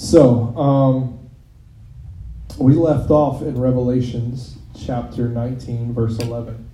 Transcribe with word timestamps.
So, 0.00 0.56
um, 0.56 1.28
we 2.56 2.74
left 2.74 3.10
off 3.10 3.42
in 3.42 3.60
Revelations 3.60 4.56
chapter 4.78 5.28
19, 5.28 5.92
verse 5.92 6.20
11. 6.20 6.70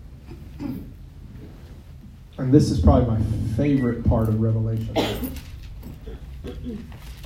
And 2.36 2.52
this 2.52 2.70
is 2.70 2.80
probably 2.80 3.16
my 3.16 3.22
favorite 3.56 4.06
part 4.06 4.28
of 4.28 4.42
Revelation. 4.42 4.94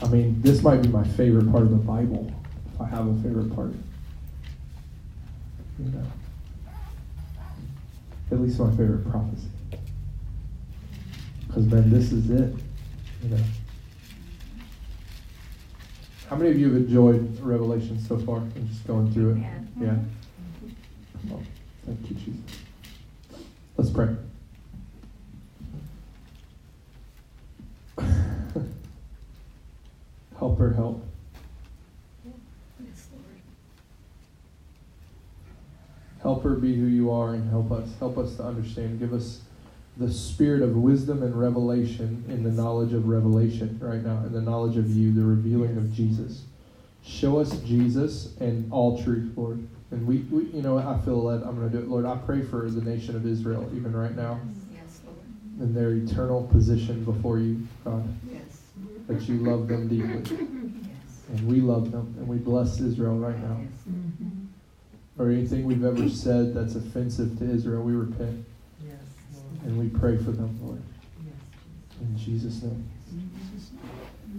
I 0.00 0.06
mean, 0.06 0.40
this 0.40 0.62
might 0.62 0.82
be 0.82 0.88
my 0.88 1.02
favorite 1.02 1.50
part 1.50 1.64
of 1.64 1.70
the 1.70 1.76
Bible, 1.76 2.32
if 2.72 2.80
I 2.80 2.86
have 2.86 3.08
a 3.08 3.14
favorite 3.16 3.52
part. 3.56 3.72
You 5.80 5.90
know, 5.90 6.06
at 8.30 8.40
least 8.40 8.60
my 8.60 8.70
favorite 8.76 9.10
prophecy. 9.10 9.48
Because, 11.48 11.66
man, 11.66 11.90
this 11.90 12.12
is 12.12 12.30
it. 12.30 12.54
You 13.24 13.30
know. 13.30 13.42
How 16.28 16.36
many 16.36 16.50
of 16.50 16.58
you 16.58 16.66
have 16.66 16.76
enjoyed 16.76 17.40
Revelation 17.40 17.98
so 17.98 18.18
far? 18.18 18.36
I'm 18.36 18.68
just 18.68 18.86
going 18.86 19.10
through 19.12 19.36
it. 19.36 19.38
Yeah. 19.80 19.96
Well, 21.26 21.42
thank 21.86 22.10
you, 22.10 22.16
Jesus. 22.16 22.42
Let's 23.78 23.88
pray. 23.88 24.14
help 30.38 30.58
her 30.58 30.74
help. 30.74 31.02
Help 36.20 36.42
her 36.42 36.56
be 36.56 36.74
who 36.74 36.86
you 36.86 37.10
are 37.10 37.32
and 37.32 37.48
help 37.48 37.72
us. 37.72 37.88
Help 37.98 38.18
us 38.18 38.36
to 38.36 38.44
understand. 38.44 38.98
Give 38.98 39.14
us 39.14 39.40
the 39.98 40.12
spirit 40.12 40.62
of 40.62 40.76
wisdom 40.76 41.22
and 41.24 41.34
revelation 41.38 42.24
in 42.28 42.44
the 42.44 42.50
knowledge 42.50 42.92
of 42.92 43.08
revelation 43.08 43.78
right 43.82 44.02
now, 44.02 44.18
in 44.24 44.32
the 44.32 44.40
knowledge 44.40 44.76
of 44.76 44.88
you, 44.90 45.12
the 45.12 45.22
revealing 45.24 45.76
of 45.76 45.92
Jesus. 45.92 46.42
Show 47.04 47.38
us 47.38 47.56
Jesus 47.60 48.36
and 48.38 48.70
all 48.72 49.02
truth, 49.02 49.32
Lord. 49.36 49.66
And 49.90 50.06
we, 50.06 50.18
we 50.30 50.44
you 50.50 50.62
know, 50.62 50.78
I 50.78 50.98
feel 51.04 51.22
led. 51.24 51.42
I'm 51.42 51.56
going 51.56 51.70
to 51.70 51.76
do 51.76 51.82
it, 51.82 51.88
Lord. 51.88 52.04
I 52.04 52.16
pray 52.16 52.42
for 52.42 52.70
the 52.70 52.82
nation 52.82 53.16
of 53.16 53.26
Israel, 53.26 53.68
even 53.74 53.96
right 53.96 54.14
now, 54.14 54.38
Yes, 54.72 55.00
Lord. 55.04 55.18
in 55.60 55.74
their 55.74 55.92
eternal 55.92 56.46
position 56.46 57.04
before 57.04 57.38
you, 57.38 57.66
God, 57.84 58.06
Yes. 58.30 58.60
that 59.08 59.22
you 59.22 59.38
love 59.38 59.66
them 59.66 59.88
deeply. 59.88 60.36
Yes. 60.36 61.22
And 61.30 61.48
we 61.48 61.60
love 61.60 61.90
them, 61.90 62.14
and 62.18 62.28
we 62.28 62.36
bless 62.36 62.78
Israel 62.80 63.16
right 63.16 63.38
now. 63.42 63.58
Yes. 63.62 63.70
Mm-hmm. 63.90 65.22
Or 65.22 65.30
anything 65.30 65.64
we've 65.64 65.84
ever 65.84 66.08
said 66.08 66.54
that's 66.54 66.76
offensive 66.76 67.38
to 67.38 67.50
Israel, 67.50 67.82
we 67.82 67.94
repent. 67.94 68.44
And 69.64 69.78
we 69.78 69.88
pray 69.88 70.16
for 70.16 70.30
them, 70.30 70.58
Lord. 70.62 70.82
In 72.00 72.16
Jesus' 72.16 72.62
name. 72.62 72.88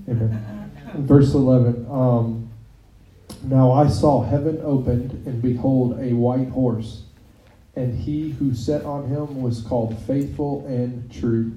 Amen. 0.08 0.72
Verse 0.95 1.34
11, 1.34 1.88
um, 1.89 2.50
now 3.44 3.72
I 3.72 3.88
saw 3.88 4.23
heaven 4.23 4.59
opened, 4.64 5.25
and 5.25 5.42
behold, 5.42 6.00
a 6.00 6.14
white 6.14 6.50
horse. 6.50 7.03
And 7.75 7.97
he 7.97 8.31
who 8.31 8.53
sat 8.53 8.84
on 8.84 9.08
him 9.08 9.42
was 9.42 9.62
called 9.62 9.97
faithful 10.03 10.66
and 10.67 11.12
true. 11.12 11.53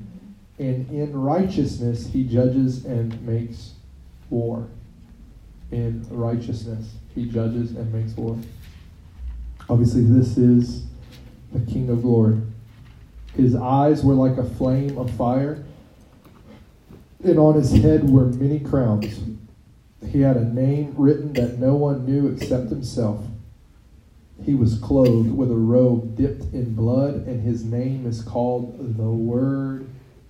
And 0.58 0.88
in 0.90 1.20
righteousness 1.20 2.08
he 2.08 2.24
judges 2.24 2.84
and 2.84 3.20
makes 3.26 3.72
war. 4.30 4.68
In 5.70 6.06
righteousness 6.10 6.94
he 7.14 7.26
judges 7.28 7.72
and 7.72 7.92
makes 7.92 8.16
war. 8.16 8.38
Obviously, 9.68 10.02
this 10.02 10.36
is 10.36 10.84
the 11.52 11.60
King 11.70 11.88
of 11.88 12.02
glory. 12.02 12.40
His 13.36 13.54
eyes 13.54 14.04
were 14.04 14.14
like 14.14 14.38
a 14.38 14.44
flame 14.44 14.98
of 14.98 15.10
fire, 15.12 15.64
and 17.24 17.38
on 17.38 17.54
his 17.54 17.72
head 17.72 18.08
were 18.08 18.26
many 18.26 18.60
crowns. 18.60 19.20
He 20.06 20.20
had 20.20 20.36
a 20.36 20.44
name 20.44 20.94
written 20.96 21.32
that 21.34 21.58
no 21.58 21.74
one 21.74 22.04
knew 22.04 22.28
except 22.28 22.68
himself. 22.68 23.24
He 24.44 24.54
was 24.54 24.78
clothed 24.78 25.32
with 25.32 25.50
a 25.50 25.56
robe 25.56 26.16
dipped 26.16 26.52
in 26.52 26.74
blood, 26.74 27.26
and 27.26 27.42
his 27.42 27.64
name 27.64 28.06
is 28.06 28.22
called 28.22 28.96
the 28.96 29.10
Word 29.10 29.86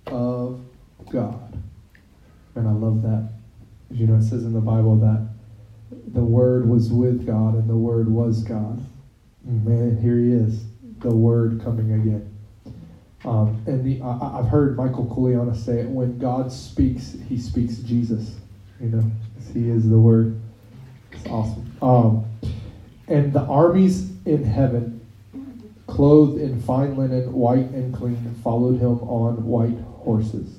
of 0.07 0.61
God. 1.11 1.61
And 2.55 2.69
I 2.69 2.73
love 2.73 3.03
that. 3.03 3.31
As 3.91 3.97
you 3.97 4.07
know, 4.07 4.17
it 4.17 4.23
says 4.23 4.45
in 4.45 4.53
the 4.53 4.61
Bible 4.61 4.97
that 4.97 5.29
the 6.13 6.25
Word 6.25 6.69
was 6.69 6.91
with 6.91 7.27
God, 7.27 7.55
and 7.55 7.69
the 7.69 7.77
Word 7.77 8.09
was 8.09 8.43
God. 8.43 8.85
Man, 9.45 9.97
here 10.01 10.19
he 10.19 10.33
is, 10.33 10.65
the 11.01 11.15
Word 11.15 11.63
coming 11.65 11.93
again. 11.93 12.32
Um, 13.25 13.63
and 13.67 13.85
the, 13.85 14.03
I, 14.03 14.41
I've 14.41 14.49
heard 14.49 14.77
Michael 14.77 15.07
Koulianos 15.07 15.65
say 15.65 15.81
it 15.81 15.89
when 15.89 16.19
God 16.19 16.53
speaks, 16.53 17.17
he 17.29 17.39
speaks 17.39 17.77
Jesus. 17.77 18.37
You 18.81 18.89
know, 18.89 19.11
he 19.53 19.69
is 19.69 19.89
the 19.89 19.99
Word. 19.99 20.41
It's 21.13 21.27
awesome. 21.27 21.71
Um, 21.81 22.25
and 23.07 23.33
the 23.33 23.43
armies 23.43 24.11
in 24.25 24.45
heaven, 24.45 25.07
clothed 25.87 26.41
in 26.41 26.61
fine 26.63 26.97
linen, 26.97 27.33
white 27.33 27.71
and 27.71 27.95
clean, 27.95 28.35
followed 28.43 28.81
him 28.81 28.99
on 29.09 29.45
white 29.45 29.79
horses. 30.05 30.59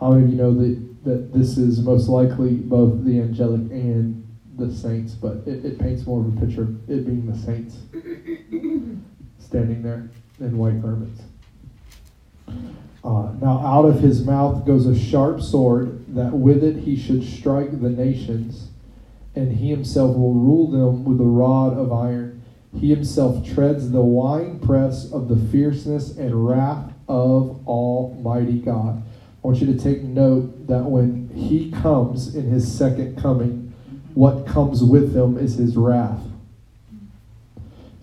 How 0.00 0.12
many 0.12 0.24
of 0.24 0.30
you 0.30 0.36
know 0.36 0.54
that, 0.54 1.04
that 1.04 1.32
this 1.32 1.58
is 1.58 1.80
most 1.80 2.08
likely 2.08 2.54
both 2.54 3.04
the 3.04 3.20
angelic 3.20 3.70
and 3.70 4.26
the 4.56 4.72
saints, 4.72 5.14
but 5.14 5.38
it, 5.46 5.64
it 5.64 5.78
paints 5.78 6.06
more 6.06 6.20
of 6.20 6.36
a 6.36 6.40
picture 6.40 6.62
of 6.62 6.90
it 6.90 7.06
being 7.06 7.26
the 7.26 7.36
saints 7.38 7.76
standing 9.38 9.82
there 9.82 10.08
in 10.40 10.56
white 10.56 10.80
garments. 10.80 11.22
Uh, 12.48 13.32
now 13.40 13.60
out 13.64 13.84
of 13.84 14.00
his 14.00 14.24
mouth 14.24 14.64
goes 14.64 14.86
a 14.86 14.98
sharp 14.98 15.40
sword, 15.40 16.04
that 16.14 16.32
with 16.32 16.64
it 16.64 16.76
he 16.76 16.96
should 16.96 17.22
strike 17.22 17.80
the 17.80 17.90
nations, 17.90 18.68
and 19.34 19.52
he 19.52 19.70
himself 19.70 20.16
will 20.16 20.34
rule 20.34 20.70
them 20.70 21.04
with 21.04 21.20
a 21.20 21.24
rod 21.24 21.76
of 21.76 21.92
iron. 21.92 22.42
He 22.78 22.90
himself 22.90 23.46
treads 23.46 23.90
the 23.90 24.02
winepress 24.02 25.12
of 25.12 25.28
the 25.28 25.36
fierceness 25.36 26.16
and 26.16 26.46
wrath 26.46 26.92
of 27.08 27.66
Almighty 27.66 28.58
God. 28.58 29.02
I 29.42 29.46
want 29.46 29.60
you 29.60 29.66
to 29.66 29.78
take 29.78 30.02
note 30.02 30.66
that 30.66 30.84
when 30.84 31.28
he 31.34 31.70
comes 31.70 32.34
in 32.34 32.50
his 32.50 32.72
second 32.72 33.20
coming, 33.20 33.74
what 34.14 34.46
comes 34.46 34.82
with 34.82 35.14
him 35.14 35.36
is 35.36 35.56
his 35.56 35.76
wrath. 35.76 36.22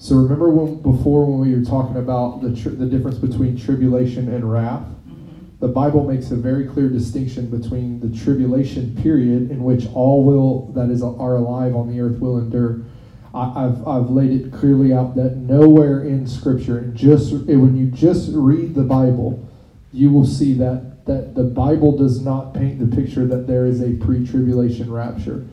So 0.01 0.15
remember 0.15 0.49
when 0.49 0.81
before 0.81 1.27
when 1.27 1.47
we 1.47 1.55
were 1.55 1.63
talking 1.63 1.97
about 1.97 2.41
the 2.41 2.55
tri- 2.55 2.71
the 2.71 2.87
difference 2.87 3.19
between 3.19 3.55
tribulation 3.55 4.33
and 4.33 4.51
wrath, 4.51 4.81
mm-hmm. 4.81 5.45
the 5.59 5.67
Bible 5.67 6.03
makes 6.11 6.31
a 6.31 6.35
very 6.35 6.65
clear 6.65 6.89
distinction 6.89 7.51
between 7.51 7.99
the 7.99 8.09
tribulation 8.17 8.97
period 9.03 9.51
in 9.51 9.63
which 9.63 9.85
all 9.93 10.23
will 10.25 10.71
that 10.73 10.89
is 10.89 11.03
are 11.03 11.35
alive 11.35 11.75
on 11.75 11.87
the 11.87 12.01
earth 12.01 12.17
will 12.17 12.39
endure. 12.39 12.81
I, 13.35 13.65
I've 13.65 13.87
I've 13.87 14.09
laid 14.09 14.31
it 14.31 14.51
clearly 14.51 14.91
out 14.91 15.15
that 15.17 15.37
nowhere 15.37 16.01
in 16.03 16.25
Scripture, 16.25 16.79
and 16.79 16.97
just 16.97 17.31
when 17.31 17.77
you 17.77 17.85
just 17.85 18.31
read 18.33 18.73
the 18.73 18.81
Bible, 18.81 19.47
you 19.93 20.09
will 20.09 20.25
see 20.25 20.55
that 20.55 21.05
that 21.05 21.35
the 21.35 21.43
Bible 21.43 21.95
does 21.95 22.21
not 22.21 22.55
paint 22.55 22.79
the 22.79 22.95
picture 22.95 23.27
that 23.27 23.45
there 23.45 23.67
is 23.67 23.83
a 23.83 23.93
pre-tribulation 23.97 24.91
rapture, 24.91 25.45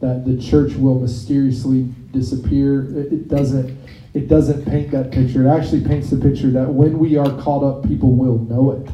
that 0.00 0.24
the 0.24 0.38
church 0.38 0.74
will 0.74 1.00
mysteriously 1.00 1.82
disappear. 2.12 2.84
It, 2.98 3.12
it 3.12 3.28
doesn't. 3.28 3.78
It 4.14 4.28
doesn't 4.28 4.64
paint 4.64 4.92
that 4.92 5.10
picture. 5.12 5.46
It 5.46 5.50
actually 5.50 5.84
paints 5.84 6.08
the 6.08 6.16
picture 6.16 6.50
that 6.52 6.72
when 6.72 6.98
we 6.98 7.18
are 7.18 7.38
caught 7.42 7.62
up, 7.62 7.86
people 7.86 8.12
will 8.12 8.38
know 8.38 8.70
it. 8.70 8.90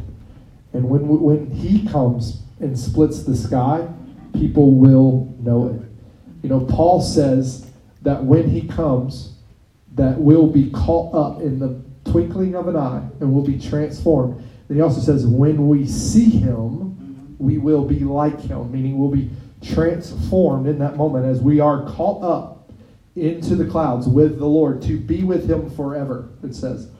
And 0.72 0.88
when, 0.88 1.06
when 1.06 1.48
he 1.48 1.86
comes 1.86 2.42
and 2.58 2.76
splits 2.76 3.22
the 3.22 3.36
sky, 3.36 3.86
people 4.34 4.72
will 4.72 5.32
know 5.38 5.68
it. 5.68 5.80
You 6.42 6.48
know, 6.48 6.60
Paul 6.60 7.00
says 7.00 7.70
that 8.02 8.24
when 8.24 8.48
he 8.48 8.66
comes, 8.66 9.36
that 9.94 10.18
we'll 10.18 10.48
be 10.48 10.70
caught 10.70 11.14
up 11.14 11.40
in 11.40 11.60
the 11.60 11.80
twinkling 12.10 12.56
of 12.56 12.66
an 12.66 12.76
eye 12.76 13.06
and 13.20 13.32
we'll 13.32 13.44
be 13.44 13.60
transformed. 13.60 14.42
And 14.68 14.76
he 14.76 14.82
also 14.82 15.00
says, 15.00 15.26
when 15.26 15.68
we 15.68 15.86
see 15.86 16.30
him, 16.30 17.36
we 17.38 17.58
will 17.58 17.84
be 17.84 18.00
like 18.00 18.40
him, 18.40 18.72
meaning 18.72 18.98
we'll 18.98 19.10
be 19.10 19.30
transformed 19.62 20.66
in 20.66 20.78
that 20.78 20.96
moment 20.96 21.24
as 21.24 21.40
we 21.40 21.60
are 21.60 21.88
caught 21.90 22.22
up 22.22 22.70
into 23.14 23.54
the 23.54 23.66
clouds 23.66 24.06
with 24.06 24.38
the 24.38 24.46
Lord 24.46 24.82
to 24.82 24.98
be 24.98 25.22
with 25.22 25.48
him 25.48 25.70
forever, 25.70 26.30
it 26.42 26.54
says 26.54 26.90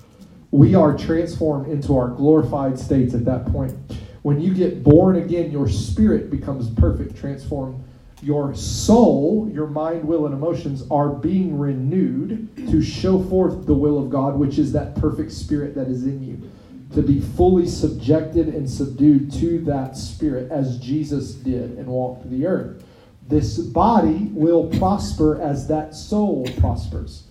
we 0.51 0.75
are 0.75 0.97
transformed 0.97 1.69
into 1.69 1.97
our 1.97 2.09
glorified 2.09 2.79
states 2.79 3.15
at 3.15 3.25
that 3.25 3.47
point. 3.47 3.75
When 4.21 4.41
you 4.41 4.55
get 4.55 4.85
born 4.85 5.17
again, 5.17 5.51
your 5.51 5.69
spirit 5.69 6.31
becomes 6.31 6.71
perfect, 6.71 7.17
transformed. 7.17 7.83
Your 8.23 8.55
soul, 8.55 9.51
your 9.53 9.67
mind, 9.67 10.05
will, 10.05 10.27
and 10.27 10.35
emotions 10.35 10.85
are 10.91 11.09
being 11.09 11.59
renewed 11.59 12.55
to 12.71 12.81
show 12.81 13.25
forth 13.25 13.67
the 13.67 13.75
will 13.75 13.99
of 13.99 14.11
God, 14.11 14.39
which 14.39 14.59
is 14.59 14.73
that 14.75 14.95
perfect 14.95 15.33
spirit 15.33 15.75
that 15.75 15.89
is 15.89 16.05
in 16.05 16.23
you. 16.23 16.51
To 16.95 17.03
be 17.03 17.21
fully 17.21 17.67
subjected 17.67 18.49
and 18.49 18.69
subdued 18.69 19.33
to 19.35 19.61
that 19.65 19.97
spirit 19.97 20.51
as 20.51 20.79
Jesus 20.79 21.33
did 21.33 21.79
and 21.79 21.87
walked 21.87 22.29
the 22.29 22.47
earth. 22.47 22.85
This 23.29 23.59
body 23.59 24.29
will 24.33 24.69
prosper 24.79 25.41
as 25.41 25.67
that 25.69 25.95
soul 25.95 26.47
prospers. 26.59 27.29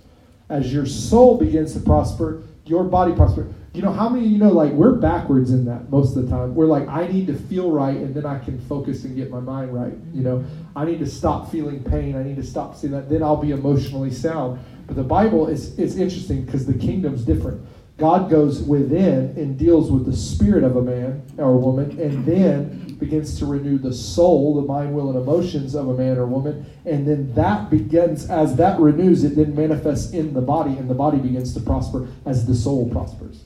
As 0.49 0.73
your 0.73 0.85
soul 0.85 1.37
begins 1.37 1.73
to 1.73 1.79
prosper, 1.79 2.43
your 2.65 2.83
body 2.83 3.13
prosper. 3.13 3.53
You 3.73 3.81
know 3.81 3.93
how 3.93 4.09
many 4.09 4.27
you 4.27 4.37
know 4.37 4.49
like 4.49 4.73
we're 4.73 4.95
backwards 4.95 5.51
in 5.51 5.65
that 5.65 5.89
most 5.89 6.17
of 6.17 6.25
the 6.25 6.29
time. 6.29 6.55
We're 6.55 6.65
like 6.65 6.87
I 6.87 7.07
need 7.07 7.27
to 7.27 7.33
feel 7.33 7.71
right 7.71 7.95
and 7.95 8.13
then 8.13 8.25
I 8.25 8.39
can 8.39 8.59
focus 8.59 9.05
and 9.05 9.15
get 9.15 9.29
my 9.29 9.39
mind 9.39 9.73
right. 9.73 9.93
You 10.13 10.23
know, 10.23 10.45
I 10.75 10.85
need 10.85 10.99
to 10.99 11.07
stop 11.07 11.51
feeling 11.51 11.83
pain. 11.83 12.15
I 12.17 12.23
need 12.23 12.35
to 12.35 12.43
stop 12.43 12.75
seeing 12.75 12.91
that. 12.93 13.09
Then 13.09 13.23
I'll 13.23 13.37
be 13.37 13.51
emotionally 13.51 14.11
sound. 14.11 14.59
But 14.87 14.95
the 14.97 15.03
Bible 15.03 15.47
is 15.47 15.77
is 15.79 15.97
interesting 15.97 16.45
because 16.45 16.65
the 16.65 16.73
kingdom's 16.73 17.23
different. 17.23 17.65
God 18.01 18.31
goes 18.31 18.63
within 18.63 19.35
and 19.37 19.59
deals 19.59 19.91
with 19.91 20.07
the 20.07 20.15
spirit 20.15 20.63
of 20.63 20.75
a 20.75 20.81
man 20.81 21.21
or 21.37 21.53
a 21.53 21.57
woman, 21.57 21.99
and 21.99 22.25
then 22.25 22.95
begins 22.95 23.37
to 23.37 23.45
renew 23.45 23.77
the 23.77 23.93
soul, 23.93 24.55
the 24.55 24.63
mind, 24.63 24.93
will, 24.93 25.09
and 25.09 25.19
emotions 25.19 25.75
of 25.75 25.87
a 25.87 25.93
man 25.93 26.17
or 26.17 26.25
woman. 26.25 26.65
And 26.85 27.07
then 27.07 27.31
that 27.35 27.69
begins, 27.69 28.27
as 28.27 28.55
that 28.55 28.79
renews, 28.79 29.23
it 29.23 29.35
then 29.35 29.55
manifests 29.55 30.13
in 30.13 30.33
the 30.33 30.41
body, 30.41 30.71
and 30.71 30.89
the 30.89 30.95
body 30.95 31.19
begins 31.19 31.53
to 31.53 31.59
prosper 31.59 32.07
as 32.25 32.47
the 32.47 32.55
soul 32.55 32.89
prospers. 32.89 33.43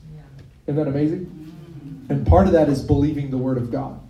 Isn't 0.66 0.76
that 0.76 0.88
amazing? 0.88 1.52
And 2.08 2.26
part 2.26 2.46
of 2.46 2.54
that 2.54 2.70
is 2.70 2.82
believing 2.82 3.30
the 3.30 3.38
word 3.38 3.58
of 3.58 3.70
God. 3.70 4.00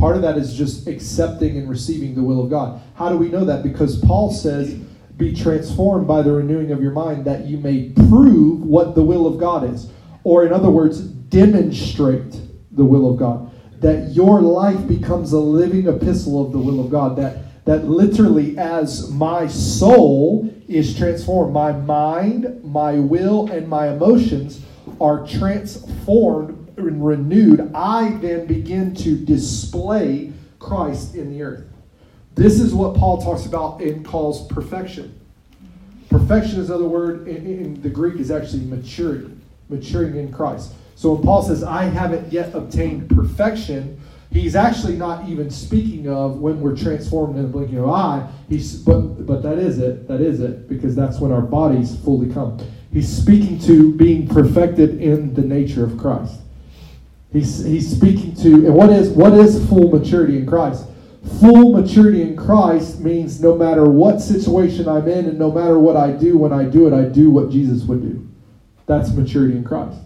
Part 0.00 0.16
of 0.16 0.22
that 0.22 0.36
is 0.36 0.56
just 0.56 0.88
accepting 0.88 1.58
and 1.58 1.70
receiving 1.70 2.16
the 2.16 2.22
will 2.22 2.42
of 2.42 2.50
God. 2.50 2.80
How 2.96 3.08
do 3.08 3.16
we 3.16 3.28
know 3.28 3.44
that? 3.44 3.62
Because 3.62 4.00
Paul 4.00 4.32
says, 4.32 4.80
Be 5.18 5.34
transformed 5.34 6.06
by 6.06 6.22
the 6.22 6.32
renewing 6.32 6.70
of 6.70 6.80
your 6.80 6.92
mind 6.92 7.24
that 7.24 7.44
you 7.44 7.58
may 7.58 7.90
prove 8.08 8.62
what 8.62 8.94
the 8.94 9.02
will 9.02 9.26
of 9.26 9.38
God 9.38 9.68
is. 9.74 9.90
Or, 10.22 10.46
in 10.46 10.52
other 10.52 10.70
words, 10.70 11.00
demonstrate 11.00 12.40
the 12.70 12.84
will 12.84 13.10
of 13.10 13.18
God. 13.18 13.50
That 13.80 14.12
your 14.12 14.40
life 14.40 14.86
becomes 14.86 15.32
a 15.32 15.38
living 15.38 15.88
epistle 15.88 16.46
of 16.46 16.52
the 16.52 16.58
will 16.58 16.80
of 16.80 16.90
God. 16.90 17.16
That, 17.16 17.64
that 17.64 17.84
literally, 17.86 18.56
as 18.58 19.10
my 19.10 19.48
soul 19.48 20.48
is 20.68 20.96
transformed, 20.96 21.52
my 21.52 21.72
mind, 21.72 22.62
my 22.62 22.94
will, 22.94 23.50
and 23.50 23.68
my 23.68 23.88
emotions 23.88 24.60
are 25.00 25.26
transformed 25.26 26.68
and 26.78 27.04
renewed, 27.04 27.72
I 27.74 28.10
then 28.20 28.46
begin 28.46 28.94
to 28.96 29.16
display 29.16 30.32
Christ 30.58 31.14
in 31.14 31.30
the 31.30 31.42
earth. 31.42 31.64
This 32.38 32.60
is 32.60 32.72
what 32.72 32.94
Paul 32.94 33.20
talks 33.20 33.46
about 33.46 33.80
and 33.80 34.06
calls 34.06 34.46
perfection. 34.46 35.12
Perfection 36.08 36.60
is 36.60 36.70
another 36.70 36.86
word 36.86 37.26
in, 37.26 37.44
in 37.44 37.82
the 37.82 37.90
Greek 37.90 38.20
is 38.20 38.30
actually 38.30 38.64
maturity, 38.64 39.32
maturing 39.68 40.14
in 40.14 40.30
Christ. 40.30 40.72
So 40.94 41.14
when 41.14 41.24
Paul 41.24 41.42
says, 41.42 41.64
I 41.64 41.82
haven't 41.86 42.32
yet 42.32 42.54
obtained 42.54 43.10
perfection, 43.10 44.00
he's 44.30 44.54
actually 44.54 44.96
not 44.96 45.28
even 45.28 45.50
speaking 45.50 46.08
of 46.08 46.38
when 46.38 46.60
we're 46.60 46.76
transformed 46.76 47.34
in 47.34 47.42
the 47.42 47.48
blinking 47.48 47.78
of 47.78 47.86
an 47.86 47.90
eye. 47.90 48.30
He's, 48.48 48.76
but, 48.76 49.26
but 49.26 49.42
that 49.42 49.58
is 49.58 49.80
it. 49.80 50.06
That 50.06 50.20
is 50.20 50.38
it, 50.38 50.68
because 50.68 50.94
that's 50.94 51.18
when 51.18 51.32
our 51.32 51.42
bodies 51.42 51.98
fully 52.04 52.32
come. 52.32 52.56
He's 52.92 53.08
speaking 53.08 53.58
to 53.62 53.92
being 53.96 54.28
perfected 54.28 55.02
in 55.02 55.34
the 55.34 55.42
nature 55.42 55.82
of 55.82 55.98
Christ. 55.98 56.36
He's, 57.32 57.64
he's 57.64 57.90
speaking 57.90 58.36
to, 58.36 58.66
and 58.66 58.74
what 58.74 58.90
is, 58.90 59.08
what 59.08 59.32
is 59.34 59.68
full 59.68 59.90
maturity 59.90 60.38
in 60.38 60.46
Christ? 60.46 60.84
Full 61.40 61.72
maturity 61.72 62.22
in 62.22 62.36
Christ 62.36 63.00
means 63.00 63.40
no 63.40 63.54
matter 63.54 63.84
what 63.84 64.20
situation 64.20 64.88
I'm 64.88 65.08
in 65.08 65.26
and 65.26 65.38
no 65.38 65.52
matter 65.52 65.78
what 65.78 65.96
I 65.96 66.10
do, 66.10 66.38
when 66.38 66.52
I 66.52 66.64
do 66.64 66.86
it, 66.86 66.92
I 66.92 67.08
do 67.08 67.30
what 67.30 67.50
Jesus 67.50 67.84
would 67.84 68.02
do. 68.02 68.28
That's 68.86 69.12
maturity 69.12 69.56
in 69.56 69.64
Christ. 69.64 69.98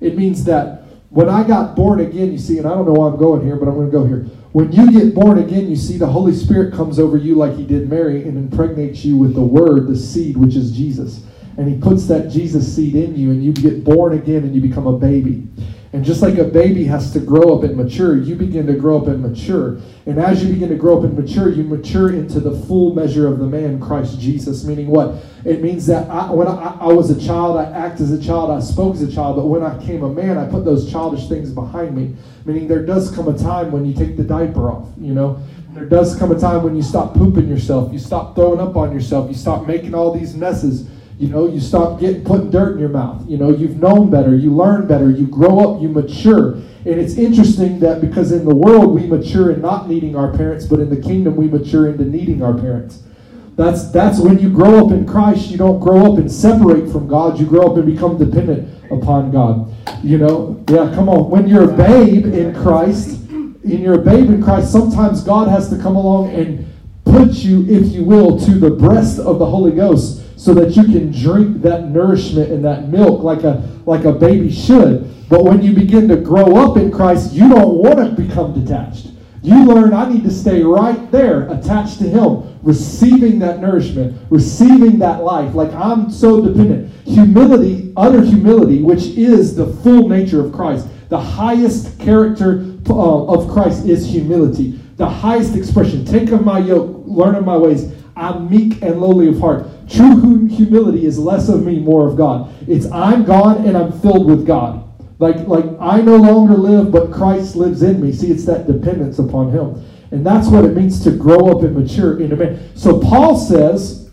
It 0.00 0.16
means 0.16 0.44
that 0.44 0.82
when 1.10 1.28
I 1.28 1.46
got 1.46 1.74
born 1.74 2.00
again, 2.00 2.32
you 2.32 2.38
see, 2.38 2.58
and 2.58 2.66
I 2.66 2.70
don't 2.70 2.86
know 2.86 2.92
why 2.92 3.08
I'm 3.08 3.18
going 3.18 3.44
here, 3.44 3.56
but 3.56 3.68
I'm 3.68 3.74
going 3.74 3.90
to 3.90 3.96
go 3.96 4.04
here. 4.04 4.26
When 4.52 4.70
you 4.70 4.92
get 4.92 5.14
born 5.14 5.38
again, 5.38 5.68
you 5.68 5.76
see 5.76 5.96
the 5.96 6.06
Holy 6.06 6.34
Spirit 6.34 6.74
comes 6.74 6.98
over 6.98 7.16
you 7.16 7.34
like 7.34 7.56
he 7.56 7.64
did 7.64 7.88
Mary 7.88 8.22
and 8.28 8.36
impregnates 8.36 9.04
you 9.04 9.16
with 9.16 9.34
the 9.34 9.42
Word, 9.42 9.88
the 9.88 9.96
seed, 9.96 10.36
which 10.36 10.54
is 10.54 10.70
Jesus 10.72 11.24
and 11.56 11.68
he 11.68 11.78
puts 11.78 12.06
that 12.06 12.28
Jesus 12.28 12.74
seed 12.74 12.94
in 12.94 13.16
you, 13.16 13.30
and 13.30 13.44
you 13.44 13.52
get 13.52 13.84
born 13.84 14.14
again 14.14 14.42
and 14.42 14.54
you 14.54 14.60
become 14.60 14.86
a 14.86 14.98
baby. 14.98 15.46
And 15.94 16.04
just 16.04 16.22
like 16.22 16.38
a 16.38 16.44
baby 16.44 16.86
has 16.86 17.12
to 17.12 17.20
grow 17.20 17.56
up 17.56 17.62
and 17.62 17.76
mature, 17.76 18.20
you 18.20 18.34
begin 18.34 18.66
to 18.66 18.72
grow 18.72 19.00
up 19.00 19.06
and 19.06 19.22
mature. 19.22 19.78
And 20.06 20.18
as 20.18 20.42
you 20.42 20.52
begin 20.52 20.68
to 20.70 20.74
grow 20.74 20.98
up 20.98 21.04
and 21.04 21.16
mature, 21.16 21.48
you 21.48 21.62
mature 21.62 22.12
into 22.12 22.40
the 22.40 22.50
full 22.66 22.96
measure 22.96 23.28
of 23.28 23.38
the 23.38 23.46
man, 23.46 23.78
Christ 23.78 24.18
Jesus. 24.18 24.64
Meaning 24.64 24.88
what? 24.88 25.22
It 25.44 25.62
means 25.62 25.86
that 25.86 26.10
I, 26.10 26.32
when 26.32 26.48
I, 26.48 26.78
I 26.80 26.88
was 26.88 27.10
a 27.10 27.24
child, 27.24 27.58
I 27.58 27.66
act 27.70 28.00
as 28.00 28.10
a 28.10 28.20
child, 28.20 28.50
I 28.50 28.58
spoke 28.58 28.96
as 28.96 29.02
a 29.02 29.12
child, 29.12 29.36
but 29.36 29.46
when 29.46 29.62
I 29.62 29.80
came 29.86 30.02
a 30.02 30.08
man, 30.08 30.36
I 30.36 30.50
put 30.50 30.64
those 30.64 30.90
childish 30.90 31.28
things 31.28 31.52
behind 31.52 31.96
me. 31.96 32.16
Meaning 32.44 32.66
there 32.66 32.84
does 32.84 33.14
come 33.14 33.28
a 33.28 33.38
time 33.38 33.70
when 33.70 33.84
you 33.84 33.94
take 33.94 34.16
the 34.16 34.24
diaper 34.24 34.72
off, 34.72 34.88
you 35.00 35.14
know? 35.14 35.40
There 35.74 35.86
does 35.86 36.16
come 36.16 36.32
a 36.32 36.38
time 36.40 36.64
when 36.64 36.74
you 36.74 36.82
stop 36.82 37.14
pooping 37.14 37.46
yourself, 37.48 37.92
you 37.92 38.00
stop 38.00 38.34
throwing 38.34 38.58
up 38.58 38.74
on 38.74 38.92
yourself, 38.92 39.28
you 39.28 39.36
stop 39.36 39.64
making 39.68 39.94
all 39.94 40.12
these 40.12 40.34
messes 40.34 40.88
you 41.18 41.28
know, 41.28 41.46
you 41.46 41.60
stop 41.60 42.00
getting 42.00 42.24
putting 42.24 42.50
dirt 42.50 42.74
in 42.74 42.80
your 42.80 42.88
mouth. 42.88 43.28
You 43.28 43.38
know, 43.38 43.50
you've 43.50 43.76
known 43.76 44.10
better, 44.10 44.34
you 44.34 44.54
learn 44.54 44.86
better, 44.86 45.10
you 45.10 45.26
grow 45.26 45.60
up, 45.60 45.82
you 45.82 45.88
mature. 45.88 46.54
And 46.54 47.00
it's 47.00 47.16
interesting 47.16 47.78
that 47.80 48.00
because 48.00 48.32
in 48.32 48.44
the 48.44 48.54
world 48.54 48.94
we 48.94 49.06
mature 49.06 49.52
in 49.52 49.60
not 49.60 49.88
needing 49.88 50.16
our 50.16 50.36
parents, 50.36 50.66
but 50.66 50.80
in 50.80 50.90
the 50.90 51.00
kingdom 51.00 51.36
we 51.36 51.46
mature 51.46 51.88
into 51.88 52.04
needing 52.04 52.42
our 52.42 52.54
parents. 52.54 53.02
That's 53.56 53.90
that's 53.92 54.18
when 54.18 54.40
you 54.40 54.50
grow 54.50 54.84
up 54.84 54.92
in 54.92 55.06
Christ, 55.06 55.48
you 55.48 55.56
don't 55.56 55.78
grow 55.78 56.12
up 56.12 56.18
and 56.18 56.30
separate 56.30 56.90
from 56.90 57.06
God, 57.06 57.38
you 57.38 57.46
grow 57.46 57.70
up 57.70 57.76
and 57.76 57.86
become 57.86 58.18
dependent 58.18 58.68
upon 58.90 59.30
God. 59.30 59.72
You 60.02 60.18
know? 60.18 60.64
Yeah, 60.68 60.92
come 60.94 61.08
on. 61.08 61.30
When 61.30 61.46
you're 61.46 61.70
a 61.70 61.76
babe 61.76 62.26
in 62.26 62.52
Christ, 62.54 63.20
and 63.20 63.80
you're 63.80 64.00
a 64.00 64.04
babe 64.04 64.28
in 64.28 64.42
Christ, 64.42 64.72
sometimes 64.72 65.22
God 65.22 65.48
has 65.48 65.70
to 65.70 65.78
come 65.78 65.94
along 65.94 66.34
and 66.34 66.66
put 67.04 67.34
you, 67.34 67.64
if 67.68 67.92
you 67.92 68.02
will, 68.02 68.38
to 68.40 68.50
the 68.58 68.70
breast 68.70 69.20
of 69.20 69.38
the 69.38 69.46
Holy 69.46 69.72
Ghost 69.72 70.23
so 70.36 70.54
that 70.54 70.76
you 70.76 70.84
can 70.84 71.10
drink 71.12 71.62
that 71.62 71.88
nourishment 71.90 72.50
and 72.50 72.64
that 72.64 72.88
milk 72.88 73.22
like 73.22 73.44
a 73.44 73.68
like 73.86 74.04
a 74.04 74.12
baby 74.12 74.50
should. 74.50 75.10
But 75.28 75.44
when 75.44 75.62
you 75.62 75.72
begin 75.72 76.08
to 76.08 76.16
grow 76.16 76.56
up 76.56 76.76
in 76.76 76.90
Christ, 76.90 77.32
you 77.32 77.48
don't 77.48 77.76
want 77.76 77.96
to 77.98 78.10
become 78.10 78.52
detached. 78.52 79.08
You 79.42 79.64
learn 79.66 79.92
I 79.92 80.08
need 80.08 80.24
to 80.24 80.30
stay 80.30 80.62
right 80.62 81.10
there, 81.12 81.46
attached 81.50 81.98
to 81.98 82.04
Him, 82.04 82.58
receiving 82.62 83.38
that 83.40 83.60
nourishment, 83.60 84.18
receiving 84.30 84.98
that 85.00 85.22
life. 85.22 85.54
Like 85.54 85.72
I'm 85.74 86.10
so 86.10 86.40
dependent. 86.40 86.90
Humility, 87.06 87.92
utter 87.96 88.22
humility, 88.22 88.82
which 88.82 89.04
is 89.04 89.54
the 89.54 89.66
full 89.66 90.08
nature 90.08 90.44
of 90.44 90.52
Christ. 90.52 90.88
The 91.10 91.20
highest 91.20 91.98
character 92.00 92.74
uh, 92.88 93.24
of 93.26 93.50
Christ 93.52 93.84
is 93.84 94.06
humility. 94.06 94.80
The 94.96 95.08
highest 95.08 95.54
expression. 95.54 96.04
Take 96.06 96.30
of 96.30 96.44
my 96.44 96.58
yoke, 96.58 97.02
learn 97.04 97.34
of 97.34 97.44
my 97.44 97.56
ways. 97.56 97.92
I'm 98.16 98.48
meek 98.48 98.80
and 98.82 99.00
lowly 99.00 99.28
of 99.28 99.38
heart. 99.40 99.66
True 99.88 100.46
humility 100.46 101.06
is 101.06 101.18
less 101.18 101.48
of 101.48 101.64
me, 101.64 101.78
more 101.78 102.08
of 102.08 102.16
God. 102.16 102.52
It's 102.68 102.90
I'm 102.90 103.24
God 103.24 103.64
and 103.64 103.76
I'm 103.76 103.92
filled 104.00 104.26
with 104.26 104.46
God. 104.46 104.80
Like, 105.18 105.46
like 105.46 105.66
I 105.80 106.00
no 106.00 106.16
longer 106.16 106.54
live, 106.54 106.90
but 106.90 107.12
Christ 107.12 107.56
lives 107.56 107.82
in 107.82 108.00
me. 108.00 108.12
See, 108.12 108.30
it's 108.30 108.44
that 108.46 108.66
dependence 108.66 109.18
upon 109.18 109.50
Him. 109.50 109.84
And 110.10 110.24
that's 110.24 110.48
what 110.48 110.64
it 110.64 110.76
means 110.76 111.02
to 111.04 111.10
grow 111.10 111.50
up 111.50 111.62
and 111.62 111.76
mature 111.76 112.20
in 112.20 112.32
a 112.32 112.36
man. 112.36 112.76
So 112.76 113.00
Paul 113.00 113.36
says, 113.36 114.10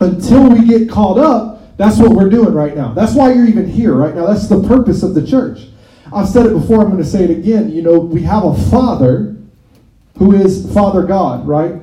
until 0.00 0.48
we 0.50 0.66
get 0.66 0.90
caught 0.90 1.18
up, 1.18 1.76
that's 1.76 1.98
what 1.98 2.10
we're 2.10 2.28
doing 2.28 2.52
right 2.52 2.76
now. 2.76 2.92
That's 2.92 3.14
why 3.14 3.32
you're 3.32 3.46
even 3.46 3.66
here 3.66 3.94
right 3.94 4.14
now. 4.14 4.26
That's 4.26 4.48
the 4.48 4.62
purpose 4.62 5.02
of 5.02 5.14
the 5.14 5.26
church. 5.26 5.68
I've 6.12 6.28
said 6.28 6.46
it 6.46 6.52
before, 6.52 6.82
I'm 6.82 6.90
going 6.90 7.02
to 7.02 7.08
say 7.08 7.24
it 7.24 7.30
again. 7.30 7.70
You 7.70 7.82
know, 7.82 7.98
we 7.98 8.22
have 8.22 8.44
a 8.44 8.54
Father 8.70 9.36
who 10.18 10.34
is 10.34 10.70
Father 10.74 11.04
God, 11.04 11.46
right? 11.46 11.80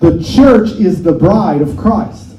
The 0.00 0.22
church 0.22 0.70
is 0.72 1.02
the 1.02 1.12
bride 1.12 1.62
of 1.62 1.76
Christ. 1.76 2.29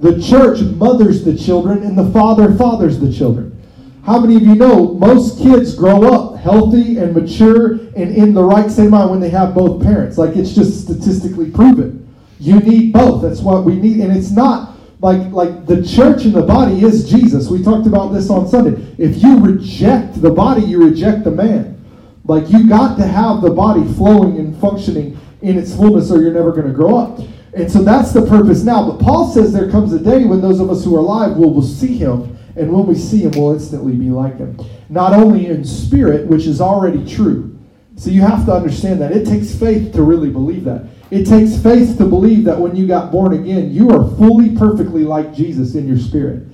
The 0.00 0.20
church 0.20 0.60
mothers 0.60 1.24
the 1.24 1.36
children, 1.36 1.82
and 1.82 1.96
the 1.96 2.10
father 2.10 2.54
fathers 2.54 2.98
the 2.98 3.12
children. 3.12 3.56
How 4.04 4.18
many 4.18 4.36
of 4.36 4.42
you 4.42 4.54
know 4.54 4.94
most 4.94 5.38
kids 5.38 5.74
grow 5.74 6.04
up 6.04 6.40
healthy 6.40 6.98
and 6.98 7.14
mature 7.14 7.74
and 7.94 8.16
in 8.16 8.32
the 8.32 8.42
right 8.42 8.70
state 8.70 8.86
of 8.86 8.92
mind 8.92 9.10
when 9.10 9.20
they 9.20 9.28
have 9.28 9.54
both 9.54 9.82
parents? 9.82 10.16
Like 10.16 10.36
it's 10.36 10.54
just 10.54 10.82
statistically 10.84 11.50
proven. 11.50 12.08
You 12.38 12.60
need 12.60 12.94
both. 12.94 13.22
That's 13.22 13.40
what 13.40 13.64
we 13.64 13.76
need. 13.76 14.00
And 14.00 14.16
it's 14.16 14.30
not 14.30 14.74
like 15.00 15.30
like 15.32 15.66
the 15.66 15.86
church 15.86 16.24
and 16.24 16.34
the 16.34 16.42
body 16.42 16.82
is 16.82 17.08
Jesus. 17.10 17.48
We 17.48 17.62
talked 17.62 17.86
about 17.86 18.08
this 18.08 18.30
on 18.30 18.48
Sunday. 18.48 18.82
If 18.96 19.22
you 19.22 19.38
reject 19.38 20.22
the 20.22 20.30
body, 20.30 20.62
you 20.62 20.82
reject 20.82 21.24
the 21.24 21.30
man. 21.30 21.76
Like 22.24 22.48
you 22.48 22.66
got 22.66 22.96
to 22.96 23.06
have 23.06 23.42
the 23.42 23.50
body 23.50 23.84
flowing 23.94 24.38
and 24.38 24.58
functioning 24.60 25.20
in 25.42 25.58
its 25.58 25.74
fullness 25.74 26.10
or 26.10 26.22
you're 26.22 26.32
never 26.32 26.52
going 26.52 26.66
to 26.66 26.72
grow 26.72 26.96
up. 26.96 27.20
And 27.54 27.70
so 27.70 27.82
that's 27.82 28.12
the 28.12 28.24
purpose 28.26 28.62
now. 28.62 28.90
But 28.90 29.00
Paul 29.00 29.28
says 29.32 29.52
there 29.52 29.70
comes 29.70 29.92
a 29.92 29.98
day 29.98 30.24
when 30.24 30.40
those 30.40 30.60
of 30.60 30.70
us 30.70 30.84
who 30.84 30.94
are 30.94 31.00
alive 31.00 31.36
will, 31.36 31.52
will 31.52 31.62
see 31.62 31.96
him, 31.96 32.38
and 32.56 32.72
when 32.72 32.86
we 32.86 32.94
see 32.94 33.22
him, 33.22 33.32
we'll 33.32 33.54
instantly 33.54 33.94
be 33.94 34.10
like 34.10 34.38
him. 34.38 34.58
Not 34.88 35.12
only 35.14 35.46
in 35.46 35.64
spirit, 35.64 36.26
which 36.26 36.46
is 36.46 36.60
already 36.60 37.04
true. 37.06 37.58
So 37.96 38.10
you 38.10 38.22
have 38.22 38.46
to 38.46 38.52
understand 38.52 39.00
that. 39.02 39.12
It 39.12 39.26
takes 39.26 39.54
faith 39.54 39.92
to 39.92 40.02
really 40.02 40.30
believe 40.30 40.64
that. 40.64 40.86
It 41.10 41.26
takes 41.26 41.60
faith 41.60 41.98
to 41.98 42.06
believe 42.06 42.44
that 42.44 42.58
when 42.58 42.76
you 42.76 42.86
got 42.86 43.10
born 43.10 43.34
again, 43.34 43.72
you 43.72 43.90
are 43.90 44.08
fully, 44.16 44.56
perfectly 44.56 45.02
like 45.02 45.34
Jesus 45.34 45.74
in 45.74 45.86
your 45.86 45.98
spirit. 45.98 46.44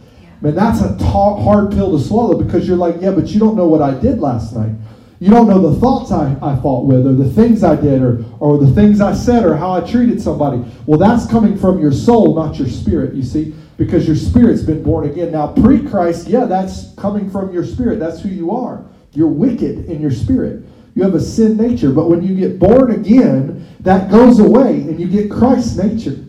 Man, 0.41 0.55
that's 0.55 0.81
a 0.81 0.97
hard 1.05 1.73
pill 1.73 1.97
to 1.97 2.03
swallow 2.03 2.43
because 2.43 2.67
you're 2.67 2.77
like, 2.77 2.97
yeah, 3.01 3.11
but 3.11 3.29
you 3.29 3.41
don't 3.41 3.57
know 3.57 3.69
what 3.69 3.81
I 3.81 3.99
did 3.99 4.19
last 4.19 4.55
night. 4.55 4.73
You 5.19 5.31
don't 5.31 5.49
know 5.49 5.71
the 5.71 5.81
thoughts 5.81 6.13
I, 6.13 6.37
I 6.43 6.57
fought 6.61 6.85
with, 6.85 7.07
or 7.07 7.15
the 7.15 7.31
things 7.31 7.65
I 7.65 7.75
did, 7.75 8.03
or, 8.03 8.25
or 8.39 8.59
the 8.59 8.71
things 8.73 9.01
I 9.01 9.15
said, 9.15 9.45
or 9.45 9.57
how 9.57 9.73
I 9.73 9.81
treated 9.81 10.21
somebody. 10.21 10.63
Well, 10.85 10.99
that's 10.99 11.27
coming 11.27 11.57
from 11.57 11.81
your 11.81 11.93
soul, 11.93 12.35
not 12.35 12.59
your 12.59 12.69
spirit, 12.69 13.15
you 13.15 13.23
see, 13.23 13.55
because 13.79 14.07
your 14.07 14.17
spirit's 14.17 14.63
been 14.63 14.83
born 14.83 15.09
again. 15.09 15.33
Now, 15.33 15.49
pre 15.49 15.87
Christ, 15.87 16.29
yeah, 16.29 16.45
that's 16.45 16.93
coming 16.95 17.31
from 17.31 17.53
your 17.53 17.65
spirit. 17.65 17.99
That's 17.99 18.21
who 18.21 18.29
you 18.29 18.51
are. 18.51 18.85
You're 19.13 19.29
wicked 19.29 19.87
in 19.87 20.03
your 20.03 20.11
spirit. 20.11 20.65
You 20.95 21.03
have 21.03 21.15
a 21.15 21.21
sin 21.21 21.57
nature. 21.57 21.91
But 21.91 22.09
when 22.11 22.23
you 22.23 22.35
get 22.35 22.59
born 22.59 22.91
again, 22.91 23.67
that 23.81 24.11
goes 24.11 24.39
away, 24.39 24.81
and 24.81 25.01
you 25.01 25.09
get 25.09 25.31
Christ's 25.31 25.77
nature. 25.77 26.23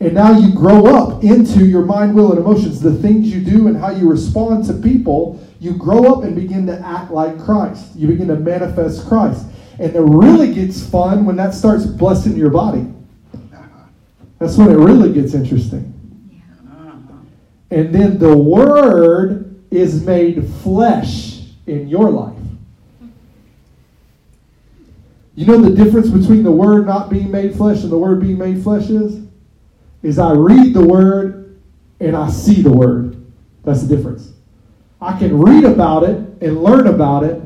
And 0.00 0.14
now 0.14 0.38
you 0.38 0.54
grow 0.54 0.86
up 0.86 1.24
into 1.24 1.66
your 1.66 1.84
mind, 1.84 2.14
will, 2.14 2.30
and 2.30 2.38
emotions, 2.38 2.80
the 2.80 2.94
things 2.94 3.34
you 3.34 3.40
do 3.40 3.66
and 3.66 3.76
how 3.76 3.90
you 3.90 4.08
respond 4.08 4.64
to 4.66 4.74
people. 4.74 5.44
You 5.60 5.74
grow 5.74 6.12
up 6.12 6.24
and 6.24 6.36
begin 6.36 6.66
to 6.66 6.78
act 6.80 7.10
like 7.10 7.38
Christ. 7.38 7.94
You 7.96 8.06
begin 8.08 8.28
to 8.28 8.36
manifest 8.36 9.06
Christ. 9.08 9.46
And 9.78 9.94
it 9.94 10.00
really 10.00 10.54
gets 10.54 10.88
fun 10.88 11.24
when 11.24 11.36
that 11.36 11.54
starts 11.54 11.86
blessing 11.86 12.36
your 12.36 12.50
body. 12.50 12.86
That's 14.38 14.56
when 14.56 14.70
it 14.70 14.76
really 14.76 15.12
gets 15.12 15.34
interesting. 15.34 15.94
Uh-huh. 16.70 17.16
And 17.70 17.92
then 17.92 18.18
the 18.18 18.36
Word 18.36 19.64
is 19.70 20.04
made 20.04 20.48
flesh 20.62 21.42
in 21.66 21.88
your 21.88 22.10
life. 22.10 22.36
You 25.34 25.46
know 25.46 25.58
the 25.58 25.74
difference 25.74 26.08
between 26.08 26.44
the 26.44 26.52
Word 26.52 26.86
not 26.86 27.10
being 27.10 27.30
made 27.30 27.56
flesh 27.56 27.82
and 27.82 27.90
the 27.90 27.98
Word 27.98 28.20
being 28.20 28.38
made 28.38 28.62
flesh 28.62 28.90
is? 28.90 29.28
is 30.02 30.18
I 30.18 30.32
read 30.32 30.74
the 30.74 30.84
word 30.84 31.60
and 32.00 32.16
I 32.16 32.30
see 32.30 32.62
the 32.62 32.72
word. 32.72 33.26
That's 33.64 33.82
the 33.82 33.96
difference. 33.96 34.32
I 35.00 35.18
can 35.18 35.38
read 35.38 35.64
about 35.64 36.02
it 36.04 36.16
and 36.40 36.62
learn 36.62 36.88
about 36.88 37.24
it, 37.24 37.40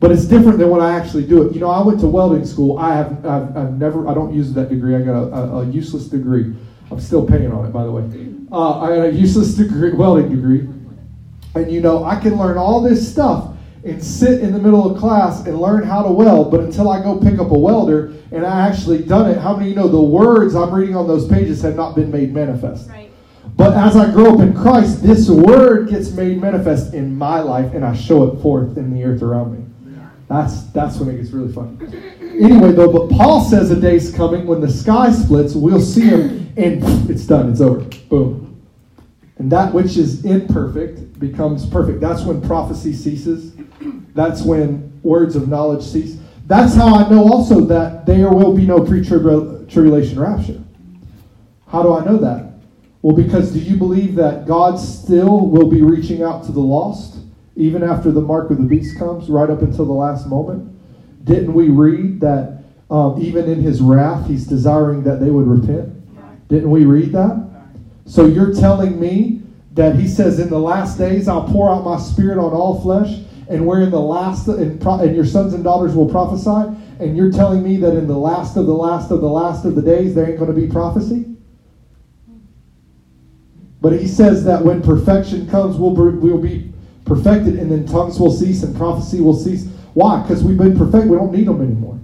but 0.00 0.10
it's 0.10 0.24
different 0.24 0.58
than 0.58 0.70
when 0.70 0.80
I 0.80 0.98
actually 0.98 1.26
do 1.26 1.46
it. 1.46 1.54
You 1.54 1.60
know, 1.60 1.70
I 1.70 1.82
went 1.82 2.00
to 2.00 2.06
welding 2.06 2.46
school. 2.46 2.78
I 2.78 2.94
have 2.94 3.24
I've, 3.26 3.56
I've 3.56 3.72
never 3.78 4.08
I 4.08 4.14
don't 4.14 4.34
use 4.34 4.52
that 4.54 4.68
degree. 4.68 4.94
I 4.96 5.02
got 5.02 5.14
a, 5.14 5.34
a, 5.34 5.60
a, 5.60 5.66
useless 5.66 6.06
degree. 6.06 6.54
I'm 6.90 7.00
still 7.00 7.26
paying 7.26 7.52
on 7.52 7.66
it, 7.66 7.70
by 7.70 7.84
the 7.84 7.90
way. 7.90 8.02
Uh, 8.50 8.80
I 8.80 8.88
got 8.96 9.06
a 9.06 9.12
useless 9.12 9.54
degree, 9.54 9.92
welding 9.92 10.30
degree, 10.30 10.68
and 11.54 11.70
you 11.70 11.80
know 11.80 12.04
I 12.04 12.18
can 12.18 12.36
learn 12.36 12.56
all 12.56 12.80
this 12.80 13.10
stuff 13.10 13.54
and 13.84 14.02
sit 14.02 14.40
in 14.40 14.52
the 14.52 14.58
middle 14.58 14.90
of 14.90 14.98
class 14.98 15.46
and 15.46 15.60
learn 15.60 15.82
how 15.82 16.02
to 16.02 16.10
weld, 16.10 16.50
but 16.50 16.60
until 16.60 16.88
I 16.88 17.02
go 17.02 17.18
pick 17.20 17.38
up 17.38 17.50
a 17.50 17.58
welder 17.58 18.14
and 18.32 18.46
I 18.46 18.66
actually 18.66 19.02
done 19.04 19.30
it, 19.30 19.36
how 19.36 19.54
many 19.54 19.68
you 19.68 19.76
know 19.76 19.88
the 19.88 20.00
words 20.00 20.54
I'm 20.54 20.72
reading 20.72 20.96
on 20.96 21.06
those 21.06 21.28
pages 21.28 21.60
have 21.62 21.76
not 21.76 21.94
been 21.94 22.10
made 22.10 22.32
manifest? 22.32 22.88
Right. 22.88 23.10
But 23.56 23.74
as 23.74 23.96
I 23.96 24.10
grow 24.10 24.34
up 24.34 24.40
in 24.40 24.52
Christ, 24.52 25.02
this 25.02 25.28
word 25.28 25.88
gets 25.88 26.10
made 26.10 26.40
manifest 26.40 26.92
in 26.92 27.16
my 27.16 27.40
life 27.40 27.72
and 27.72 27.84
I 27.84 27.94
show 27.94 28.28
it 28.28 28.40
forth 28.40 28.76
in 28.76 28.92
the 28.92 29.04
earth 29.04 29.22
around 29.22 29.56
me. 29.56 29.64
That's 30.28 30.64
that's 30.72 30.98
when 30.98 31.10
it 31.10 31.18
gets 31.18 31.30
really 31.30 31.52
fun. 31.52 31.78
Anyway, 32.20 32.72
though, 32.72 32.90
but 32.90 33.10
Paul 33.10 33.44
says 33.44 33.70
a 33.70 33.80
day's 33.80 34.12
coming 34.12 34.46
when 34.46 34.60
the 34.60 34.70
sky 34.70 35.12
splits, 35.12 35.54
we'll 35.54 35.80
see 35.80 36.06
him 36.08 36.52
and 36.56 36.82
it's 37.10 37.26
done, 37.26 37.50
it's 37.50 37.60
over. 37.60 37.80
Boom. 38.08 38.60
And 39.36 39.50
that 39.52 39.72
which 39.72 39.96
is 39.96 40.24
imperfect 40.24 41.18
becomes 41.20 41.66
perfect. 41.66 42.00
That's 42.00 42.22
when 42.22 42.40
prophecy 42.40 42.92
ceases. 42.92 43.52
That's 44.14 44.42
when 44.42 44.98
words 45.02 45.36
of 45.36 45.48
knowledge 45.48 45.84
cease. 45.84 46.16
That's 46.46 46.74
how 46.74 46.94
I 46.94 47.08
know 47.08 47.24
also 47.24 47.60
that 47.66 48.06
there 48.06 48.30
will 48.30 48.54
be 48.54 48.66
no 48.66 48.80
pre 48.80 49.04
tribulation 49.04 50.18
rapture. 50.18 50.62
How 51.68 51.82
do 51.82 51.94
I 51.94 52.04
know 52.04 52.16
that? 52.18 52.53
Well, 53.04 53.14
because 53.14 53.52
do 53.52 53.58
you 53.58 53.76
believe 53.76 54.14
that 54.14 54.46
God 54.46 54.76
still 54.76 55.46
will 55.46 55.68
be 55.68 55.82
reaching 55.82 56.22
out 56.22 56.46
to 56.46 56.52
the 56.52 56.60
lost 56.60 57.18
even 57.54 57.82
after 57.82 58.10
the 58.10 58.22
mark 58.22 58.50
of 58.50 58.56
the 58.56 58.64
beast 58.64 58.98
comes, 58.98 59.28
right 59.28 59.50
up 59.50 59.60
until 59.60 59.84
the 59.84 59.92
last 59.92 60.26
moment? 60.26 60.72
Didn't 61.22 61.52
we 61.52 61.68
read 61.68 62.20
that 62.22 62.64
um, 62.90 63.20
even 63.20 63.44
in 63.44 63.60
his 63.60 63.82
wrath, 63.82 64.26
he's 64.26 64.46
desiring 64.46 65.02
that 65.02 65.20
they 65.20 65.28
would 65.28 65.46
repent? 65.46 65.92
Didn't 66.48 66.70
we 66.70 66.86
read 66.86 67.12
that? 67.12 67.46
So 68.06 68.24
you're 68.24 68.54
telling 68.54 68.98
me 68.98 69.42
that 69.72 69.96
he 69.96 70.08
says, 70.08 70.38
In 70.38 70.48
the 70.48 70.58
last 70.58 70.96
days, 70.96 71.28
I'll 71.28 71.46
pour 71.46 71.70
out 71.70 71.84
my 71.84 71.98
spirit 71.98 72.38
on 72.38 72.54
all 72.54 72.80
flesh 72.80 73.18
and 73.50 73.66
we're 73.66 73.82
in 73.82 73.90
the 73.90 74.00
last, 74.00 74.48
and, 74.48 74.80
pro, 74.80 75.00
and 75.00 75.14
your 75.14 75.26
sons 75.26 75.52
and 75.52 75.62
daughters 75.62 75.94
will 75.94 76.08
prophesy, 76.08 76.74
and 77.00 77.18
you're 77.18 77.30
telling 77.30 77.62
me 77.62 77.76
that 77.76 77.94
in 77.94 78.06
the 78.06 78.16
last 78.16 78.56
of 78.56 78.64
the 78.64 78.72
last 78.72 79.10
of 79.10 79.20
the 79.20 79.28
last 79.28 79.66
of 79.66 79.74
the 79.74 79.82
days, 79.82 80.14
there 80.14 80.26
ain't 80.26 80.38
going 80.38 80.48
to 80.48 80.58
be 80.58 80.66
prophecy? 80.66 81.33
But 83.84 84.00
he 84.00 84.08
says 84.08 84.46
that 84.46 84.64
when 84.64 84.80
perfection 84.80 85.46
comes, 85.46 85.76
we'll, 85.76 85.90
we'll 85.90 86.38
be 86.38 86.72
perfected, 87.04 87.58
and 87.58 87.70
then 87.70 87.86
tongues 87.86 88.18
will 88.18 88.32
cease 88.32 88.62
and 88.62 88.74
prophecy 88.74 89.20
will 89.20 89.36
cease. 89.36 89.66
Why? 89.92 90.22
Because 90.22 90.42
we've 90.42 90.56
been 90.56 90.74
perfect. 90.74 91.06
We 91.06 91.18
don't 91.18 91.34
need 91.34 91.46
them 91.46 91.60
anymore. 91.60 92.00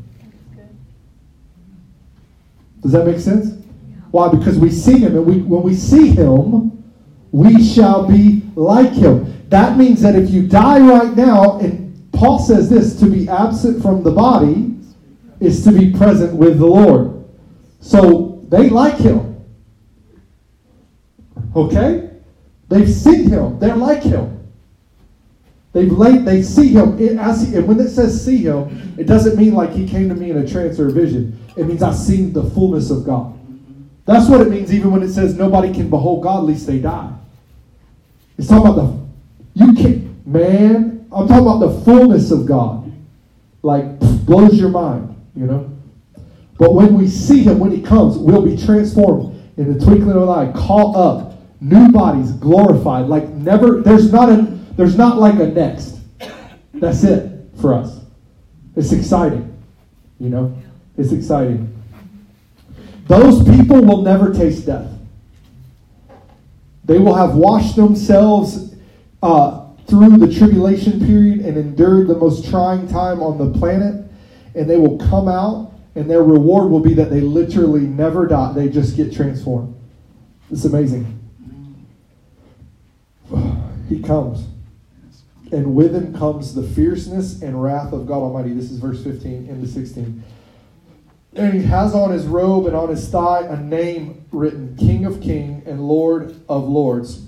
Does 2.83 2.93
that 2.93 3.07
make 3.07 3.19
sense? 3.19 3.65
Why? 4.11 4.29
Because 4.29 4.59
we 4.59 4.71
see 4.71 4.99
him, 4.99 5.17
and 5.17 5.25
we, 5.25 5.39
when 5.39 5.63
we 5.63 5.75
see 5.75 6.11
him, 6.11 6.85
we 7.33 7.65
shall 7.65 8.07
be 8.07 8.43
like 8.57 8.93
him. 8.93 9.49
That 9.49 9.79
means 9.79 10.03
that 10.03 10.15
if 10.15 10.29
you 10.29 10.47
die 10.47 10.81
right 10.81 11.17
now, 11.17 11.61
and 11.61 12.13
Paul 12.13 12.41
says 12.41 12.69
this 12.69 13.01
to 13.01 13.07
be 13.07 13.27
absent 13.27 13.81
from 13.81 14.03
the 14.03 14.13
body 14.13 14.77
is 15.41 15.65
to 15.65 15.73
be 15.73 15.95
present 15.95 16.35
with 16.35 16.59
the 16.59 16.67
Lord. 16.67 17.25
So 17.81 18.45
they 18.51 18.69
like 18.69 18.99
him. 18.99 19.30
Okay? 21.55 22.11
They've 22.69 22.91
seen 22.91 23.29
him. 23.29 23.59
They're 23.59 23.77
like 23.77 24.03
him. 24.03 24.37
They've 25.73 25.91
laid, 25.91 26.25
they 26.25 26.43
see 26.43 26.69
him. 26.69 26.99
It, 26.99 27.17
see, 27.37 27.57
and 27.57 27.69
when 27.69 27.79
it 27.79 27.91
says 27.91 28.25
see 28.25 28.39
him, 28.39 28.95
it 28.99 29.05
doesn't 29.05 29.37
mean 29.37 29.55
like 29.55 29.71
he 29.71 29.87
came 29.87 30.09
to 30.09 30.15
me 30.15 30.31
in 30.31 30.39
a 30.39 30.47
trance 30.47 30.81
or 30.81 30.89
a 30.89 30.93
vision. 30.93 31.39
It 31.57 31.67
means 31.67 31.83
I've 31.83 31.97
seen 31.97 32.33
the 32.33 32.43
fullness 32.43 32.91
of 32.91 33.05
God. 33.05 33.39
That's 34.05 34.29
what 34.29 34.41
it 34.41 34.51
means 34.51 34.75
even 34.75 34.91
when 34.91 35.03
it 35.03 35.13
says 35.13 35.37
nobody 35.37 35.73
can 35.73 35.89
behold 35.89 36.25
God 36.25 36.45
lest 36.45 36.67
they 36.67 36.79
die. 36.79 37.13
It's 38.37 38.49
talking 38.49 38.73
about 38.73 38.77
the 38.77 39.01
you 39.55 39.75
can't, 39.75 40.27
man, 40.27 41.07
I'm 41.13 41.29
talking 41.29 41.47
about 41.47 41.59
the 41.59 41.81
fullness 41.85 42.31
of 42.31 42.47
God. 42.47 42.91
Like, 43.63 43.99
blows 44.25 44.59
your 44.59 44.71
mind, 44.71 45.15
you 45.37 45.47
know? 45.47 45.71
But 46.59 46.75
when 46.75 46.95
we 46.95 47.09
see 47.09 47.43
him, 47.43 47.59
when 47.59 47.71
he 47.71 47.83
comes, 47.83 48.17
we'll 48.17 48.45
be 48.45 48.57
transformed 48.57 49.53
in 49.57 49.73
the 49.73 49.85
twinkling 49.85 50.17
of 50.17 50.23
an 50.23 50.29
eye, 50.29 50.53
caught 50.53 50.97
up, 50.97 51.30
new 51.61 51.91
bodies, 51.91 52.33
glorified. 52.33 53.07
Like 53.07 53.29
never, 53.29 53.81
there's 53.81 54.13
not 54.13 54.29
a, 54.29 54.43
there's 54.77 54.97
not 54.97 55.19
like 55.19 55.35
a 55.35 55.47
next. 55.47 55.99
That's 56.75 57.05
it 57.05 57.51
for 57.61 57.75
us. 57.75 58.01
It's 58.77 58.93
exciting, 58.93 59.57
you 60.19 60.31
know? 60.31 60.57
It's 60.97 61.13
exciting. 61.13 61.77
Those 63.07 63.45
people 63.45 63.83
will 63.83 64.03
never 64.03 64.33
taste 64.33 64.67
death. 64.67 64.89
They 66.85 66.99
will 66.99 67.15
have 67.15 67.35
washed 67.35 67.77
themselves 67.77 68.75
uh, 69.23 69.67
through 69.87 70.19
the 70.19 70.33
tribulation 70.33 71.05
period 71.05 71.41
and 71.41 71.57
endured 71.57 72.09
the 72.09 72.17
most 72.17 72.49
trying 72.49 72.89
time 72.89 73.23
on 73.23 73.39
the 73.39 73.59
planet, 73.59 74.05
and 74.55 74.69
they 74.71 74.77
will 74.77 74.99
come 74.99 75.29
out, 75.29 75.73
and 75.95 76.09
their 76.09 76.23
reward 76.23 76.71
will 76.71 76.81
be 76.81 76.95
that 76.95 77.11
they 77.11 77.21
literally 77.21 77.83
never 77.83 78.27
die. 78.27 78.53
They 78.53 78.69
just 78.69 78.97
get 78.97 79.13
transformed. 79.13 79.75
It's 80.51 80.65
amazing. 80.65 81.20
He 83.91 84.01
comes. 84.01 84.47
And 85.53 85.75
with 85.75 85.95
him 85.95 86.17
comes 86.17 86.55
the 86.55 86.63
fierceness 86.63 87.43
and 87.43 87.61
wrath 87.61 87.93
of 87.93 88.07
God 88.07 88.23
Almighty. 88.23 88.55
This 88.55 88.71
is 88.71 88.79
verse 88.79 89.03
15 89.03 89.49
into 89.49 89.67
16. 89.67 90.23
And 91.35 91.55
he 91.55 91.63
has 91.65 91.93
on 91.93 92.13
his 92.13 92.25
robe 92.27 92.67
and 92.67 92.77
on 92.77 92.89
his 92.89 93.09
thigh 93.09 93.43
a 93.43 93.57
name 93.57 94.25
written 94.31 94.77
King 94.77 95.07
of 95.07 95.21
Kings 95.21 95.67
and 95.67 95.89
Lord 95.89 96.37
of 96.49 96.69
Lords. 96.69 97.27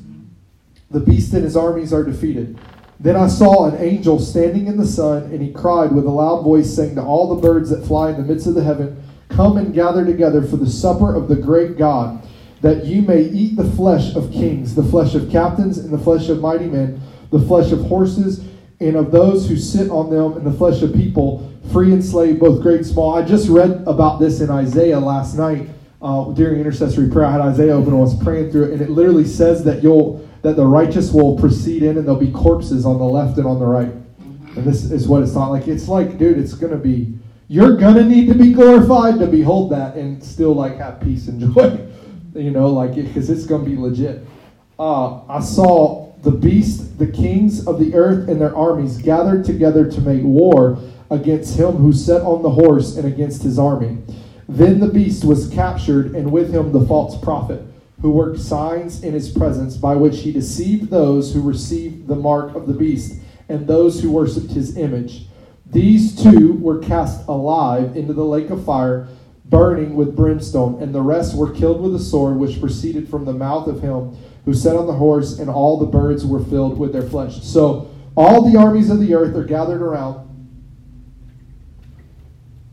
The 0.92 1.00
beast 1.00 1.32
and 1.34 1.42
his 1.42 1.56
armies 1.56 1.92
are 1.92 2.04
defeated. 2.04 2.56
Then 3.00 3.16
I 3.16 3.26
saw 3.26 3.66
an 3.66 3.82
angel 3.82 4.20
standing 4.20 4.68
in 4.68 4.76
the 4.76 4.86
sun, 4.86 5.24
and 5.24 5.42
he 5.42 5.52
cried 5.52 5.90
with 5.90 6.04
a 6.04 6.10
loud 6.10 6.42
voice, 6.42 6.72
saying 6.72 6.94
to 6.94 7.02
all 7.02 7.34
the 7.34 7.42
birds 7.42 7.70
that 7.70 7.84
fly 7.84 8.10
in 8.10 8.16
the 8.16 8.22
midst 8.22 8.46
of 8.46 8.54
the 8.54 8.62
heaven, 8.62 9.02
Come 9.28 9.56
and 9.56 9.74
gather 9.74 10.04
together 10.04 10.42
for 10.42 10.56
the 10.56 10.70
supper 10.70 11.12
of 11.12 11.26
the 11.26 11.34
great 11.34 11.76
God, 11.76 12.24
that 12.62 12.84
you 12.84 13.02
may 13.02 13.22
eat 13.22 13.56
the 13.56 13.70
flesh 13.72 14.14
of 14.14 14.32
kings, 14.32 14.74
the 14.74 14.82
flesh 14.84 15.14
of 15.14 15.30
captains, 15.30 15.78
and 15.78 15.92
the 15.92 15.98
flesh 15.98 16.28
of 16.28 16.40
mighty 16.40 16.66
men, 16.66 17.00
the 17.30 17.40
flesh 17.40 17.72
of 17.72 17.80
horses, 17.82 18.44
and 18.80 18.96
of 18.96 19.12
those 19.12 19.48
who 19.48 19.56
sit 19.56 19.90
on 19.90 20.10
them, 20.10 20.36
and 20.36 20.46
the 20.46 20.56
flesh 20.56 20.80
of 20.82 20.94
people, 20.94 21.52
free 21.72 21.92
and 21.92 22.04
slave, 22.04 22.38
both 22.38 22.62
great 22.62 22.78
and 22.78 22.86
small. 22.86 23.14
I 23.14 23.22
just 23.22 23.48
read 23.48 23.84
about 23.86 24.18
this 24.20 24.40
in 24.40 24.50
Isaiah 24.50 24.98
last 24.98 25.36
night 25.36 25.68
uh, 26.00 26.32
during 26.32 26.60
intercessory 26.60 27.10
prayer. 27.10 27.26
I 27.26 27.32
had 27.32 27.40
Isaiah 27.40 27.74
open 27.74 27.92
and 27.92 27.98
I 27.98 28.00
was 28.00 28.20
praying 28.22 28.50
through 28.50 28.64
it, 28.64 28.72
and 28.72 28.80
it 28.80 28.90
literally 28.90 29.26
says 29.26 29.62
that 29.64 29.82
you'll 29.82 30.28
that 30.42 30.56
the 30.56 30.66
righteous 30.66 31.12
will 31.12 31.38
proceed 31.38 31.84
in 31.84 31.96
and 31.96 32.06
there'll 32.06 32.20
be 32.20 32.32
corpses 32.32 32.84
on 32.84 32.98
the 32.98 33.04
left 33.04 33.38
and 33.38 33.46
on 33.46 33.60
the 33.60 33.64
right. 33.64 33.92
And 34.56 34.64
this 34.66 34.90
is 34.90 35.08
what 35.08 35.22
it's 35.22 35.34
not 35.34 35.50
like. 35.50 35.68
It's 35.68 35.88
like, 35.88 36.18
dude, 36.18 36.36
it's 36.36 36.54
to 36.54 36.76
be, 36.76 37.16
you're 37.46 37.76
to 37.94 38.04
need 38.04 38.26
to 38.26 38.34
be 38.34 38.52
glorified 38.52 39.20
to 39.20 39.26
behold 39.28 39.70
that 39.70 39.94
and 39.94 40.22
still 40.22 40.52
like 40.52 40.76
have 40.78 41.00
peace 41.00 41.28
and 41.28 41.40
joy. 41.54 41.88
You 42.34 42.50
know, 42.50 42.68
like, 42.68 42.94
because 42.94 43.30
it, 43.30 43.38
it's 43.38 43.46
to 43.46 43.58
be 43.58 43.76
legit. 43.76 44.26
Uh, 44.78 45.24
I 45.26 45.40
saw 45.40 46.12
the 46.22 46.30
beast, 46.30 46.98
the 46.98 47.06
kings 47.06 47.66
of 47.66 47.78
the 47.78 47.94
earth 47.94 48.28
and 48.28 48.40
their 48.40 48.56
armies 48.56 48.98
gathered 48.98 49.44
together 49.44 49.90
to 49.90 50.00
make 50.00 50.22
war 50.22 50.78
against 51.10 51.58
him 51.58 51.72
who 51.72 51.92
sat 51.92 52.22
on 52.22 52.42
the 52.42 52.50
horse 52.50 52.96
and 52.96 53.06
against 53.06 53.42
his 53.42 53.58
army. 53.58 53.98
Then 54.48 54.80
the 54.80 54.88
beast 54.88 55.24
was 55.24 55.48
captured, 55.50 56.14
and 56.14 56.30
with 56.30 56.52
him 56.52 56.72
the 56.72 56.86
false 56.86 57.18
prophet, 57.22 57.62
who 58.00 58.10
worked 58.10 58.40
signs 58.40 59.02
in 59.02 59.12
his 59.14 59.30
presence, 59.30 59.76
by 59.76 59.94
which 59.94 60.20
he 60.20 60.32
deceived 60.32 60.90
those 60.90 61.32
who 61.32 61.40
received 61.40 62.08
the 62.08 62.16
mark 62.16 62.54
of 62.54 62.66
the 62.66 62.74
beast 62.74 63.20
and 63.48 63.66
those 63.66 64.00
who 64.00 64.10
worshipped 64.10 64.50
his 64.50 64.76
image. 64.76 65.26
These 65.66 66.22
two 66.22 66.54
were 66.54 66.80
cast 66.80 67.26
alive 67.28 67.96
into 67.96 68.12
the 68.12 68.24
lake 68.24 68.50
of 68.50 68.64
fire, 68.64 69.08
burning 69.52 69.94
with 69.94 70.16
brimstone, 70.16 70.82
and 70.82 70.94
the 70.94 71.02
rest 71.02 71.36
were 71.36 71.52
killed 71.52 71.82
with 71.82 71.94
a 71.94 71.98
sword 71.98 72.38
which 72.38 72.58
proceeded 72.58 73.06
from 73.06 73.26
the 73.26 73.34
mouth 73.34 73.68
of 73.68 73.82
him 73.82 74.16
who 74.46 74.54
sat 74.54 74.74
on 74.74 74.86
the 74.86 74.94
horse, 74.94 75.38
and 75.38 75.50
all 75.50 75.78
the 75.78 75.86
birds 75.86 76.24
were 76.24 76.42
filled 76.42 76.78
with 76.78 76.92
their 76.92 77.02
flesh. 77.02 77.42
So 77.42 77.90
all 78.16 78.50
the 78.50 78.58
armies 78.58 78.88
of 78.88 78.98
the 78.98 79.14
earth 79.14 79.36
are 79.36 79.44
gathered 79.44 79.82
around 79.82 80.26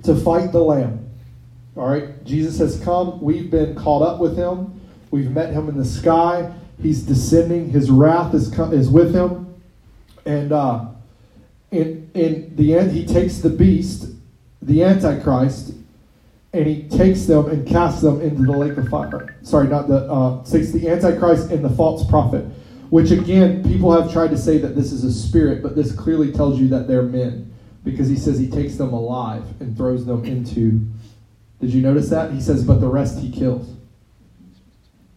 to 0.04 0.16
fight 0.16 0.54
the 0.54 0.64
Lamb. 0.64 1.10
All 1.76 1.90
right, 1.90 2.24
Jesus 2.24 2.58
has 2.60 2.80
come. 2.80 3.22
We've 3.22 3.52
been 3.52 3.76
caught 3.76 4.02
up 4.02 4.22
with 4.22 4.38
him. 4.38 4.80
We've 5.12 5.30
met 5.30 5.52
him 5.52 5.68
in 5.68 5.78
the 5.78 5.86
sky. 5.86 6.54
He's 6.82 7.04
descending. 7.04 7.70
His 7.70 7.92
wrath 7.92 8.34
is 8.34 8.58
is 8.58 8.90
with 8.90 9.14
him, 9.14 9.54
and 10.26 10.54
uh, 10.54 10.86
in 11.72 12.10
in 12.14 12.56
the 12.56 12.74
end, 12.74 12.92
he 12.92 13.06
takes 13.06 13.40
the 13.40 13.50
beast, 13.50 14.08
the 14.62 14.84
Antichrist, 14.84 15.74
and 16.54 16.66
he 16.66 16.88
takes 16.90 17.26
them 17.26 17.48
and 17.50 17.68
casts 17.68 18.02
them 18.02 18.22
into 18.22 18.44
the 18.44 18.52
lake 18.52 18.78
of 18.78 18.88
fire. 18.90 19.38
Sorry, 19.44 19.68
not 19.68 19.88
the 19.88 20.12
uh, 20.12 20.44
takes 20.44 20.72
the 20.72 20.90
Antichrist 20.90 21.52
and 21.52 21.64
the 21.64 21.70
false 21.70 22.08
prophet. 22.10 22.46
Which 22.90 23.12
again, 23.12 23.64
people 23.64 23.92
have 23.92 24.12
tried 24.12 24.32
to 24.32 24.38
say 24.38 24.58
that 24.58 24.76
this 24.76 24.92
is 24.92 25.04
a 25.04 25.14
spirit, 25.14 25.62
but 25.62 25.76
this 25.76 25.92
clearly 25.92 26.32
tells 26.32 26.60
you 26.60 26.68
that 26.70 26.88
they're 26.88 27.04
men 27.04 27.54
because 27.84 28.10
he 28.10 28.16
says 28.16 28.40
he 28.40 28.50
takes 28.50 28.76
them 28.76 28.94
alive 28.94 29.44
and 29.60 29.78
throws 29.78 30.06
them 30.06 30.26
into. 30.26 30.82
Did 31.62 31.72
you 31.74 31.82
notice 31.82 32.10
that? 32.10 32.32
He 32.32 32.42
says, 32.42 32.64
but 32.64 32.82
the 32.82 32.88
rest 32.88 33.20
he 33.20 33.32
kills. 33.32 33.76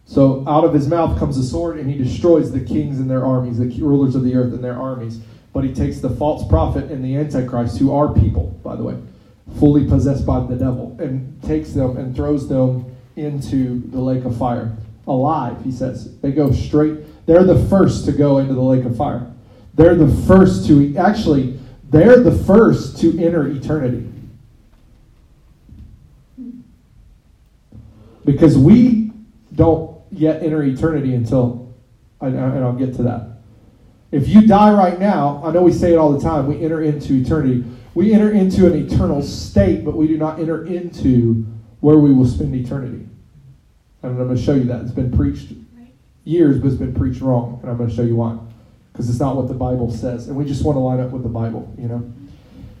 So 0.05 0.43
out 0.47 0.63
of 0.63 0.73
his 0.73 0.87
mouth 0.87 1.17
comes 1.17 1.37
a 1.37 1.43
sword, 1.43 1.79
and 1.79 1.89
he 1.89 1.97
destroys 1.97 2.51
the 2.51 2.59
kings 2.59 2.99
and 2.99 3.09
their 3.09 3.25
armies, 3.25 3.57
the 3.57 3.69
rulers 3.81 4.13
of 4.15 4.23
the 4.23 4.35
earth 4.35 4.53
and 4.53 4.63
their 4.63 4.79
armies. 4.79 5.19
But 5.53 5.63
he 5.63 5.73
takes 5.73 5.99
the 5.99 6.09
false 6.09 6.47
prophet 6.47 6.91
and 6.91 7.03
the 7.03 7.15
antichrist, 7.15 7.79
who 7.79 7.93
are 7.93 8.13
people, 8.13 8.59
by 8.63 8.75
the 8.75 8.83
way, 8.83 8.97
fully 9.59 9.87
possessed 9.87 10.25
by 10.25 10.39
the 10.45 10.55
devil, 10.55 10.95
and 10.99 11.41
takes 11.43 11.73
them 11.73 11.97
and 11.97 12.15
throws 12.15 12.47
them 12.47 12.85
into 13.15 13.81
the 13.91 13.99
lake 13.99 14.25
of 14.25 14.37
fire. 14.37 14.75
Alive, 15.07 15.63
he 15.63 15.71
says. 15.71 16.17
They 16.19 16.31
go 16.31 16.51
straight. 16.51 17.25
They're 17.25 17.43
the 17.43 17.63
first 17.67 18.05
to 18.05 18.11
go 18.11 18.37
into 18.39 18.53
the 18.53 18.61
lake 18.61 18.85
of 18.85 18.95
fire. 18.95 19.29
They're 19.75 19.95
the 19.95 20.07
first 20.25 20.65
to 20.67 20.95
actually 20.97 21.59
they're 21.93 22.21
the 22.21 22.31
first 22.45 22.99
to 23.01 23.23
enter 23.23 23.47
eternity. 23.47 24.09
Because 28.25 28.57
we 28.57 29.11
don't 29.53 30.01
yet 30.11 30.41
enter 30.41 30.63
eternity 30.63 31.13
until, 31.13 31.71
and 32.19 32.39
I'll 32.39 32.73
get 32.73 32.95
to 32.95 33.03
that. 33.03 33.27
If 34.11 34.27
you 34.27 34.47
die 34.47 34.73
right 34.73 34.99
now, 34.99 35.41
I 35.45 35.51
know 35.51 35.61
we 35.61 35.71
say 35.71 35.93
it 35.93 35.97
all 35.97 36.11
the 36.11 36.21
time, 36.21 36.47
we 36.47 36.63
enter 36.63 36.81
into 36.81 37.13
eternity. 37.13 37.63
We 37.93 38.13
enter 38.13 38.31
into 38.31 38.65
an 38.65 38.73
eternal 38.73 39.21
state, 39.21 39.85
but 39.85 39.95
we 39.95 40.07
do 40.07 40.17
not 40.17 40.39
enter 40.39 40.65
into 40.65 41.45
where 41.79 41.97
we 41.97 42.13
will 42.13 42.25
spend 42.25 42.55
eternity. 42.55 43.07
And 44.01 44.11
I'm 44.11 44.17
going 44.17 44.35
to 44.35 44.41
show 44.41 44.55
you 44.55 44.63
that. 44.65 44.81
It's 44.81 44.91
been 44.91 45.15
preached 45.15 45.53
years, 46.23 46.59
but 46.59 46.67
it's 46.67 46.77
been 46.77 46.93
preached 46.93 47.21
wrong. 47.21 47.59
And 47.61 47.71
I'm 47.71 47.77
going 47.77 47.89
to 47.89 47.95
show 47.95 48.03
you 48.03 48.15
why 48.15 48.37
because 48.93 49.09
it's 49.09 49.19
not 49.19 49.35
what 49.35 49.47
the 49.47 49.53
Bible 49.55 49.91
says. 49.91 50.27
And 50.27 50.37
we 50.37 50.45
just 50.45 50.63
want 50.63 50.75
to 50.75 50.79
line 50.79 50.99
up 50.99 51.09
with 51.09 51.23
the 51.23 51.29
Bible, 51.29 51.73
you 51.77 51.87
know? 51.87 52.13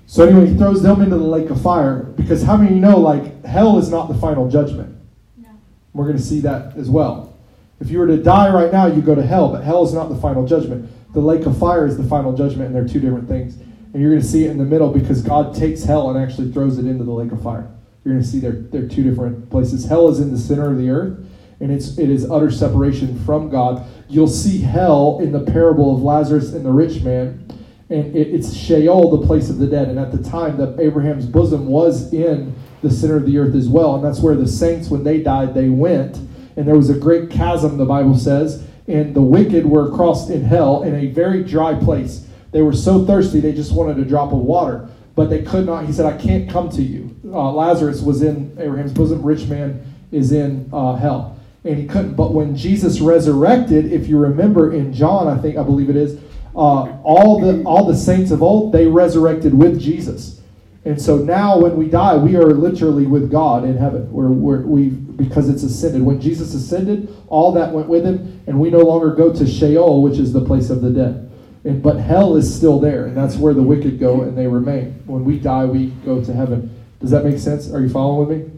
So 0.05 0.27
anyway, 0.27 0.47
he 0.47 0.55
throws 0.55 0.83
them 0.83 1.01
into 1.01 1.17
the 1.17 1.23
lake 1.23 1.49
of 1.49 1.59
fire 1.59 2.03
because 2.03 2.43
how 2.43 2.55
many 2.55 2.69
of 2.69 2.75
you 2.75 2.81
know, 2.81 2.99
like, 2.99 3.43
hell 3.43 3.79
is 3.79 3.89
not 3.89 4.09
the 4.09 4.13
final 4.15 4.47
judgment? 4.47 4.95
No. 5.37 5.49
We're 5.93 6.05
going 6.05 6.17
to 6.17 6.23
see 6.23 6.39
that 6.41 6.77
as 6.77 6.87
well. 6.89 7.35
If 7.79 7.89
you 7.89 7.97
were 7.97 8.07
to 8.07 8.21
die 8.21 8.53
right 8.53 8.71
now, 8.71 8.85
you 8.85 9.01
go 9.01 9.15
to 9.15 9.25
hell, 9.25 9.49
but 9.49 9.63
hell 9.63 9.83
is 9.83 9.93
not 9.93 10.09
the 10.09 10.15
final 10.15 10.45
judgment. 10.45 10.89
The 11.13 11.19
lake 11.19 11.47
of 11.47 11.57
fire 11.57 11.87
is 11.87 11.97
the 11.97 12.03
final 12.03 12.35
judgment, 12.37 12.67
and 12.67 12.75
they're 12.75 12.87
two 12.87 12.99
different 12.99 13.27
things. 13.27 13.57
And 13.93 14.01
you're 14.01 14.11
going 14.11 14.21
to 14.21 14.27
see 14.27 14.45
it 14.45 14.51
in 14.51 14.57
the 14.57 14.65
middle 14.65 14.89
because 14.89 15.21
God 15.21 15.55
takes 15.55 15.83
hell 15.83 16.09
and 16.09 16.17
actually 16.17 16.51
throws 16.51 16.79
it 16.79 16.85
into 16.85 17.03
the 17.03 17.11
lake 17.11 17.31
of 17.31 17.41
fire. 17.43 17.71
You're 18.03 18.15
going 18.15 18.23
to 18.23 18.27
see 18.27 18.39
they're, 18.39 18.51
they're 18.51 18.87
two 18.87 19.03
different 19.03 19.49
places. 19.49 19.85
Hell 19.85 20.09
is 20.09 20.19
in 20.19 20.31
the 20.31 20.37
center 20.37 20.69
of 20.69 20.77
the 20.77 20.89
earth, 20.89 21.25
and 21.59 21.71
it's, 21.71 21.97
it 21.97 22.09
is 22.09 22.29
utter 22.29 22.51
separation 22.51 23.23
from 23.23 23.49
God. 23.49 23.85
You'll 24.09 24.27
see 24.27 24.59
hell 24.59 25.19
in 25.21 25.31
the 25.31 25.39
parable 25.39 25.95
of 25.95 26.01
Lazarus 26.01 26.53
and 26.53 26.65
the 26.65 26.71
rich 26.71 27.01
man, 27.01 27.47
and 27.89 28.15
it, 28.15 28.27
it's 28.33 28.53
Sheol, 28.53 29.11
the 29.11 29.25
place 29.25 29.49
of 29.49 29.59
the 29.59 29.67
dead. 29.67 29.87
And 29.87 29.99
at 29.99 30.11
the 30.11 30.21
time, 30.27 30.57
that 30.57 30.79
Abraham's 30.79 31.27
bosom 31.27 31.67
was 31.67 32.11
in 32.11 32.55
the 32.81 32.91
center 32.91 33.15
of 33.15 33.25
the 33.25 33.37
earth 33.37 33.55
as 33.55 33.69
well, 33.69 33.95
and 33.95 34.03
that's 34.03 34.19
where 34.19 34.35
the 34.35 34.47
saints, 34.47 34.89
when 34.89 35.03
they 35.03 35.21
died, 35.21 35.53
they 35.53 35.69
went. 35.69 36.17
And 36.57 36.67
there 36.67 36.75
was 36.75 36.89
a 36.89 36.97
great 36.97 37.29
chasm, 37.29 37.77
the 37.77 37.85
Bible 37.85 38.17
says, 38.17 38.67
and 38.87 39.15
the 39.15 39.21
wicked 39.21 39.65
were 39.65 39.89
crossed 39.95 40.29
in 40.29 40.43
hell 40.43 40.83
in 40.83 40.93
a 40.93 41.07
very 41.07 41.43
dry 41.43 41.73
place. 41.73 42.27
They 42.53 42.61
were 42.61 42.73
so 42.73 43.05
thirsty, 43.05 43.39
they 43.39 43.51
just 43.51 43.73
wanted 43.73 43.99
a 43.99 44.05
drop 44.05 44.31
of 44.31 44.39
water, 44.39 44.87
but 45.15 45.29
they 45.29 45.41
could 45.41 45.65
not. 45.65 45.85
He 45.85 45.91
said, 45.91 46.05
I 46.05 46.17
can't 46.17 46.49
come 46.49 46.69
to 46.69 46.81
you. 46.81 47.15
Uh, 47.25 47.51
Lazarus 47.51 48.01
was 48.01 48.21
in 48.21 48.55
Abraham's 48.59 48.93
bosom, 48.93 49.21
rich 49.21 49.47
man 49.47 49.85
is 50.11 50.31
in 50.31 50.69
uh, 50.71 50.95
hell 50.95 51.33
and 51.65 51.77
he 51.77 51.87
couldn't. 51.87 52.15
But 52.15 52.33
when 52.33 52.55
Jesus 52.55 52.99
resurrected, 52.99 53.91
if 53.91 54.07
you 54.07 54.17
remember 54.17 54.73
in 54.73 54.93
John, 54.93 55.27
I 55.27 55.41
think 55.41 55.57
I 55.57 55.63
believe 55.63 55.89
it 55.89 55.95
is, 55.95 56.19
uh, 56.55 56.99
all 57.03 57.39
the 57.39 57.63
all 57.63 57.85
the 57.85 57.95
saints 57.95 58.31
of 58.31 58.43
old 58.43 58.73
they 58.73 58.85
resurrected 58.85 59.53
with 59.53 59.79
Jesus, 59.79 60.41
and 60.85 61.01
so 61.01 61.17
now 61.17 61.57
when 61.57 61.75
we 61.77 61.87
die, 61.87 62.15
we 62.15 62.35
are 62.35 62.51
literally 62.51 63.07
with 63.07 63.31
God 63.31 63.63
in 63.63 63.77
heaven. 63.77 64.11
We're, 64.11 64.27
we're 64.27 64.61
we 64.61 64.89
because 64.89 65.49
it's 65.49 65.63
ascended. 65.63 66.01
When 66.01 66.21
Jesus 66.21 66.53
ascended, 66.53 67.15
all 67.27 67.51
that 67.53 67.71
went 67.71 67.87
with 67.87 68.05
him, 68.05 68.41
and 68.45 68.59
we 68.59 68.69
no 68.69 68.79
longer 68.79 69.15
go 69.15 69.33
to 69.33 69.47
Sheol, 69.47 70.03
which 70.03 70.19
is 70.19 70.31
the 70.31 70.45
place 70.45 70.69
of 70.69 70.81
the 70.81 70.91
dead. 70.91 71.31
And, 71.63 71.81
but 71.81 71.97
hell 71.97 72.35
is 72.35 72.53
still 72.53 72.79
there, 72.79 73.05
and 73.05 73.15
that's 73.15 73.37
where 73.37 73.53
the 73.53 73.63
wicked 73.63 73.99
go 73.99 74.21
and 74.21 74.37
they 74.37 74.47
remain. 74.47 75.01
When 75.05 75.23
we 75.23 75.39
die, 75.39 75.65
we 75.65 75.87
go 76.05 76.23
to 76.23 76.33
heaven. 76.33 76.83
Does 76.99 77.11
that 77.11 77.23
make 77.23 77.39
sense? 77.39 77.71
Are 77.71 77.81
you 77.81 77.89
following 77.89 78.27
with 78.27 78.37
me? 78.37 78.51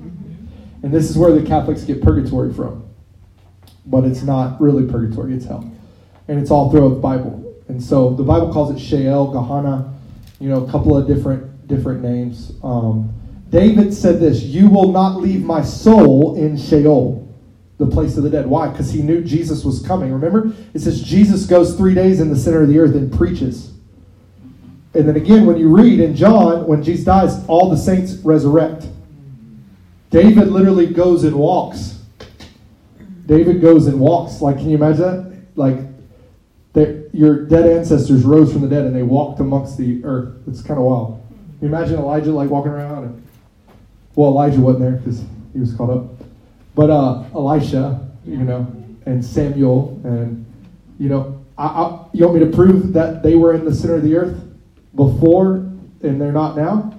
And 0.83 0.93
this 0.93 1.09
is 1.09 1.17
where 1.17 1.31
the 1.31 1.45
Catholics 1.45 1.83
get 1.83 2.01
purgatory 2.01 2.53
from 2.53 2.85
but 3.85 4.03
it's 4.03 4.23
not 4.23 4.59
really 4.59 4.89
purgatory, 4.89 5.33
it's 5.33 5.45
hell. 5.45 5.71
And 6.27 6.39
it's 6.39 6.49
all 6.49 6.71
throughout 6.71 6.89
the 6.89 6.95
Bible. 6.95 7.55
And 7.67 7.81
so 7.81 8.13
the 8.13 8.23
Bible 8.23 8.51
calls 8.51 8.75
it 8.75 8.79
Sheol, 8.79 9.31
Gehenna, 9.31 9.93
you 10.39 10.49
know, 10.49 10.65
a 10.65 10.71
couple 10.71 10.97
of 10.97 11.07
different 11.07 11.67
different 11.67 12.01
names. 12.01 12.53
Um, 12.63 13.13
David 13.49 13.93
said 13.93 14.19
this, 14.19 14.41
You 14.41 14.69
will 14.69 14.91
not 14.91 15.17
leave 15.19 15.43
my 15.43 15.61
soul 15.61 16.35
in 16.35 16.57
Sheol, 16.57 17.24
the 17.77 17.85
place 17.85 18.17
of 18.17 18.23
the 18.23 18.29
dead. 18.29 18.45
Why? 18.47 18.69
Because 18.69 18.91
he 18.91 19.01
knew 19.01 19.23
Jesus 19.23 19.65
was 19.65 19.85
coming. 19.85 20.11
Remember? 20.11 20.53
It 20.73 20.79
says 20.79 21.01
Jesus 21.01 21.45
goes 21.45 21.75
three 21.75 21.93
days 21.93 22.19
in 22.19 22.29
the 22.29 22.37
center 22.37 22.61
of 22.61 22.69
the 22.69 22.79
earth 22.79 22.95
and 22.95 23.11
preaches. 23.11 23.73
And 24.93 25.07
then 25.07 25.17
again, 25.17 25.45
when 25.45 25.57
you 25.57 25.75
read 25.75 25.99
in 25.99 26.15
John, 26.15 26.65
when 26.67 26.81
Jesus 26.81 27.05
dies, 27.05 27.45
all 27.47 27.69
the 27.69 27.77
saints 27.77 28.13
resurrect. 28.23 28.87
David 30.09 30.47
literally 30.47 30.87
goes 30.87 31.25
and 31.25 31.35
walks 31.35 31.95
David 33.25 33.61
goes 33.61 33.87
and 33.87 33.99
walks. 33.99 34.41
Like, 34.41 34.57
can 34.57 34.69
you 34.69 34.77
imagine 34.77 35.01
that? 35.01 35.35
Like, 35.55 35.79
your 37.13 37.45
dead 37.45 37.65
ancestors 37.65 38.23
rose 38.23 38.51
from 38.51 38.61
the 38.61 38.67
dead 38.67 38.85
and 38.85 38.95
they 38.95 39.03
walked 39.03 39.39
amongst 39.39 39.77
the 39.77 40.03
earth. 40.03 40.35
It's 40.47 40.61
kind 40.61 40.77
of 40.77 40.85
wild. 40.85 41.23
Can 41.59 41.69
you 41.69 41.75
imagine 41.75 41.95
Elijah 41.95 42.31
like 42.31 42.49
walking 42.49 42.71
around? 42.71 43.05
And, 43.05 43.27
well, 44.15 44.31
Elijah 44.31 44.59
wasn't 44.59 44.83
there 44.83 44.91
because 44.93 45.23
he 45.53 45.59
was 45.59 45.73
caught 45.73 45.89
up. 45.89 46.14
But 46.75 46.89
uh, 46.89 47.23
Elisha, 47.33 48.07
you 48.25 48.37
know, 48.37 48.67
and 49.05 49.23
Samuel, 49.23 49.99
and 50.03 50.45
you 50.99 51.09
know, 51.09 51.43
I, 51.57 51.65
I, 51.65 52.05
you 52.13 52.25
want 52.25 52.39
me 52.39 52.45
to 52.45 52.55
prove 52.55 52.93
that 52.93 53.23
they 53.23 53.35
were 53.35 53.53
in 53.53 53.65
the 53.65 53.73
center 53.73 53.95
of 53.95 54.03
the 54.03 54.15
earth 54.15 54.41
before 54.93 55.55
and 56.01 56.21
they're 56.21 56.31
not 56.31 56.55
now? 56.55 56.93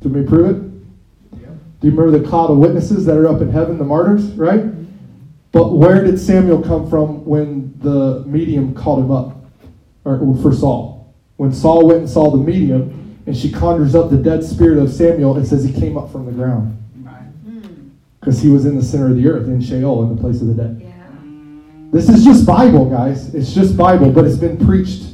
Do 0.00 0.08
me 0.08 0.26
prove 0.26 0.50
it? 0.50 1.40
Yeah. 1.40 1.48
Do 1.80 1.88
you 1.88 1.90
remember 1.90 2.18
the 2.18 2.28
cloud 2.28 2.50
of 2.50 2.58
witnesses 2.58 3.04
that 3.06 3.16
are 3.16 3.28
up 3.28 3.40
in 3.40 3.50
heaven, 3.50 3.78
the 3.78 3.84
martyrs, 3.84 4.24
right? 4.32 4.64
But 5.52 5.72
where 5.72 6.02
did 6.04 6.18
Samuel 6.18 6.62
come 6.62 6.88
from 6.88 7.24
when 7.24 7.78
the 7.78 8.24
medium 8.26 8.74
called 8.74 9.04
him 9.04 9.10
up? 9.10 9.36
Or 10.04 10.18
for 10.42 10.52
Saul. 10.52 11.14
When 11.36 11.52
Saul 11.52 11.86
went 11.86 12.00
and 12.00 12.10
saw 12.10 12.30
the 12.30 12.38
medium, 12.38 13.20
and 13.26 13.36
she 13.36 13.52
conjures 13.52 13.94
up 13.94 14.10
the 14.10 14.16
dead 14.16 14.42
spirit 14.42 14.78
of 14.78 14.90
Samuel, 14.90 15.36
it 15.36 15.46
says 15.46 15.62
he 15.62 15.72
came 15.72 15.96
up 15.96 16.10
from 16.10 16.26
the 16.26 16.32
ground. 16.32 16.81
Because 18.22 18.40
he 18.40 18.48
was 18.48 18.66
in 18.66 18.76
the 18.76 18.82
center 18.82 19.10
of 19.10 19.16
the 19.16 19.28
earth, 19.28 19.48
in 19.48 19.60
Sheol, 19.60 20.04
in 20.04 20.14
the 20.14 20.20
place 20.20 20.40
of 20.40 20.46
the 20.46 20.54
dead. 20.54 20.80
Yeah. 20.80 20.92
This 21.90 22.08
is 22.08 22.24
just 22.24 22.46
Bible, 22.46 22.88
guys. 22.88 23.34
It's 23.34 23.52
just 23.52 23.76
Bible, 23.76 24.12
but 24.12 24.24
it's 24.24 24.38
been 24.38 24.64
preached 24.64 25.12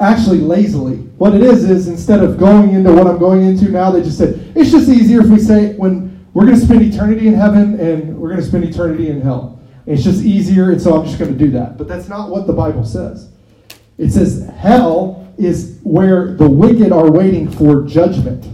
actually 0.00 0.38
lazily. 0.38 0.96
What 1.18 1.34
it 1.34 1.42
is, 1.42 1.68
is 1.68 1.88
instead 1.88 2.22
of 2.22 2.38
going 2.38 2.72
into 2.72 2.92
what 2.92 3.06
I'm 3.06 3.18
going 3.18 3.42
into 3.42 3.68
now, 3.68 3.90
they 3.90 4.02
just 4.02 4.18
said, 4.18 4.52
it's 4.54 4.70
just 4.70 4.88
easier 4.88 5.20
if 5.20 5.26
we 5.26 5.40
say, 5.40 5.74
when 5.74 6.24
we're 6.34 6.46
going 6.46 6.58
to 6.58 6.64
spend 6.64 6.82
eternity 6.82 7.26
in 7.26 7.34
heaven 7.34 7.80
and 7.80 8.16
we're 8.16 8.28
going 8.28 8.40
to 8.40 8.46
spend 8.46 8.64
eternity 8.64 9.10
in 9.10 9.20
hell. 9.20 9.60
It's 9.86 10.04
just 10.04 10.22
easier, 10.22 10.70
and 10.70 10.80
so 10.80 10.96
I'm 10.96 11.06
just 11.06 11.18
going 11.18 11.32
to 11.32 11.38
do 11.38 11.50
that. 11.52 11.78
But 11.78 11.88
that's 11.88 12.08
not 12.08 12.30
what 12.30 12.46
the 12.46 12.52
Bible 12.52 12.84
says. 12.84 13.30
It 13.96 14.10
says 14.12 14.48
hell 14.56 15.32
is 15.38 15.80
where 15.82 16.34
the 16.34 16.48
wicked 16.48 16.92
are 16.92 17.10
waiting 17.10 17.50
for 17.50 17.82
judgment. 17.84 18.44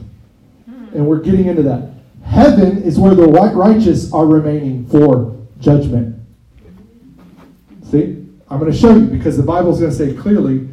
Hmm. 0.64 0.96
And 0.96 1.06
we're 1.06 1.20
getting 1.20 1.46
into 1.46 1.62
that. 1.64 1.90
Heaven 2.34 2.82
is 2.82 2.98
where 2.98 3.14
the 3.14 3.28
righteous 3.28 4.12
are 4.12 4.26
remaining 4.26 4.86
for 4.86 5.36
judgment. 5.60 6.20
See? 7.84 8.26
I'm 8.50 8.58
going 8.58 8.72
to 8.72 8.76
show 8.76 8.96
you 8.96 9.06
because 9.06 9.36
the 9.36 9.44
Bible 9.44 9.72
is 9.72 9.78
going 9.78 9.92
to 9.92 9.96
say 9.96 10.14
clearly 10.14 10.68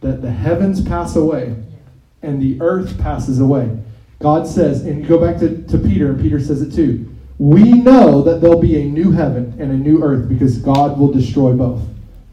that 0.00 0.22
the 0.22 0.30
heavens 0.32 0.82
pass 0.82 1.14
away 1.14 1.54
and 2.22 2.42
the 2.42 2.60
earth 2.60 2.98
passes 2.98 3.38
away. 3.38 3.78
God 4.18 4.44
says, 4.44 4.86
and 4.86 5.02
you 5.02 5.06
go 5.06 5.20
back 5.20 5.38
to, 5.38 5.62
to 5.68 5.78
Peter, 5.78 6.08
and 6.08 6.20
Peter 6.20 6.40
says 6.40 6.62
it 6.62 6.74
too. 6.74 7.14
We 7.38 7.70
know 7.70 8.22
that 8.22 8.40
there'll 8.40 8.60
be 8.60 8.82
a 8.82 8.84
new 8.84 9.12
heaven 9.12 9.54
and 9.60 9.70
a 9.70 9.76
new 9.76 10.02
earth 10.02 10.28
because 10.28 10.58
God 10.58 10.98
will 10.98 11.12
destroy 11.12 11.52
both 11.52 11.82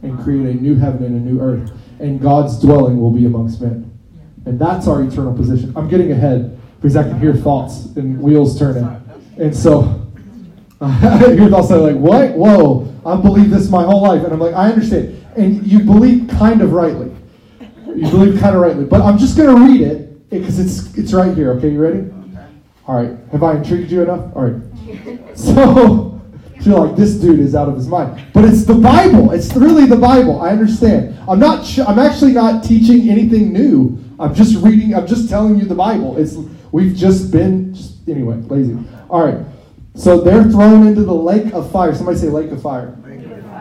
and 0.01 0.19
create 0.19 0.47
a 0.47 0.59
new 0.59 0.75
heaven 0.75 1.03
and 1.03 1.15
a 1.15 1.31
new 1.31 1.39
earth. 1.39 1.71
And 1.99 2.19
God's 2.19 2.59
dwelling 2.59 2.99
will 2.99 3.11
be 3.11 3.25
amongst 3.25 3.61
men. 3.61 3.95
And 4.45 4.57
that's 4.57 4.87
our 4.87 5.03
eternal 5.03 5.35
position. 5.35 5.71
I'm 5.75 5.87
getting 5.87 6.11
ahead 6.11 6.57
because 6.81 6.95
I 6.95 7.03
can 7.03 7.19
hear 7.19 7.35
thoughts 7.35 7.85
and 7.95 8.19
wheels 8.19 8.57
turning. 8.57 8.85
And 9.37 9.55
so 9.55 10.11
I 10.81 11.17
hear 11.35 11.47
thoughts 11.47 11.69
that 11.69 11.75
are 11.75 11.91
like, 11.91 11.95
what? 11.95 12.31
Whoa, 12.31 12.91
I've 13.05 13.21
believed 13.21 13.51
this 13.51 13.69
my 13.69 13.83
whole 13.83 14.01
life. 14.01 14.23
And 14.23 14.33
I'm 14.33 14.39
like, 14.39 14.55
I 14.55 14.69
understand. 14.69 15.23
And 15.35 15.65
you 15.65 15.79
believe 15.79 16.27
kind 16.27 16.61
of 16.61 16.73
rightly. 16.73 17.15
You 17.85 18.09
believe 18.09 18.39
kind 18.39 18.55
of 18.55 18.61
rightly. 18.61 18.85
But 18.85 19.01
I'm 19.01 19.19
just 19.19 19.37
going 19.37 19.55
to 19.55 19.61
read 19.63 19.81
it 19.81 20.29
because 20.29 20.59
it's, 20.59 20.97
it's 20.97 21.13
right 21.13 21.35
here. 21.35 21.51
Okay, 21.53 21.69
you 21.69 21.79
ready? 21.79 22.11
All 22.87 22.95
right. 22.95 23.15
Have 23.31 23.43
I 23.43 23.57
intrigued 23.57 23.91
you 23.91 24.01
enough? 24.01 24.35
All 24.35 24.45
right. 24.47 24.61
So, 25.33 26.19
you're 26.61 26.77
like, 26.77 26.97
this 26.97 27.15
dude 27.15 27.39
is 27.39 27.55
out 27.55 27.69
of 27.69 27.75
his 27.75 27.87
mind. 27.87 28.21
But 28.33 28.43
it's 28.43 28.65
the 28.65 28.73
Bible. 28.73 29.31
It's 29.31 29.55
really 29.55 29.85
the 29.85 29.95
Bible. 29.95 30.41
I 30.41 30.49
understand. 30.49 31.17
I'm 31.27 31.39
not. 31.39 31.65
Sh- 31.65 31.79
I'm 31.79 31.97
actually 31.97 32.33
not 32.33 32.63
teaching 32.63 33.09
anything 33.09 33.53
new. 33.53 33.97
I'm 34.19 34.35
just 34.35 34.61
reading. 34.63 34.93
I'm 34.93 35.07
just 35.07 35.29
telling 35.29 35.57
you 35.57 35.65
the 35.65 35.73
Bible. 35.75 36.17
It's 36.17 36.35
we've 36.71 36.95
just 36.95 37.31
been 37.31 37.73
just, 37.73 38.07
anyway 38.07 38.35
lazy. 38.47 38.77
All 39.09 39.25
right. 39.25 39.45
So 39.95 40.21
they're 40.21 40.43
thrown 40.43 40.87
into 40.87 41.03
the 41.03 41.13
lake 41.13 41.53
of 41.53 41.71
fire. 41.71 41.93
Somebody 41.93 42.17
say 42.17 42.27
lake 42.29 42.51
of 42.51 42.61
fire. 42.61 42.97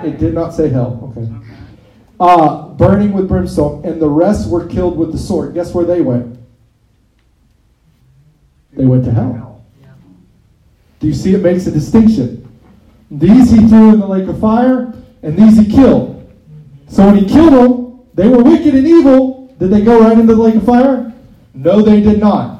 It 0.05 0.19
did 0.19 0.35
not 0.35 0.55
say 0.55 0.69
hell. 0.69 1.13
Okay. 1.17 1.29
Uh, 2.19 2.69
burning 2.75 3.13
with 3.13 3.29
brimstone, 3.29 3.85
and 3.85 4.01
the 4.01 4.09
rest 4.09 4.49
were 4.49 4.67
killed 4.67 4.97
with 4.97 5.13
the 5.13 5.19
sword. 5.19 5.55
Guess 5.55 5.75
where 5.75 5.85
they 5.85 6.01
went? 6.01 6.39
They 8.73 8.85
went 8.85 9.05
to 9.07 9.11
hell. 9.11 9.65
Do 11.01 11.07
you 11.07 11.15
see 11.15 11.35
it 11.35 11.43
makes 11.43 11.67
a 11.67 11.71
distinction? 11.71 12.47
These 13.11 13.51
he 13.51 13.67
threw 13.67 13.95
in 13.95 14.01
the 14.01 14.07
lake 14.07 14.29
of 14.29 14.39
fire, 14.39 14.95
and 15.23 15.37
these 15.37 15.59
he 15.59 15.71
killed. 15.71 16.31
So 16.89 17.07
when 17.07 17.17
he 17.17 17.27
killed 17.27 17.53
them, 17.53 18.09
they 18.15 18.29
were 18.29 18.43
wicked 18.43 18.75
and 18.75 18.87
evil. 18.87 19.55
Did 19.59 19.71
they 19.71 19.81
go 19.81 20.01
right 20.01 20.19
into 20.19 20.35
the 20.35 20.43
lake 20.43 20.57
of 20.57 20.65
fire? 20.65 21.13
No, 21.55 21.83
they 21.83 22.01
did 22.01 22.21
not. 22.21 22.60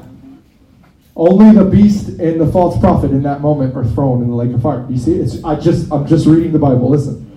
Only 1.15 1.53
the 1.53 1.65
beast 1.65 2.07
and 2.19 2.39
the 2.39 2.47
false 2.47 2.79
prophet 2.79 3.11
in 3.11 3.23
that 3.23 3.41
moment 3.41 3.75
are 3.75 3.83
thrown 3.83 4.21
in 4.21 4.29
the 4.29 4.35
lake 4.35 4.53
of 4.53 4.61
fire. 4.61 4.85
You 4.89 4.97
see, 4.97 5.15
it's, 5.15 5.43
I 5.43 5.55
just 5.55 5.91
I'm 5.91 6.07
just 6.07 6.25
reading 6.25 6.51
the 6.51 6.59
Bible. 6.59 6.89
Listen. 6.89 7.27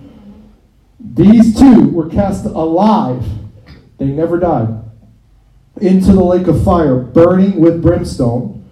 These 0.99 1.57
two 1.57 1.89
were 1.89 2.09
cast 2.09 2.45
alive. 2.45 3.25
They 3.97 4.07
never 4.07 4.39
died. 4.39 4.83
Into 5.79 6.13
the 6.13 6.23
lake 6.23 6.47
of 6.47 6.63
fire, 6.63 6.95
burning 6.95 7.59
with 7.59 7.81
brimstone. 7.81 8.65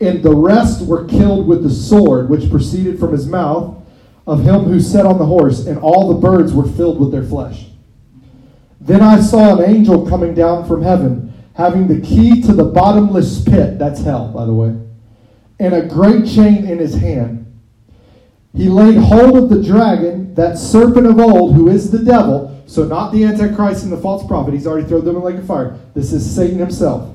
And 0.00 0.22
the 0.22 0.34
rest 0.34 0.86
were 0.86 1.06
killed 1.06 1.46
with 1.46 1.62
the 1.62 1.70
sword 1.70 2.28
which 2.28 2.50
proceeded 2.50 2.98
from 2.98 3.12
his 3.12 3.26
mouth 3.26 3.82
of 4.26 4.42
him 4.42 4.64
who 4.64 4.80
sat 4.80 5.06
on 5.06 5.18
the 5.18 5.26
horse, 5.26 5.66
and 5.66 5.78
all 5.78 6.08
the 6.08 6.20
birds 6.20 6.52
were 6.52 6.66
filled 6.66 6.98
with 6.98 7.12
their 7.12 7.22
flesh. 7.22 7.66
Then 8.80 9.00
I 9.00 9.20
saw 9.20 9.56
an 9.56 9.64
angel 9.64 10.06
coming 10.08 10.34
down 10.34 10.66
from 10.66 10.82
heaven, 10.82 11.25
having 11.56 11.88
the 11.88 12.00
key 12.06 12.42
to 12.42 12.52
the 12.52 12.64
bottomless 12.64 13.42
pit, 13.42 13.78
that's 13.78 14.02
hell, 14.02 14.28
by 14.28 14.44
the 14.44 14.52
way, 14.52 14.76
and 15.58 15.74
a 15.74 15.86
great 15.86 16.26
chain 16.26 16.66
in 16.66 16.78
his 16.78 16.94
hand. 16.94 17.42
He 18.54 18.68
laid 18.68 18.96
hold 18.96 19.36
of 19.36 19.48
the 19.48 19.62
dragon, 19.62 20.34
that 20.34 20.58
serpent 20.58 21.06
of 21.06 21.18
old, 21.18 21.54
who 21.54 21.68
is 21.68 21.90
the 21.90 21.98
devil, 21.98 22.62
so 22.66 22.84
not 22.84 23.12
the 23.12 23.24
Antichrist 23.24 23.84
and 23.84 23.92
the 23.92 23.96
false 23.96 24.26
prophet, 24.26 24.52
he's 24.52 24.66
already 24.66 24.86
thrown 24.86 25.04
them 25.04 25.16
in 25.16 25.22
the 25.22 25.26
lake 25.26 25.36
of 25.36 25.46
fire. 25.46 25.78
This 25.94 26.12
is 26.12 26.34
Satan 26.34 26.58
himself. 26.58 27.14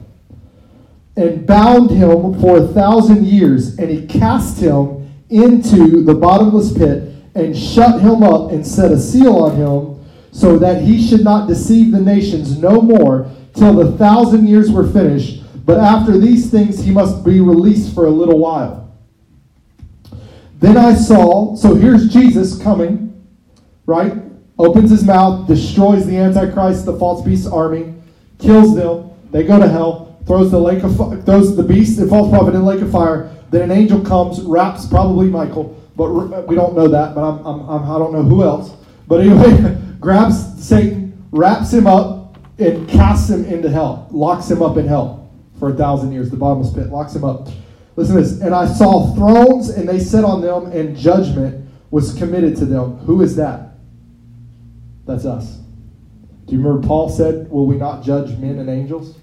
And 1.16 1.46
bound 1.46 1.92
him 1.92 2.40
for 2.40 2.58
a 2.58 2.68
thousand 2.68 3.28
years, 3.28 3.78
and 3.78 3.90
he 3.90 4.08
cast 4.08 4.60
him 4.60 5.12
into 5.30 6.04
the 6.04 6.16
bottomless 6.16 6.76
pit, 6.76 7.14
and 7.36 7.58
shut 7.58 8.02
him 8.02 8.24
up, 8.24 8.52
and 8.52 8.66
set 8.66 8.92
a 8.92 9.00
seal 9.00 9.36
on 9.38 9.56
him 9.56 10.04
so 10.32 10.58
that 10.58 10.82
he 10.82 11.06
should 11.06 11.24
not 11.24 11.48
deceive 11.48 11.92
the 11.92 12.00
nations 12.00 12.58
no 12.58 12.82
more 12.82 13.30
till 13.54 13.74
the 13.74 13.98
thousand 13.98 14.48
years 14.48 14.72
were 14.72 14.88
finished. 14.88 15.44
But 15.66 15.80
after 15.80 16.18
these 16.18 16.50
things 16.50 16.84
he 16.84 16.92
must 16.92 17.24
be 17.24 17.40
released 17.40 17.94
for 17.94 18.06
a 18.06 18.10
little 18.10 18.40
while. 18.40 18.82
Then 20.60 20.78
I 20.78 20.94
saw, 20.94 21.56
so 21.56 21.74
here's 21.74 22.12
Jesus 22.14 22.62
coming, 22.62 23.26
right? 23.86 24.14
Opens 24.60 24.92
his 24.92 25.04
mouth, 25.04 25.48
destroys 25.48 26.06
the 26.06 26.18
Antichrist, 26.18 26.86
the 26.86 26.98
false 27.00 27.26
beast 27.26 27.48
army, 27.52 27.96
kills 28.38 28.76
them. 28.76 29.10
They 29.32 29.44
go 29.44 29.58
to 29.58 29.68
hell, 29.68 30.20
throws 30.28 30.52
the 30.52 30.60
lake 30.60 30.84
of 30.84 30.96
throws 31.26 31.56
the 31.56 31.64
beast, 31.64 32.00
the 32.00 32.06
false 32.06 32.30
prophet 32.30 32.54
in 32.54 32.62
the 32.62 32.66
lake 32.66 32.82
of 32.82 32.92
fire. 32.92 33.36
Then 33.50 33.64
an 33.64 33.72
angel 33.72 34.02
comes, 34.02 34.42
wraps 34.42 34.86
probably 34.86 35.28
Michael, 35.28 35.82
but 35.96 36.48
we 36.48 36.56
don't 36.56 36.76
know 36.76 36.88
that. 36.88 37.16
But 37.16 37.22
I'm, 37.22 37.46
I'm, 37.46 37.70
I'm 37.70 37.92
I 37.92 37.98
don't 37.98 38.14
know 38.14 38.22
who 38.22 38.44
else. 38.44 38.72
But 39.08 39.22
anyway, 39.22 39.78
grabs 40.00 40.64
Satan, 40.64 41.28
wraps 41.32 41.74
him 41.74 41.88
up, 41.88 42.21
and 42.62 42.88
casts 42.90 43.30
him 43.30 43.46
into 43.46 43.70
hell, 43.70 44.08
locks 44.12 44.50
him 44.50 44.62
up 44.62 44.78
in 44.78 44.88
hell 44.88 45.22
for 45.60 45.70
a 45.70 45.74
thousand 45.74 46.12
years, 46.12 46.30
the 46.30 46.38
bottomless 46.38 46.74
pit, 46.74 46.88
locks 46.88 47.16
him 47.16 47.24
up. 47.24 47.48
Listen 47.96 48.16
to 48.16 48.22
this. 48.22 48.42
And 48.42 48.56
I 48.56 48.66
saw 48.66 49.14
thrones, 49.14 49.70
and 49.70 49.88
they 49.88 50.00
sat 50.00 50.24
on 50.24 50.42
them, 50.42 50.72
and 50.72 50.98
judgment 50.98 51.70
was 51.92 52.14
committed 52.16 52.56
to 52.58 52.66
them. 52.66 52.98
Who 53.00 53.22
is 53.22 53.36
that? 53.36 53.74
That's 55.06 55.26
us. 55.26 55.58
Do 56.46 56.56
you 56.56 56.64
remember 56.64 56.88
Paul 56.88 57.10
said, 57.10 57.50
Will 57.52 57.66
we 57.66 57.76
not 57.76 58.04
judge 58.04 58.38
men 58.40 58.60
and 58.60 58.70
angels? 58.70 59.18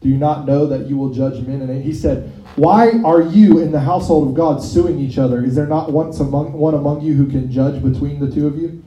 Do 0.00 0.08
you 0.08 0.16
not 0.16 0.46
know 0.46 0.66
that 0.66 0.86
you 0.86 0.96
will 0.96 1.12
judge 1.12 1.44
men 1.46 1.60
and 1.60 1.70
angels? 1.70 1.84
He 1.84 1.92
said, 1.92 2.32
Why 2.56 2.92
are 3.04 3.20
you 3.20 3.58
in 3.58 3.72
the 3.72 3.80
household 3.80 4.28
of 4.28 4.34
God 4.34 4.62
suing 4.62 4.98
each 4.98 5.18
other? 5.18 5.44
Is 5.44 5.54
there 5.54 5.66
not 5.66 5.92
once 5.92 6.20
among, 6.20 6.52
one 6.52 6.74
among 6.74 7.02
you 7.02 7.14
who 7.14 7.26
can 7.26 7.50
judge 7.50 7.82
between 7.82 8.20
the 8.20 8.30
two 8.30 8.46
of 8.46 8.56
you? 8.56 8.82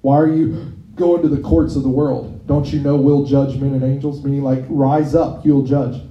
Why 0.00 0.16
are 0.16 0.32
you 0.32 0.72
going 0.94 1.22
to 1.22 1.28
the 1.28 1.40
courts 1.40 1.76
of 1.76 1.82
the 1.82 1.88
world? 1.88 2.41
Don't 2.52 2.70
you 2.70 2.80
know 2.80 2.96
we'll 2.96 3.24
judge 3.24 3.58
men 3.58 3.72
and 3.72 3.82
angels? 3.82 4.22
Meaning, 4.22 4.42
like, 4.42 4.62
rise 4.68 5.14
up, 5.14 5.42
you'll 5.42 5.64
judge. 5.64 6.02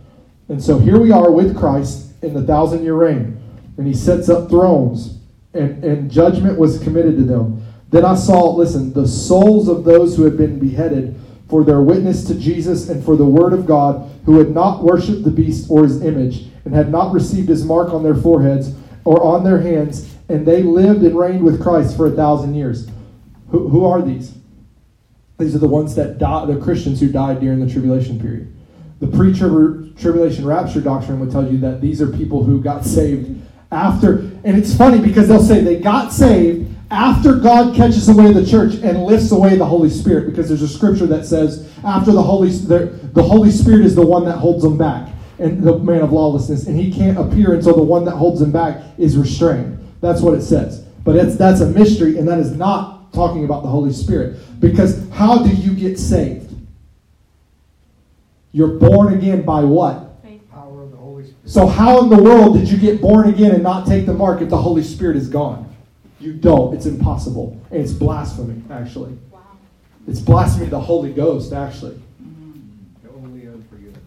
And 0.49 0.62
so 0.62 0.80
here 0.80 0.99
we 0.99 1.12
are 1.12 1.30
with 1.30 1.56
Christ 1.56 2.13
in 2.23 2.34
the 2.34 2.41
thousand 2.41 2.84
year 2.84 2.95
reign, 2.95 3.39
and 3.77 3.86
he 3.86 3.93
sets 3.93 4.27
up 4.27 4.49
thrones, 4.49 5.19
and, 5.54 5.84
and 5.84 6.10
judgment 6.10 6.58
was 6.58 6.80
committed 6.80 7.15
to 7.17 7.23
them. 7.25 7.63
Then 7.91 8.06
I 8.06 8.15
saw, 8.15 8.56
listen, 8.56 8.91
the 8.91 9.08
souls 9.08 9.67
of 9.67 9.84
those 9.84 10.17
who 10.17 10.23
had 10.23 10.36
been 10.36 10.58
beheaded 10.58 11.15
for 11.47 11.63
their 11.63 11.84
witness 11.84 12.23
to 12.23 12.34
Jesus 12.34 12.89
and 12.89 13.06
for 13.06 13.15
the 13.15 13.23
word 13.23 13.54
of 13.54 13.67
God, 13.67 14.10
who 14.25 14.39
had 14.39 14.49
not 14.49 14.84
worshipped 14.84 15.23
the 15.23 15.30
beast 15.30 15.69
or 15.69 15.84
his 15.84 16.04
image, 16.04 16.47
and 16.65 16.73
had 16.73 16.89
not 16.89 17.13
received 17.13 17.49
his 17.49 17.63
mark 17.63 17.93
on 17.93 18.01
their 18.01 18.15
foreheads 18.15 18.73
or 19.06 19.23
on 19.23 19.43
their 19.43 19.62
hands, 19.62 20.15
and 20.27 20.43
they 20.43 20.63
lived 20.63 21.04
and 21.04 21.15
reigned 21.15 21.43
with 21.43 21.62
Christ 21.62 21.95
for 21.95 22.08
a 22.08 22.15
thousand 22.15 22.56
years. 22.56 22.89
Who, 23.51 23.67
who 23.67 23.86
are 23.86 24.01
these? 24.01 24.34
These 25.41 25.56
are 25.56 25.60
the 25.60 25.67
ones 25.67 25.95
that 25.95 26.17
died, 26.17 26.47
the 26.47 26.58
Christians 26.58 26.99
who 26.99 27.12
died 27.12 27.39
during 27.39 27.65
the 27.65 27.71
tribulation 27.71 28.19
period. 28.19 28.54
The 28.99 29.08
pre 29.08 29.34
tribulation 29.34 30.45
rapture 30.45 30.82
doctrine 30.82 31.19
would 31.19 31.32
tell 31.32 31.51
you 31.51 31.58
that 31.60 31.82
these 31.82 32.01
are 32.01 32.08
people 32.08 32.43
who 32.43 32.62
got 32.62 32.86
saved 32.86 33.41
after, 33.71 34.19
and 34.43 34.58
it's 34.58 34.75
funny 34.75 34.99
because 34.99 35.27
they'll 35.27 35.41
say 35.41 35.62
they 35.62 35.80
got 35.80 36.13
saved 36.13 36.71
after 36.91 37.36
God 37.36 37.73
catches 37.75 38.10
away 38.10 38.34
the 38.34 38.45
church 38.45 38.75
and 38.75 39.04
lifts 39.04 39.32
away 39.32 39.58
the 39.58 39.65
Holy 39.65 39.89
Spirit, 39.89 40.27
because 40.30 40.49
there's 40.49 40.62
a 40.62 40.67
scripture 40.67 41.08
that 41.08 41.25
says 41.25 41.71
after 41.84 42.12
the 42.12 42.21
Holy 42.21 42.49
the, 42.49 42.99
the 43.13 43.23
Holy 43.23 43.49
Spirit 43.49 43.86
is 43.86 43.95
the 43.95 44.06
one 44.06 44.25
that 44.25 44.38
holds 44.38 44.62
them 44.62 44.77
back, 44.77 45.10
and 45.39 45.63
the 45.63 45.80
man 45.80 46.01
of 46.01 46.12
lawlessness, 46.12 46.67
and 46.67 46.77
he 46.77 46.93
can't 46.93 47.17
appear 47.17 47.54
until 47.54 47.75
the 47.75 47.84
one 47.84 48.06
that 48.06 48.12
holds 48.12 48.41
him 48.41 48.51
back 48.51 48.84
is 48.99 49.17
restrained. 49.17 49.80
That's 50.01 50.21
what 50.21 50.34
it 50.36 50.41
says. 50.41 50.82
But 51.04 51.15
it's 51.15 51.36
that's 51.36 51.62
a 51.62 51.67
mystery, 51.67 52.19
and 52.19 52.27
that 52.27 52.38
is 52.38 52.51
not 52.51 53.01
talking 53.13 53.45
about 53.45 53.63
the 53.63 53.69
Holy 53.69 53.93
Spirit. 53.93 54.39
Because 54.60 55.10
how 55.12 55.43
do 55.43 55.50
you 55.50 55.74
get 55.74 56.00
saved? 56.00 56.54
You're 58.52 58.80
born 58.80 59.13
again 59.13 59.43
by 59.43 59.63
what? 59.63 60.10
Power 60.52 60.84
of 60.84 60.91
the 60.91 60.97
Holy 60.97 61.24
Spirit. 61.24 61.50
So, 61.50 61.67
how 61.67 62.04
in 62.04 62.10
the 62.10 62.21
world 62.21 62.58
did 62.58 62.69
you 62.69 62.78
get 62.78 63.02
born 63.02 63.30
again 63.30 63.52
and 63.52 63.63
not 63.63 63.88
take 63.88 64.06
the 64.06 64.13
mark 64.13 64.41
if 64.41 64.50
the 64.50 64.58
Holy 64.58 64.84
Spirit 64.84 65.15
is 65.15 65.30
gone? 65.30 65.74
You 66.19 66.34
don't. 66.34 66.76
It's 66.76 66.86
impossible. 66.86 67.60
And 67.71 67.82
it's 67.82 67.93
blasphemy, 67.93 68.62
actually. 68.69 69.17
Wow. 69.32 69.39
It's 70.08 70.19
blasphemy 70.19 70.65
to 70.65 70.71
the 70.71 70.80
Holy 70.80 71.12
Ghost, 71.13 71.54
actually. 71.54 72.00
Mm. 72.21 72.62
The 73.02 73.10
only 73.10 73.47
unforgiven. 73.47 74.02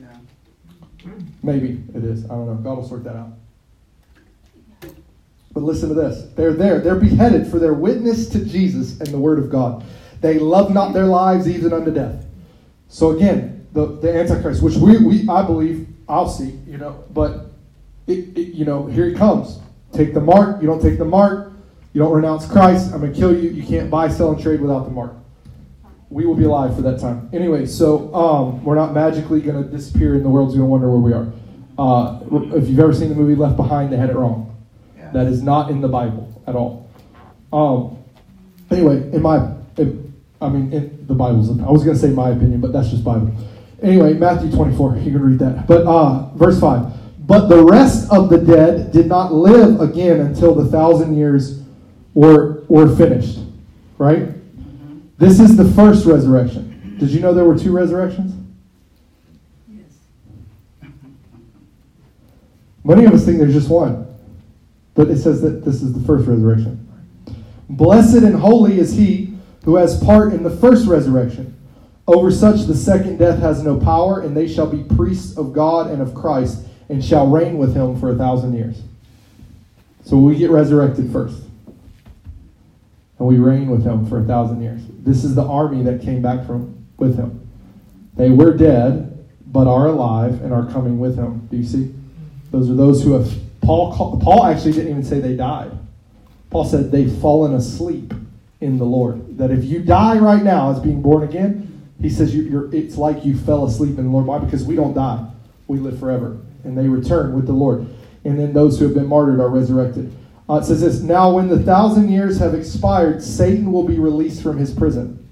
Yeah. 0.00 1.12
Maybe 1.42 1.84
it 1.94 2.04
is. 2.04 2.24
I 2.24 2.28
don't 2.28 2.46
know. 2.46 2.54
God 2.54 2.78
will 2.78 2.88
sort 2.88 3.04
that 3.04 3.16
out. 3.16 3.34
But 5.54 5.62
listen 5.62 5.88
to 5.88 5.94
this. 5.94 6.28
They're 6.34 6.52
there. 6.52 6.80
They're 6.80 6.96
beheaded 6.96 7.46
for 7.46 7.60
their 7.60 7.74
witness 7.74 8.28
to 8.30 8.44
Jesus 8.44 9.00
and 9.00 9.08
the 9.08 9.18
Word 9.18 9.38
of 9.38 9.48
God. 9.48 9.84
They 10.20 10.38
love 10.38 10.74
not 10.74 10.92
their 10.92 11.06
lives 11.06 11.48
even 11.48 11.72
unto 11.72 11.92
death. 11.92 12.26
So 12.88 13.10
again, 13.10 13.66
the, 13.72 13.86
the 13.86 14.12
Antichrist, 14.12 14.62
which 14.62 14.74
we, 14.74 14.98
we 14.98 15.28
I 15.28 15.42
believe 15.42 15.86
I'll 16.08 16.28
see, 16.28 16.58
you 16.66 16.78
know, 16.78 17.04
but 17.12 17.52
it, 18.06 18.36
it, 18.36 18.54
you 18.54 18.64
know, 18.64 18.86
here 18.86 19.06
he 19.06 19.14
comes. 19.14 19.60
Take 19.92 20.12
the 20.12 20.20
mark. 20.20 20.60
You 20.60 20.66
don't 20.66 20.82
take 20.82 20.98
the 20.98 21.04
mark. 21.04 21.52
You 21.92 22.00
don't 22.00 22.12
renounce 22.12 22.46
Christ. 22.50 22.92
I'm 22.92 23.00
gonna 23.00 23.12
kill 23.12 23.32
you. 23.32 23.50
You 23.50 23.62
can't 23.62 23.88
buy, 23.88 24.08
sell, 24.08 24.32
and 24.32 24.42
trade 24.42 24.60
without 24.60 24.84
the 24.84 24.90
mark. 24.90 25.14
We 26.10 26.26
will 26.26 26.34
be 26.34 26.44
alive 26.44 26.74
for 26.74 26.82
that 26.82 26.98
time. 27.00 27.30
Anyway, 27.32 27.66
so 27.66 28.12
um, 28.14 28.64
we're 28.64 28.74
not 28.74 28.92
magically 28.92 29.40
gonna 29.40 29.62
disappear, 29.62 30.14
and 30.14 30.24
the 30.24 30.28
world's 30.28 30.54
gonna 30.54 30.66
wonder 30.66 30.90
where 30.90 30.98
we 30.98 31.12
are. 31.12 31.32
Uh, 31.78 32.20
if 32.56 32.68
you've 32.68 32.80
ever 32.80 32.92
seen 32.92 33.08
the 33.08 33.14
movie 33.14 33.34
Left 33.34 33.56
Behind, 33.56 33.92
they 33.92 33.96
had 33.96 34.10
it 34.10 34.16
wrong. 34.16 34.53
That 35.14 35.28
is 35.28 35.44
not 35.44 35.70
in 35.70 35.80
the 35.80 35.86
Bible 35.86 36.42
at 36.48 36.56
all. 36.56 36.90
Um, 37.52 37.96
anyway, 38.68 38.96
in 39.12 39.22
my, 39.22 39.48
in, 39.78 40.12
I 40.40 40.48
mean, 40.48 40.72
in 40.72 41.06
the 41.06 41.14
Bible's. 41.14 41.48
I 41.60 41.70
was 41.70 41.84
going 41.84 41.94
to 41.94 42.02
say 42.02 42.10
my 42.10 42.30
opinion, 42.30 42.60
but 42.60 42.72
that's 42.72 42.90
just 42.90 43.04
Bible. 43.04 43.32
Anyway, 43.80 44.14
Matthew 44.14 44.50
24. 44.50 44.96
You 44.96 45.12
can 45.12 45.22
read 45.22 45.38
that. 45.38 45.68
But 45.68 45.86
uh, 45.86 46.30
verse 46.34 46.58
five. 46.60 46.92
But 47.20 47.46
the 47.46 47.62
rest 47.62 48.10
of 48.10 48.28
the 48.28 48.38
dead 48.38 48.90
did 48.90 49.06
not 49.06 49.32
live 49.32 49.80
again 49.80 50.20
until 50.20 50.52
the 50.52 50.64
thousand 50.64 51.16
years 51.16 51.62
were 52.12 52.64
were 52.68 52.94
finished. 52.96 53.38
Right. 53.98 54.30
This 55.16 55.38
is 55.38 55.56
the 55.56 55.64
first 55.64 56.06
resurrection. 56.06 56.96
Did 56.98 57.10
you 57.10 57.20
know 57.20 57.32
there 57.32 57.44
were 57.44 57.56
two 57.56 57.70
resurrections? 57.70 58.34
Many 62.82 63.04
of 63.06 63.14
us 63.14 63.24
think 63.24 63.38
there's 63.38 63.54
just 63.54 63.70
one, 63.70 64.13
but 64.94 65.08
it 65.08 65.18
says 65.18 65.42
that 65.42 65.64
this 65.64 65.82
is 65.82 65.92
the 65.92 66.04
first 66.06 66.26
resurrection. 66.26 66.80
Blessed 67.68 68.22
and 68.22 68.34
holy 68.34 68.78
is 68.78 68.92
he 68.94 69.34
who 69.64 69.76
has 69.76 70.02
part 70.02 70.32
in 70.32 70.42
the 70.42 70.50
first 70.50 70.86
resurrection. 70.86 71.56
Over 72.06 72.30
such 72.30 72.62
the 72.62 72.74
second 72.74 73.18
death 73.18 73.38
has 73.40 73.62
no 73.62 73.78
power, 73.78 74.20
and 74.20 74.36
they 74.36 74.46
shall 74.46 74.66
be 74.66 74.84
priests 74.94 75.36
of 75.38 75.52
God 75.52 75.90
and 75.90 76.02
of 76.02 76.14
Christ, 76.14 76.66
and 76.88 77.02
shall 77.02 77.26
reign 77.26 77.56
with 77.56 77.74
him 77.74 77.98
for 77.98 78.12
a 78.12 78.14
thousand 78.14 78.54
years. 78.54 78.82
So 80.04 80.18
we 80.18 80.36
get 80.36 80.50
resurrected 80.50 81.10
first. 81.10 81.42
And 83.18 83.26
we 83.26 83.38
reign 83.38 83.70
with 83.70 83.84
him 83.84 84.06
for 84.06 84.20
a 84.20 84.24
thousand 84.24 84.62
years. 84.62 84.82
This 84.98 85.24
is 85.24 85.34
the 85.34 85.44
army 85.44 85.82
that 85.84 86.02
came 86.02 86.20
back 86.20 86.46
from 86.46 86.86
with 86.98 87.16
him. 87.16 87.48
They 88.16 88.28
were 88.28 88.54
dead, 88.54 89.26
but 89.46 89.66
are 89.66 89.86
alive 89.86 90.42
and 90.42 90.52
are 90.52 90.66
coming 90.70 90.98
with 90.98 91.16
him. 91.16 91.48
Do 91.50 91.56
you 91.56 91.64
see? 91.64 91.94
Those 92.50 92.70
are 92.70 92.74
those 92.74 93.02
who 93.02 93.12
have 93.12 93.32
Paul 93.64 94.20
Paul 94.20 94.46
actually 94.46 94.72
didn't 94.72 94.90
even 94.90 95.04
say 95.04 95.20
they 95.20 95.36
died. 95.36 95.72
Paul 96.50 96.64
said 96.64 96.92
they've 96.92 97.12
fallen 97.18 97.54
asleep 97.54 98.14
in 98.60 98.78
the 98.78 98.84
Lord. 98.84 99.38
That 99.38 99.50
if 99.50 99.64
you 99.64 99.80
die 99.80 100.18
right 100.18 100.42
now 100.42 100.70
as 100.70 100.78
being 100.78 101.02
born 101.02 101.24
again, 101.24 101.90
he 102.00 102.08
says 102.08 102.34
you, 102.34 102.42
you're, 102.42 102.74
it's 102.74 102.96
like 102.96 103.24
you 103.24 103.36
fell 103.36 103.64
asleep 103.64 103.98
in 103.98 104.04
the 104.04 104.10
Lord. 104.10 104.26
Why? 104.26 104.38
Because 104.38 104.64
we 104.64 104.76
don't 104.76 104.94
die, 104.94 105.26
we 105.66 105.78
live 105.78 105.98
forever, 105.98 106.38
and 106.64 106.76
they 106.76 106.88
return 106.88 107.34
with 107.34 107.46
the 107.46 107.52
Lord. 107.52 107.86
And 108.24 108.38
then 108.38 108.52
those 108.52 108.78
who 108.78 108.84
have 108.84 108.94
been 108.94 109.06
martyred 109.06 109.40
are 109.40 109.48
resurrected. 109.48 110.14
Uh, 110.48 110.56
it 110.56 110.64
says 110.64 110.80
this: 110.80 111.00
Now, 111.00 111.32
when 111.32 111.48
the 111.48 111.58
thousand 111.58 112.10
years 112.10 112.38
have 112.38 112.54
expired, 112.54 113.22
Satan 113.22 113.72
will 113.72 113.86
be 113.86 113.98
released 113.98 114.42
from 114.42 114.58
his 114.58 114.72
prison. 114.72 115.28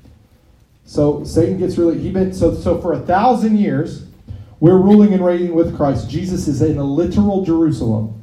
So 0.84 1.24
Satan 1.24 1.58
gets 1.58 1.78
really 1.78 1.98
he 1.98 2.10
been 2.10 2.34
so 2.34 2.54
so 2.54 2.80
for 2.80 2.94
a 2.94 3.00
thousand 3.00 3.58
years, 3.58 4.06
we're 4.60 4.78
ruling 4.78 5.14
and 5.14 5.24
reigning 5.24 5.54
with 5.54 5.76
Christ. 5.76 6.10
Jesus 6.10 6.48
is 6.48 6.62
in 6.62 6.78
a 6.78 6.84
literal 6.84 7.44
Jerusalem 7.44 8.21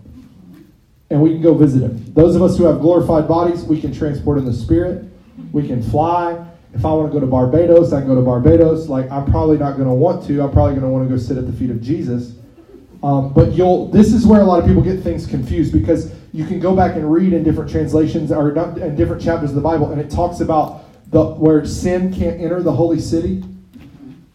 and 1.09 1.21
we 1.21 1.31
can 1.31 1.41
go 1.41 1.53
visit 1.53 1.81
him. 1.81 2.13
Those 2.13 2.35
of 2.35 2.41
us 2.41 2.57
who 2.57 2.65
have 2.65 2.79
glorified 2.81 3.27
bodies, 3.27 3.63
we 3.63 3.81
can 3.81 3.93
transport 3.93 4.37
in 4.37 4.45
the 4.45 4.53
spirit. 4.53 5.05
We 5.51 5.65
can 5.65 5.81
fly. 5.81 6.45
If 6.73 6.85
I 6.85 6.91
want 6.93 7.11
to 7.11 7.13
go 7.13 7.19
to 7.19 7.25
Barbados, 7.25 7.93
I 7.93 7.99
can 7.99 8.07
go 8.07 8.15
to 8.15 8.21
Barbados. 8.21 8.89
Like 8.89 9.09
I'm 9.09 9.29
probably 9.29 9.57
not 9.57 9.73
going 9.73 9.87
to 9.87 9.93
want 9.93 10.25
to. 10.27 10.41
I'm 10.41 10.51
probably 10.51 10.73
going 10.73 10.83
to 10.83 10.89
want 10.89 11.09
to 11.09 11.15
go 11.15 11.19
sit 11.19 11.37
at 11.37 11.47
the 11.47 11.53
feet 11.53 11.71
of 11.71 11.81
Jesus. 11.81 12.35
Um, 13.01 13.33
but 13.33 13.53
you'll. 13.53 13.87
This 13.87 14.13
is 14.13 14.27
where 14.27 14.41
a 14.41 14.43
lot 14.43 14.59
of 14.59 14.67
people 14.67 14.83
get 14.83 15.01
things 15.01 15.25
confused 15.25 15.73
because 15.73 16.13
you 16.31 16.45
can 16.45 16.59
go 16.59 16.75
back 16.75 16.95
and 16.95 17.11
read 17.11 17.33
in 17.33 17.43
different 17.43 17.71
translations 17.71 18.31
or 18.31 18.49
in 18.51 18.95
different 18.95 19.21
chapters 19.21 19.49
of 19.49 19.55
the 19.55 19.61
Bible, 19.61 19.91
and 19.91 19.99
it 19.99 20.11
talks 20.11 20.41
about 20.41 20.83
the 21.09 21.23
where 21.25 21.65
sin 21.65 22.13
can't 22.13 22.39
enter 22.39 22.61
the 22.61 22.71
holy 22.71 22.99
city 22.99 23.43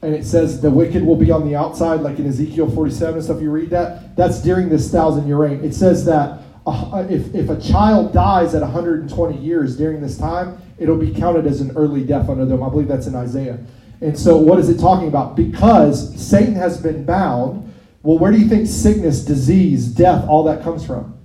and 0.04 0.14
it 0.14 0.26
says 0.26 0.60
the 0.60 0.70
wicked 0.70 1.02
will 1.02 1.16
be 1.16 1.30
on 1.30 1.48
the 1.48 1.56
outside, 1.56 2.00
like 2.00 2.18
in 2.18 2.26
Ezekiel 2.26 2.70
47 2.70 3.14
and 3.14 3.24
stuff. 3.24 3.40
You 3.40 3.50
read 3.50 3.70
that. 3.70 4.14
That's 4.16 4.42
during 4.42 4.68
this 4.68 4.90
thousand 4.90 5.26
year 5.26 5.38
reign. 5.38 5.64
It 5.64 5.74
says 5.74 6.04
that 6.04 6.42
if, 6.66 7.35
if 7.35 7.50
a 7.50 7.61
child 7.61 8.12
dies 8.12 8.55
at 8.55 8.62
120 8.62 9.38
years 9.38 9.77
during 9.77 10.00
this 10.00 10.16
time, 10.16 10.61
it'll 10.79 10.98
be 10.98 11.12
counted 11.12 11.46
as 11.46 11.61
an 11.61 11.77
early 11.77 12.05
death 12.05 12.29
under 12.29 12.46
them. 12.46 12.62
I 12.62 12.68
believe 12.68 12.88
that's 12.88 13.07
in 13.07 13.14
Isaiah. 13.14 13.59
And 14.00 14.18
so, 14.18 14.37
what 14.37 14.59
is 14.59 14.68
it 14.68 14.79
talking 14.79 15.09
about? 15.09 15.37
Because 15.37 16.20
Satan 16.20 16.55
has 16.55 16.81
been 16.81 17.05
bound. 17.05 17.72
Well, 18.03 18.18
where 18.18 18.33
do 18.33 18.38
you 18.38 18.48
think 18.48 18.66
sickness, 18.66 19.24
disease, 19.24 19.87
death, 19.87 20.27
all 20.29 20.44
that 20.44 20.62
comes 20.62 20.85
from? 20.85 21.18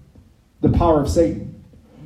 The 0.62 0.70
power 0.70 1.02
of 1.02 1.10
Satan. 1.10 1.64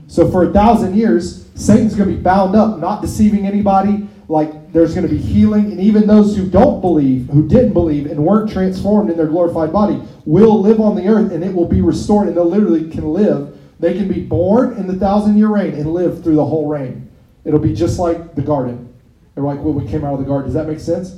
So, 0.07 0.29
for 0.31 0.49
a 0.49 0.53
thousand 0.53 0.95
years, 0.95 1.49
Satan's 1.55 1.95
going 1.95 2.09
to 2.09 2.15
be 2.15 2.21
bound 2.21 2.55
up, 2.55 2.79
not 2.79 3.01
deceiving 3.01 3.45
anybody. 3.45 4.07
Like, 4.27 4.53
there's 4.73 4.95
going 4.95 5.07
to 5.07 5.13
be 5.13 5.21
healing. 5.21 5.71
And 5.71 5.79
even 5.79 6.07
those 6.07 6.35
who 6.35 6.49
don't 6.49 6.81
believe, 6.81 7.29
who 7.29 7.47
didn't 7.47 7.73
believe, 7.73 8.07
and 8.07 8.25
weren't 8.25 8.51
transformed 8.51 9.11
in 9.11 9.15
their 9.15 9.27
glorified 9.27 9.71
body, 9.71 10.01
will 10.25 10.59
live 10.59 10.81
on 10.81 10.95
the 10.95 11.07
earth 11.07 11.31
and 11.31 11.43
it 11.43 11.53
will 11.53 11.67
be 11.67 11.81
restored. 11.81 12.27
And 12.27 12.35
they 12.35 12.41
literally 12.41 12.89
can 12.89 13.13
live. 13.13 13.57
They 13.79 13.93
can 13.93 14.07
be 14.07 14.21
born 14.21 14.77
in 14.77 14.87
the 14.87 14.95
thousand 14.95 15.37
year 15.37 15.49
reign 15.49 15.73
and 15.75 15.93
live 15.93 16.23
through 16.23 16.35
the 16.35 16.45
whole 16.45 16.67
reign. 16.67 17.09
It'll 17.45 17.59
be 17.59 17.73
just 17.73 17.99
like 17.99 18.33
the 18.33 18.41
garden. 18.41 18.93
They're 19.35 19.43
like 19.43 19.59
when 19.59 19.75
we 19.75 19.87
came 19.87 20.03
out 20.03 20.13
of 20.13 20.19
the 20.19 20.25
garden. 20.25 20.45
Does 20.45 20.55
that 20.55 20.67
make 20.67 20.79
sense? 20.79 21.17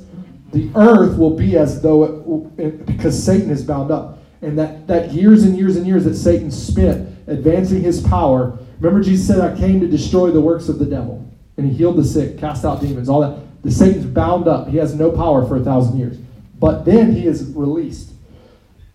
The 0.52 0.70
earth 0.74 1.18
will 1.18 1.36
be 1.36 1.56
as 1.56 1.80
though 1.80 2.50
it, 2.58 2.62
it, 2.62 2.86
because 2.86 3.22
Satan 3.22 3.50
is 3.50 3.64
bound 3.64 3.90
up. 3.90 4.18
And 4.42 4.58
that, 4.58 4.86
that 4.86 5.12
years 5.12 5.44
and 5.44 5.56
years 5.56 5.76
and 5.76 5.86
years 5.86 6.04
that 6.04 6.14
Satan 6.14 6.50
spent 6.50 7.08
advancing 7.26 7.82
his 7.82 8.02
power. 8.02 8.58
Remember, 8.80 9.02
Jesus 9.02 9.26
said, 9.26 9.40
I 9.40 9.56
came 9.58 9.80
to 9.80 9.88
destroy 9.88 10.30
the 10.30 10.40
works 10.40 10.68
of 10.68 10.78
the 10.78 10.84
devil. 10.84 11.22
And 11.56 11.66
he 11.66 11.74
healed 11.74 11.96
the 11.96 12.04
sick, 12.04 12.38
cast 12.38 12.64
out 12.64 12.80
demons, 12.80 13.08
all 13.08 13.20
that. 13.22 13.45
The 13.66 13.72
Satan's 13.72 14.06
bound 14.06 14.46
up. 14.46 14.68
He 14.68 14.76
has 14.76 14.94
no 14.94 15.10
power 15.10 15.44
for 15.44 15.56
a 15.56 15.60
thousand 15.60 15.98
years. 15.98 16.16
But 16.60 16.84
then 16.84 17.10
he 17.10 17.26
is 17.26 17.52
released. 17.52 18.12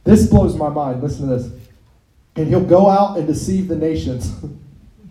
This 0.06 0.28
blows 0.28 0.56
my 0.56 0.70
mind. 0.70 1.04
Listen 1.04 1.28
to 1.28 1.36
this. 1.36 1.52
And 2.38 2.48
he'll 2.48 2.64
go 2.64 2.90
out 2.90 3.18
and 3.18 3.28
deceive 3.28 3.68
the 3.68 3.76
nations. 3.76 4.34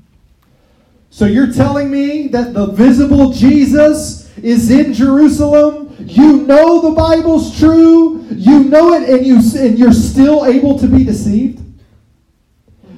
so 1.10 1.26
you're 1.26 1.52
telling 1.52 1.90
me 1.90 2.28
that 2.28 2.54
the 2.54 2.68
visible 2.68 3.34
Jesus 3.34 4.34
is 4.38 4.70
in 4.70 4.94
Jerusalem? 4.94 5.94
You 5.98 6.38
know 6.46 6.80
the 6.80 6.92
Bible's 6.92 7.58
true. 7.58 8.24
You 8.30 8.64
know 8.64 8.94
it 8.94 9.10
and 9.10 9.26
you 9.26 9.42
and 9.58 9.78
you're 9.78 9.92
still 9.92 10.46
able 10.46 10.78
to 10.78 10.86
be 10.86 11.04
deceived? 11.04 11.62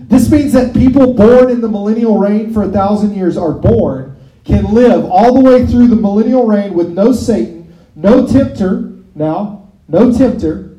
This 0.09 0.31
means 0.31 0.53
that 0.53 0.75
people 0.75 1.13
born 1.13 1.51
in 1.51 1.61
the 1.61 1.69
millennial 1.69 2.19
reign 2.19 2.55
for 2.55 2.63
a 2.63 2.69
thousand 2.69 3.17
years 3.17 3.37
are 3.37 3.53
born, 3.53 4.12
can 4.45 4.73
live 4.73 5.05
all 5.05 5.35
the 5.35 5.41
way 5.41 5.67
through 5.67 5.89
the 5.89 5.97
millennial 5.97 6.47
reign 6.47 6.75
with 6.75 6.91
no 6.91 7.13
Satan, 7.13 7.73
no 7.95 8.27
tempter, 8.27 8.93
now, 9.15 9.71
no 9.89 10.13
tempter. 10.13 10.79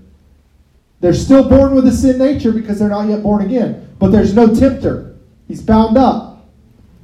They're 1.00 1.14
still 1.14 1.48
born 1.48 1.76
with 1.76 1.86
a 1.88 1.92
sin 1.92 2.18
nature 2.18 2.52
because 2.52 2.80
they're 2.80 2.90
not 2.90 3.10
yet 3.10 3.24
born 3.24 3.44
again. 3.44 3.96
But 4.00 4.12
there's 4.12 4.34
no 4.34 4.54
tempter. 4.54 5.16
He's 5.48 5.62
bound 5.62 5.98
up. 5.98 6.46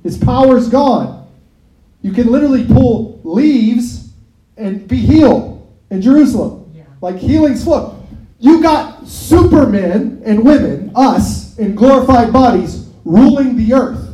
His 0.04 0.18
power's 0.18 0.70
gone. 0.70 1.28
You 2.02 2.14
can 2.14 2.32
literally 2.32 2.66
pull 2.66 3.20
leaves 3.24 4.12
and 4.58 4.88
be 4.88 4.98
healed 4.98 5.70
in 5.90 6.02
Jerusalem. 6.02 6.72
Yeah. 6.74 6.84
Like 7.02 7.18
healing's 7.18 7.64
flow. 7.64 8.06
You 8.40 8.62
got 8.62 9.06
supermen 9.06 10.22
and 10.26 10.46
women, 10.46 10.92
us, 10.96 11.58
in 11.58 11.76
glorified 11.76 12.32
bodies, 12.32 12.90
ruling 13.04 13.58
the 13.58 13.74
earth. 13.74 14.09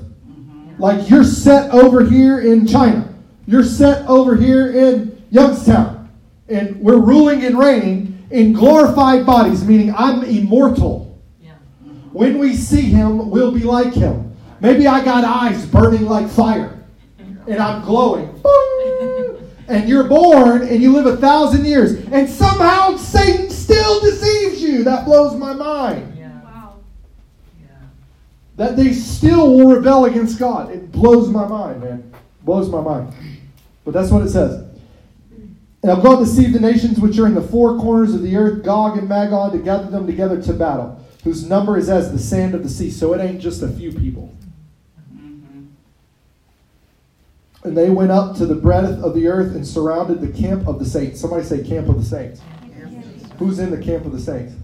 Like 0.77 1.09
you're 1.09 1.23
set 1.23 1.71
over 1.71 2.03
here 2.03 2.39
in 2.39 2.67
China. 2.67 3.13
You're 3.47 3.63
set 3.63 4.07
over 4.07 4.35
here 4.35 4.71
in 4.71 5.23
Youngstown. 5.29 6.09
And 6.49 6.79
we're 6.79 6.99
ruling 6.99 7.43
and 7.43 7.57
reigning 7.57 8.25
in 8.29 8.53
glorified 8.53 9.25
bodies, 9.25 9.63
meaning 9.63 9.93
I'm 9.95 10.23
immortal. 10.23 11.19
Yeah. 11.41 11.53
When 12.11 12.37
we 12.37 12.55
see 12.55 12.81
him, 12.81 13.29
we'll 13.29 13.51
be 13.51 13.63
like 13.63 13.93
him. 13.93 14.35
Maybe 14.59 14.87
I 14.87 15.03
got 15.03 15.23
eyes 15.23 15.65
burning 15.65 16.05
like 16.05 16.29
fire. 16.29 16.83
And 17.19 17.59
I'm 17.59 17.83
glowing. 17.83 18.29
And 19.67 19.89
you're 19.89 20.07
born 20.07 20.61
and 20.63 20.81
you 20.81 20.93
live 20.93 21.05
a 21.05 21.17
thousand 21.17 21.65
years. 21.65 21.93
And 22.11 22.29
somehow 22.29 22.97
Satan 22.97 23.49
still 23.49 23.99
deceives 24.01 24.61
you. 24.61 24.83
That 24.83 25.05
blows 25.05 25.35
my 25.35 25.53
mind. 25.53 26.14
Yeah. 28.57 28.63
Wow. 28.63 28.69
Yeah. 28.69 28.71
That 28.71 28.77
they 28.77 28.93
still 28.93 29.57
will 29.57 29.75
rebel 29.75 30.05
against 30.05 30.39
God. 30.39 30.71
It 30.71 30.91
blows 30.91 31.29
my 31.29 31.47
mind, 31.47 31.81
man. 31.81 32.13
Blows 32.43 32.69
my 32.69 32.81
mind. 32.81 33.13
But 33.83 33.93
that's 33.93 34.11
what 34.11 34.21
it 34.23 34.29
says. 34.29 34.65
And 35.81 35.91
I'll 35.91 36.01
go 36.01 36.17
deceive 36.19 36.53
the 36.53 36.59
nations 36.59 36.99
which 36.99 37.19
are 37.19 37.27
in 37.27 37.35
the 37.35 37.41
four 37.41 37.77
corners 37.77 38.15
of 38.15 38.23
the 38.23 38.35
earth, 38.35 38.63
Gog 38.63 38.97
and 38.97 39.07
Magog, 39.07 39.51
to 39.51 39.59
gather 39.59 39.87
them 39.91 40.07
together 40.07 40.41
to 40.41 40.53
battle, 40.53 40.99
whose 41.23 41.47
number 41.47 41.77
is 41.77 41.89
as 41.89 42.11
the 42.11 42.17
sand 42.17 42.55
of 42.55 42.63
the 42.63 42.69
sea. 42.69 42.89
So 42.89 43.13
it 43.13 43.21
ain't 43.21 43.39
just 43.39 43.61
a 43.61 43.67
few 43.67 43.91
people. 43.91 44.35
Mm-hmm. 45.13 45.65
And 47.65 47.77
they 47.77 47.91
went 47.91 48.11
up 48.11 48.35
to 48.37 48.47
the 48.47 48.55
breadth 48.55 49.03
of 49.03 49.13
the 49.13 49.27
earth 49.27 49.53
and 49.55 49.67
surrounded 49.67 50.21
the 50.21 50.29
camp 50.29 50.67
of 50.67 50.79
the 50.79 50.85
saints. 50.85 51.21
Somebody 51.21 51.43
say, 51.43 51.63
camp 51.63 51.87
of 51.87 51.97
the 51.97 52.05
saints. 52.05 52.41
Who's 53.37 53.59
in 53.59 53.69
the 53.69 53.77
camp 53.77 54.05
of 54.05 54.11
the 54.11 54.19
saints? 54.19 54.55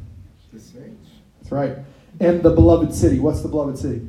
The 0.53 0.59
saints. 0.59 1.09
That's 1.39 1.51
right. 1.51 1.77
And 2.21 2.43
the 2.43 2.51
beloved 2.51 2.93
city. 2.93 3.19
What's 3.19 3.41
the 3.41 3.49
beloved 3.49 3.77
city? 3.77 4.07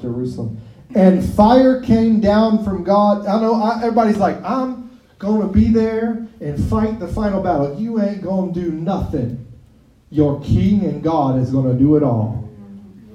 Jerusalem. 0.00 0.60
And 0.94 1.24
fire 1.34 1.80
came 1.80 2.20
down 2.20 2.62
from 2.62 2.84
God. 2.84 3.26
I 3.26 3.40
know 3.40 3.54
I, 3.54 3.78
everybody's 3.78 4.18
like, 4.18 4.40
I'm 4.44 5.00
going 5.18 5.40
to 5.40 5.48
be 5.48 5.68
there 5.68 6.28
and 6.40 6.62
fight 6.68 7.00
the 7.00 7.08
final 7.08 7.42
battle. 7.42 7.80
You 7.80 8.00
ain't 8.00 8.22
going 8.22 8.52
to 8.52 8.60
do 8.60 8.70
nothing. 8.70 9.46
Your 10.10 10.40
king 10.42 10.84
and 10.84 11.02
God 11.02 11.40
is 11.40 11.50
going 11.50 11.72
to 11.72 11.78
do 11.78 11.96
it 11.96 12.02
all. 12.02 12.48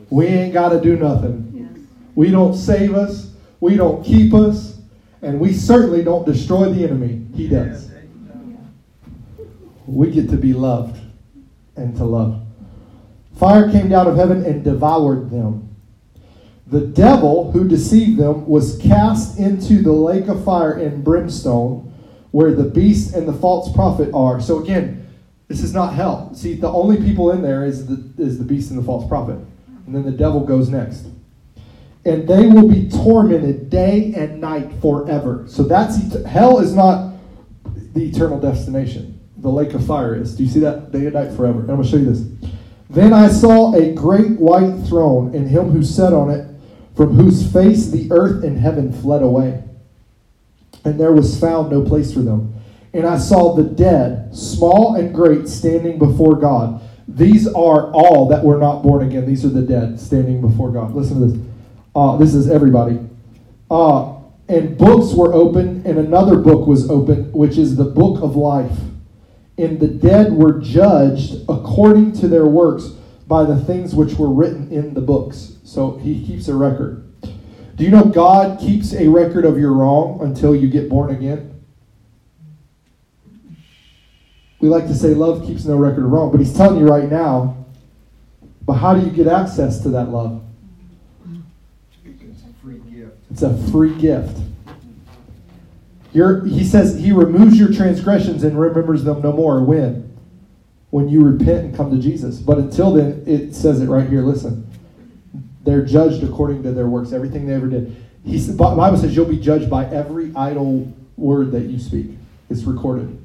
We 0.10 0.26
ain't 0.26 0.54
got 0.54 0.70
to 0.70 0.82
do 0.82 0.98
nothing. 0.98 1.88
We 2.16 2.32
don't 2.32 2.56
save 2.56 2.96
us. 2.96 3.32
We 3.60 3.78
don't 3.78 4.04
keep 4.04 4.34
us. 4.34 4.80
And 5.22 5.40
we 5.40 5.54
certainly 5.54 6.04
don't 6.04 6.26
destroy 6.26 6.74
the 6.74 6.84
enemy. 6.84 7.26
He 7.36 7.48
does. 7.48 7.92
We 9.86 10.10
get 10.12 10.30
to 10.32 10.38
be 10.38 10.54
loved 10.54 11.00
and 11.76 11.96
to 11.98 12.04
love. 12.04 12.49
Fire 13.40 13.72
came 13.72 13.88
down 13.88 14.06
of 14.06 14.18
heaven 14.18 14.44
and 14.44 14.66
devoured 14.66 15.32
them. 15.32 15.74
The 16.68 16.82
devil 16.82 17.52
who 17.54 17.68
deceived 17.68 18.20
them 18.20 18.46
was 18.46 18.78
cast 18.80 19.40
into 19.40 19.82
the 19.82 19.94
lake 19.94 20.28
of 20.28 20.44
fire 20.44 20.74
and 20.74 21.04
brimstone, 21.06 21.94
where 22.32 22.54
the 22.54 22.66
beast 22.66 23.16
and 23.16 23.26
the 23.26 23.34
false 23.34 23.74
prophet 23.74 24.12
are. 24.14 24.42
So 24.42 24.62
again, 24.62 25.08
this 25.48 25.64
is 25.64 25.74
not 25.74 25.94
hell. 25.94 26.36
See, 26.36 26.54
the 26.54 26.70
only 26.70 26.98
people 26.98 27.32
in 27.32 27.42
there 27.42 27.66
is 27.66 27.88
the, 27.88 28.22
is 28.22 28.38
the 28.38 28.44
beast 28.44 28.72
and 28.72 28.80
the 28.80 28.84
false 28.84 29.08
prophet. 29.08 29.40
And 29.86 29.96
then 29.96 30.04
the 30.04 30.12
devil 30.12 30.42
goes 30.42 30.68
next. 30.70 31.08
And 32.06 32.28
they 32.28 32.46
will 32.46 32.68
be 32.68 32.90
tormented 32.90 33.70
day 33.70 34.14
and 34.16 34.42
night 34.42 34.70
forever. 34.82 35.46
So 35.48 35.64
that's 35.64 36.24
hell 36.26 36.60
is 36.60 36.76
not 36.76 37.16
the 37.94 38.08
eternal 38.08 38.40
destination. 38.40 39.20
The 39.38 39.50
lake 39.50 39.74
of 39.74 39.86
fire 39.88 40.14
is. 40.14 40.36
Do 40.36 40.44
you 40.44 40.50
see 40.50 40.60
that? 40.60 40.92
Day 40.92 41.06
and 41.06 41.14
night 41.14 41.32
forever. 41.32 41.62
And 41.62 41.70
I'm 41.72 41.78
going 41.78 41.84
to 41.84 41.90
show 41.90 41.98
you 41.98 42.14
this. 42.14 42.52
Then 42.90 43.14
I 43.14 43.28
saw 43.28 43.74
a 43.76 43.94
great 43.94 44.40
white 44.40 44.84
throne, 44.88 45.36
and 45.36 45.48
him 45.48 45.70
who 45.70 45.84
sat 45.84 46.12
on 46.12 46.32
it, 46.32 46.48
from 46.96 47.16
whose 47.16 47.52
face 47.52 47.88
the 47.88 48.12
earth 48.12 48.44
and 48.44 48.58
heaven 48.58 48.92
fled 48.92 49.22
away. 49.22 49.64
And 50.84 51.00
there 51.00 51.14
was 51.14 51.40
found 51.40 51.72
no 51.72 51.84
place 51.84 52.12
for 52.14 52.22
them. 52.22 52.56
And 52.94 53.06
I 53.06 53.20
saw 53.20 53.54
the 53.56 53.64
dead, 53.64 54.36
small 54.36 54.96
and 54.96 55.14
great, 55.14 55.48
standing 55.48 56.00
before 56.00 56.36
God. 56.36 56.82
These 57.08 57.48
are 57.48 57.92
all 57.92 58.28
that 58.30 58.44
were 58.44 58.58
not 58.58 58.82
born 58.82 59.08
again. 59.08 59.26
These 59.26 59.46
are 59.46 59.50
the 59.50 59.62
dead 59.62 60.00
standing 60.00 60.42
before 60.42 60.72
God. 60.72 60.96
Listen 60.96 61.22
to 61.22 61.28
this. 61.28 61.46
Uh, 61.96 62.18
this 62.18 62.34
is 62.34 62.50
everybody. 62.50 63.00
Uh, 63.70 64.16
and 64.48 64.78
books 64.78 65.14
were 65.14 65.34
opened, 65.34 65.86
and 65.86 66.00
another 66.00 66.38
book 66.38 66.68
was 66.68 66.90
opened, 66.90 67.34
which 67.34 67.58
is 67.58 67.76
the 67.76 67.86
book 67.86 68.22
of 68.24 68.36
life. 68.36 68.78
And 69.60 69.78
the 69.78 69.90
dead 69.90 70.32
were 70.32 70.58
judged 70.60 71.44
according 71.50 72.14
to 72.14 72.30
their 72.30 72.46
works 72.46 72.86
by 73.28 73.44
the 73.44 73.60
things 73.60 73.94
which 73.94 74.14
were 74.14 74.32
written 74.32 74.72
in 74.72 74.94
the 74.94 75.02
books. 75.02 75.58
So 75.66 75.98
he 75.98 76.26
keeps 76.26 76.48
a 76.48 76.56
record. 76.56 77.06
Do 77.76 77.84
you 77.84 77.90
know 77.90 78.06
God 78.06 78.58
keeps 78.58 78.94
a 78.94 79.10
record 79.10 79.44
of 79.44 79.58
your 79.58 79.74
wrong 79.74 80.22
until 80.22 80.56
you 80.56 80.70
get 80.70 80.88
born 80.88 81.14
again? 81.14 81.62
We 84.62 84.70
like 84.70 84.88
to 84.88 84.96
say 84.96 85.10
love 85.10 85.46
keeps 85.46 85.66
no 85.66 85.76
record 85.76 86.06
of 86.06 86.12
wrong, 86.12 86.32
but 86.32 86.40
he's 86.40 86.56
telling 86.56 86.80
you 86.80 86.88
right 86.90 87.10
now, 87.12 87.66
but 88.66 88.74
how 88.74 88.94
do 88.94 89.06
you 89.06 89.12
get 89.12 89.28
access 89.28 89.82
to 89.82 89.90
that 89.90 90.10
love? 90.10 90.42
It's 92.06 92.44
a 92.44 92.54
free 92.62 92.80
gift. 92.80 93.18
It's 93.30 93.42
a 93.42 93.58
free 93.72 93.96
gift. 93.96 94.38
You're, 96.12 96.46
he 96.46 96.64
says 96.64 96.98
he 97.00 97.12
removes 97.12 97.58
your 97.58 97.72
transgressions 97.72 98.44
and 98.44 98.60
remembers 98.60 99.04
them 99.04 99.22
no 99.22 99.32
more. 99.32 99.64
When? 99.64 100.18
When 100.90 101.08
you 101.08 101.24
repent 101.24 101.66
and 101.66 101.76
come 101.76 101.92
to 101.92 102.02
Jesus. 102.02 102.40
But 102.40 102.58
until 102.58 102.94
then, 102.94 103.24
it 103.28 103.54
says 103.54 103.82
it 103.82 103.88
right 103.88 104.10
here. 104.10 104.22
Listen. 104.22 104.66
They're 105.64 105.86
judged 105.86 106.24
according 106.24 106.64
to 106.64 106.72
their 106.72 106.88
works, 106.88 107.12
everything 107.12 107.46
they 107.46 107.54
ever 107.54 107.68
did. 107.68 107.96
He, 108.26 108.38
the 108.38 108.54
Bible 108.54 108.98
says 108.98 109.16
you'll 109.16 109.26
be 109.26 109.40
judged 109.40 109.70
by 109.70 109.86
every 109.86 110.34
idle 110.36 110.92
word 111.18 111.52
that 111.52 111.64
you 111.64 111.80
speak. 111.80 112.08
It's 112.50 112.64
recorded. 112.64 113.22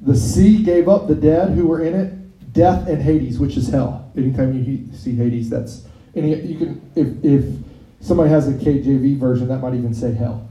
The 0.00 0.16
sea 0.16 0.62
gave 0.62 0.88
up 0.88 1.06
the 1.06 1.14
dead 1.14 1.50
who 1.50 1.66
were 1.66 1.84
in 1.84 1.94
it, 1.94 2.52
death 2.52 2.88
and 2.88 3.02
Hades, 3.02 3.38
which 3.38 3.56
is 3.56 3.68
hell. 3.68 4.10
Anytime 4.16 4.64
you 4.64 4.92
see 4.96 5.14
Hades, 5.14 5.50
that's 5.50 5.86
any. 6.14 6.34
You 6.40 6.58
can 6.58 6.90
if 6.94 7.24
if 7.24 7.54
somebody 8.00 8.30
has 8.30 8.48
a 8.48 8.52
KJV 8.52 9.18
version, 9.18 9.48
that 9.48 9.58
might 9.58 9.74
even 9.74 9.94
say 9.94 10.12
hell. 10.12 10.47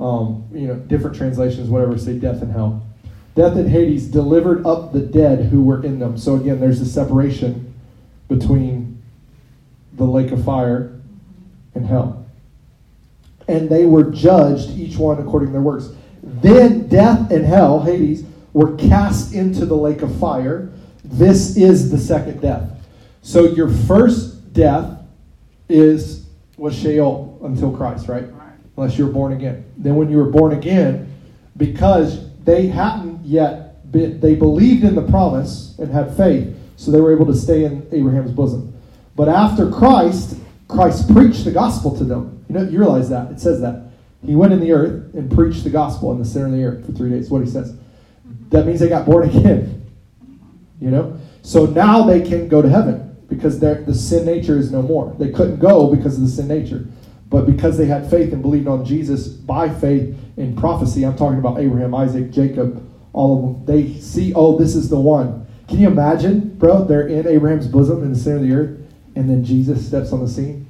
Um, 0.00 0.48
you 0.52 0.66
know, 0.66 0.74
different 0.74 1.16
translations, 1.16 1.68
whatever, 1.68 1.96
say 1.96 2.18
death 2.18 2.42
and 2.42 2.50
hell. 2.50 2.84
Death 3.34 3.56
and 3.56 3.68
Hades 3.68 4.06
delivered 4.06 4.66
up 4.66 4.92
the 4.92 5.00
dead 5.00 5.46
who 5.46 5.62
were 5.62 5.84
in 5.84 5.98
them. 5.98 6.16
So 6.16 6.36
again, 6.36 6.60
there's 6.60 6.80
a 6.80 6.86
separation 6.86 7.74
between 8.28 9.02
the 9.94 10.04
lake 10.04 10.32
of 10.32 10.44
fire 10.44 11.00
and 11.74 11.86
hell. 11.86 12.26
And 13.48 13.68
they 13.68 13.84
were 13.84 14.04
judged, 14.10 14.70
each 14.70 14.96
one 14.96 15.18
according 15.18 15.48
to 15.48 15.52
their 15.52 15.62
works. 15.62 15.90
Then 16.22 16.88
death 16.88 17.30
and 17.30 17.44
hell, 17.44 17.82
Hades, 17.82 18.24
were 18.52 18.76
cast 18.76 19.34
into 19.34 19.66
the 19.66 19.76
lake 19.76 20.02
of 20.02 20.16
fire. 20.18 20.72
This 21.04 21.56
is 21.56 21.90
the 21.90 21.98
second 21.98 22.40
death. 22.40 22.70
So 23.22 23.44
your 23.44 23.68
first 23.68 24.52
death 24.52 25.00
is 25.68 26.26
was 26.56 26.78
Sheol 26.78 27.40
until 27.42 27.76
Christ, 27.76 28.08
right? 28.08 28.24
Unless 28.76 28.98
you 28.98 29.06
were 29.06 29.12
born 29.12 29.32
again. 29.32 29.64
Then 29.76 29.96
when 29.96 30.10
you 30.10 30.16
were 30.16 30.30
born 30.30 30.52
again, 30.52 31.12
because 31.56 32.28
they 32.40 32.66
hadn't 32.66 33.24
yet 33.24 33.90
been, 33.92 34.20
they 34.20 34.34
believed 34.34 34.84
in 34.84 34.94
the 34.94 35.02
promise 35.02 35.76
and 35.78 35.90
had 35.90 36.16
faith, 36.16 36.56
so 36.76 36.90
they 36.90 37.00
were 37.00 37.12
able 37.12 37.26
to 37.26 37.36
stay 37.36 37.64
in 37.64 37.86
Abraham's 37.92 38.32
bosom. 38.32 38.74
But 39.14 39.28
after 39.28 39.70
Christ, 39.70 40.38
Christ 40.68 41.12
preached 41.12 41.44
the 41.44 41.52
gospel 41.52 41.96
to 41.96 42.04
them. 42.04 42.44
You 42.48 42.56
know, 42.56 42.62
you 42.68 42.78
realize 42.78 43.08
that 43.10 43.30
it 43.30 43.40
says 43.40 43.60
that 43.60 43.84
he 44.24 44.34
went 44.34 44.52
in 44.52 44.60
the 44.60 44.72
earth 44.72 45.14
and 45.14 45.30
preached 45.30 45.64
the 45.64 45.70
gospel 45.70 46.10
in 46.12 46.18
the 46.18 46.24
center 46.24 46.46
of 46.46 46.52
the 46.52 46.64
earth 46.64 46.86
for 46.86 46.92
three 46.92 47.10
days. 47.10 47.30
What 47.30 47.44
he 47.44 47.50
says. 47.50 47.76
That 48.48 48.66
means 48.66 48.80
they 48.80 48.88
got 48.88 49.06
born 49.06 49.28
again. 49.36 49.82
You 50.80 50.90
know, 50.90 51.18
so 51.42 51.66
now 51.66 52.02
they 52.02 52.20
can 52.20 52.48
go 52.48 52.60
to 52.60 52.68
heaven 52.68 53.16
because 53.28 53.60
the 53.60 53.94
sin 53.94 54.26
nature 54.26 54.58
is 54.58 54.70
no 54.70 54.82
more. 54.82 55.14
They 55.18 55.30
couldn't 55.30 55.58
go 55.58 55.94
because 55.94 56.16
of 56.16 56.22
the 56.22 56.28
sin 56.28 56.48
nature, 56.48 56.86
but 57.34 57.46
because 57.46 57.76
they 57.76 57.86
had 57.86 58.08
faith 58.08 58.32
and 58.32 58.40
believed 58.40 58.68
on 58.68 58.84
Jesus 58.84 59.26
by 59.26 59.68
faith 59.68 60.16
in 60.36 60.54
prophecy. 60.54 61.04
I'm 61.04 61.16
talking 61.16 61.40
about 61.40 61.58
Abraham, 61.58 61.92
Isaac, 61.92 62.30
Jacob, 62.30 62.88
all 63.12 63.36
of 63.36 63.42
them. 63.42 63.66
They 63.66 63.98
see, 63.98 64.32
oh, 64.34 64.56
this 64.56 64.76
is 64.76 64.88
the 64.88 65.00
one. 65.00 65.44
Can 65.66 65.80
you 65.80 65.88
imagine, 65.88 66.56
bro? 66.56 66.84
They're 66.84 67.08
in 67.08 67.26
Abraham's 67.26 67.66
bosom 67.66 68.04
in 68.04 68.12
the 68.12 68.16
center 68.16 68.36
of 68.36 68.42
the 68.44 68.52
earth, 68.52 68.78
and 69.16 69.28
then 69.28 69.44
Jesus 69.44 69.84
steps 69.84 70.12
on 70.12 70.20
the 70.20 70.28
scene, 70.28 70.68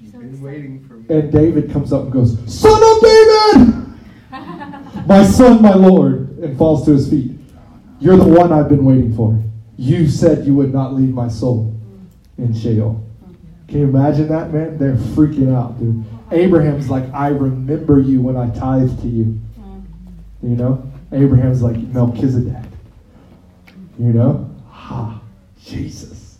You've 0.00 0.14
been 0.14 0.42
waiting 0.42 0.84
for 0.88 0.94
me. 0.94 1.14
and 1.14 1.30
David 1.30 1.70
comes 1.70 1.92
up 1.92 2.02
and 2.02 2.12
goes, 2.12 2.36
"Son 2.52 2.82
of 2.82 3.02
David, 3.02 3.86
my 5.06 5.22
son, 5.22 5.62
my 5.62 5.74
Lord," 5.74 6.38
and 6.38 6.58
falls 6.58 6.84
to 6.86 6.90
his 6.90 7.08
feet. 7.08 7.30
You're 8.00 8.16
the 8.16 8.26
one 8.26 8.52
I've 8.52 8.68
been 8.68 8.84
waiting 8.84 9.14
for. 9.14 9.40
You 9.76 10.08
said 10.08 10.44
you 10.44 10.56
would 10.56 10.72
not 10.72 10.92
leave 10.92 11.14
my 11.14 11.28
soul 11.28 11.72
in 12.36 12.52
Sheol. 12.52 13.05
Can 13.68 13.80
you 13.80 13.84
imagine 13.84 14.28
that, 14.28 14.52
man? 14.52 14.78
They're 14.78 14.94
freaking 14.94 15.54
out, 15.54 15.78
dude. 15.78 16.04
Abraham's 16.30 16.88
like, 16.88 17.12
I 17.12 17.28
remember 17.28 18.00
you 18.00 18.20
when 18.20 18.36
I 18.36 18.48
tithed 18.50 19.00
to 19.02 19.08
you. 19.08 19.40
You 20.42 20.50
know? 20.50 20.92
Abraham's 21.12 21.62
like 21.62 21.76
Melchizedek. 21.76 22.64
You 23.98 24.12
know? 24.12 24.50
Ha, 24.70 25.20
Jesus. 25.60 26.38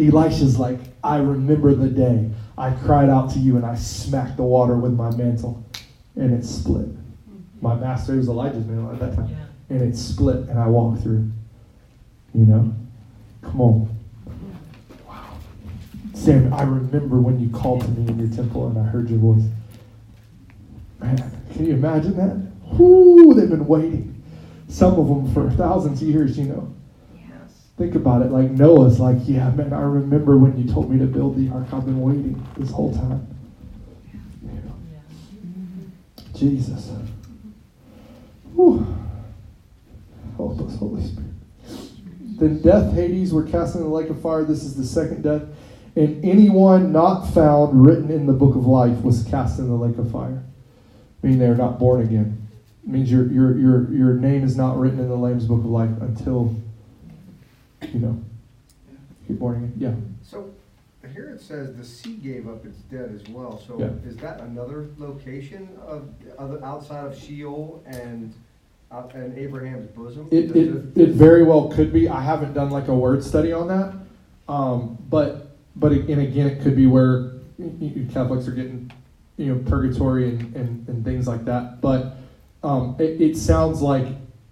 Elisha's 0.00 0.58
like, 0.58 0.78
I 1.04 1.18
remember 1.18 1.74
the 1.74 1.88
day 1.88 2.30
I 2.56 2.70
cried 2.70 3.10
out 3.10 3.30
to 3.32 3.38
you 3.38 3.56
and 3.56 3.66
I 3.66 3.74
smacked 3.74 4.36
the 4.36 4.42
water 4.42 4.76
with 4.76 4.94
my 4.94 5.14
mantle 5.14 5.64
and 6.16 6.32
it 6.32 6.44
split. 6.44 6.88
My 7.60 7.74
master 7.74 8.16
was 8.16 8.28
Elijah's 8.28 8.66
mantle 8.66 8.92
at 8.92 9.00
that 9.00 9.14
time. 9.14 9.36
And 9.68 9.82
it 9.82 9.96
split 9.96 10.48
and 10.48 10.58
I 10.58 10.66
walked 10.66 11.02
through. 11.02 11.30
You 12.34 12.46
know? 12.46 12.74
Come 13.42 13.60
on. 13.60 13.91
Sam, 16.22 16.54
I 16.54 16.62
remember 16.62 17.20
when 17.20 17.40
you 17.40 17.48
called 17.50 17.80
to 17.80 17.88
me 17.88 18.08
in 18.08 18.16
your 18.16 18.28
temple 18.28 18.68
and 18.68 18.78
I 18.78 18.84
heard 18.84 19.10
your 19.10 19.18
voice. 19.18 19.42
Man, 21.00 21.16
can 21.52 21.66
you 21.66 21.74
imagine 21.74 22.16
that? 22.16 22.36
Whoo, 22.78 23.34
they've 23.34 23.50
been 23.50 23.66
waiting. 23.66 24.22
Some 24.68 25.00
of 25.00 25.08
them 25.08 25.34
for 25.34 25.50
thousands 25.56 26.00
of 26.00 26.06
years, 26.06 26.38
you 26.38 26.44
know. 26.44 26.72
Yes. 27.16 27.64
Think 27.76 27.96
about 27.96 28.22
it. 28.22 28.30
Like 28.30 28.52
Noah's 28.52 29.00
like, 29.00 29.16
yeah, 29.24 29.50
man, 29.50 29.72
I 29.72 29.80
remember 29.80 30.38
when 30.38 30.56
you 30.56 30.72
told 30.72 30.92
me 30.92 30.98
to 31.00 31.06
build 31.06 31.36
the 31.36 31.52
ark. 31.52 31.66
I've 31.72 31.86
been 31.86 32.00
waiting 32.00 32.46
this 32.56 32.70
whole 32.70 32.94
time. 32.94 33.26
Know. 34.42 34.62
Jesus. 36.36 36.92
Whew. 38.54 38.96
Help 40.36 40.60
us, 40.60 40.76
Holy 40.76 41.04
Spirit. 41.04 41.30
Then 42.38 42.62
death, 42.62 42.94
Hades 42.94 43.32
were 43.32 43.42
cast 43.42 43.74
into 43.74 43.88
the 43.88 43.92
lake 43.92 44.08
of 44.08 44.22
fire. 44.22 44.44
This 44.44 44.62
is 44.62 44.76
the 44.76 44.84
second 44.84 45.22
death. 45.22 45.42
And 45.94 46.24
anyone 46.24 46.92
not 46.92 47.26
found 47.26 47.84
written 47.84 48.10
in 48.10 48.26
the 48.26 48.32
book 48.32 48.54
of 48.56 48.66
life 48.66 49.02
was 49.02 49.24
cast 49.24 49.58
in 49.58 49.68
the 49.68 49.74
lake 49.74 49.98
of 49.98 50.10
fire. 50.10 50.42
Meaning 51.22 51.38
they're 51.38 51.54
not 51.54 51.78
born 51.78 52.00
again. 52.02 52.48
It 52.84 52.88
means 52.90 53.12
your, 53.12 53.26
your, 53.30 53.56
your, 53.58 53.92
your 53.92 54.14
name 54.14 54.42
is 54.42 54.56
not 54.56 54.78
written 54.78 54.98
in 54.98 55.08
the 55.08 55.16
Lamb's 55.16 55.46
book 55.46 55.58
of 55.60 55.66
life 55.66 55.90
until, 56.00 56.56
you 57.92 58.00
know, 58.00 58.24
you're 59.28 59.38
born 59.38 59.56
again. 59.56 59.74
Yeah. 59.78 60.28
So 60.28 60.50
here 61.12 61.30
it 61.30 61.40
says 61.40 61.76
the 61.76 61.84
sea 61.84 62.14
gave 62.14 62.48
up 62.48 62.64
its 62.64 62.78
dead 62.90 63.12
as 63.14 63.28
well. 63.28 63.62
So 63.66 63.78
Yeah. 63.78 64.08
is 64.08 64.16
that 64.16 64.40
another 64.40 64.88
location 64.98 65.68
of 65.86 66.08
other 66.38 66.64
outside 66.64 67.06
of 67.06 67.16
Sheol 67.16 67.82
and 67.86 68.32
out 68.90 69.14
and 69.14 69.36
Abraham's 69.38 69.86
bosom? 69.88 70.28
It, 70.32 70.56
it, 70.56 70.96
it 70.96 71.10
very 71.10 71.42
well 71.44 71.68
could 71.68 71.92
be. 71.92 72.08
I 72.08 72.20
haven't 72.22 72.54
done 72.54 72.70
like 72.70 72.88
a 72.88 72.94
word 72.94 73.22
study 73.22 73.52
on 73.52 73.68
that. 73.68 73.94
Um, 74.48 74.98
but 75.08 75.41
but 75.76 75.92
and 75.92 76.20
again, 76.20 76.46
it 76.48 76.62
could 76.62 76.76
be 76.76 76.86
where 76.86 77.32
Catholics 78.12 78.46
are 78.48 78.52
getting 78.52 78.90
you 79.36 79.54
know 79.54 79.70
purgatory 79.70 80.28
and, 80.30 80.54
and, 80.56 80.88
and 80.88 81.04
things 81.04 81.26
like 81.26 81.44
that. 81.46 81.80
But 81.80 82.16
um, 82.62 82.96
it, 82.98 83.20
it 83.20 83.36
sounds 83.36 83.80
like 83.82 84.06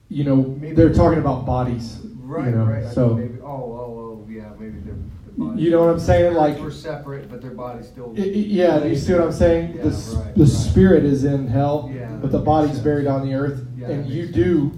you 0.09 0.25
know 0.25 0.37
Maybe- 0.37 0.75
they're 0.75 0.93
talking 0.95 1.19
about 1.19 1.45
bodies. 1.47 1.99
right, 2.23 2.47
you 2.51 2.57
know, 2.57 2.65
right. 2.65 2.85
I 2.85 2.91
so- 2.93 3.15
maybe, 3.15 3.41
oh, 3.43 3.47
oh, 3.47 4.25
oh, 4.27 4.27
yeah, 4.31 4.51
maybe 4.59 4.79
their 4.81 4.95
the 5.27 5.33
bodies. 5.33 5.63
You 5.63 5.71
know 5.71 5.81
what 5.81 5.91
I'm 5.91 6.01
saying? 6.01 6.35
Like 6.35 6.59
we're 6.59 6.71
separate, 6.71 7.29
but 7.31 7.41
their 7.43 7.51
bodies 7.53 7.87
still. 7.89 8.15
I- 8.17 8.23
I- 8.23 8.25
yeah, 8.25 8.85
you 8.85 8.97
see 8.97 9.13
what 9.13 9.23
I'm 9.23 9.33
saying? 9.33 9.77
Yeah, 9.77 9.83
the 9.85 9.89
right, 10.17 10.35
the 10.35 10.41
right. 10.45 10.49
spirit 10.49 11.05
is 11.05 11.25
in 11.25 11.47
hell, 11.49 11.91
Yeah, 11.95 12.09
but 12.21 12.33
the 12.33 12.39
body's 12.41 12.73
sense. 12.73 12.83
buried 12.85 13.07
on 13.07 13.27
the 13.27 13.35
earth, 13.35 13.65
Yeah, 13.77 13.89
and 13.89 14.09
you 14.09 14.23
makes 14.23 14.35
do 14.35 14.73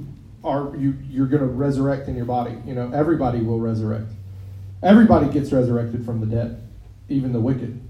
are 0.45 0.74
you 0.76 0.95
you're 1.09 1.28
going 1.28 1.43
to 1.43 1.49
resurrect 1.49 2.09
in 2.09 2.16
your 2.16 2.24
body. 2.24 2.57
You 2.66 2.74
know, 2.74 2.90
everybody 2.93 3.40
will 3.43 3.61
resurrect. 3.61 4.09
Everybody 4.82 5.28
gets 5.28 5.52
resurrected 5.52 6.04
from 6.04 6.20
the 6.20 6.26
dead, 6.26 6.62
even 7.08 7.32
the 7.32 7.40
wicked. 7.40 7.80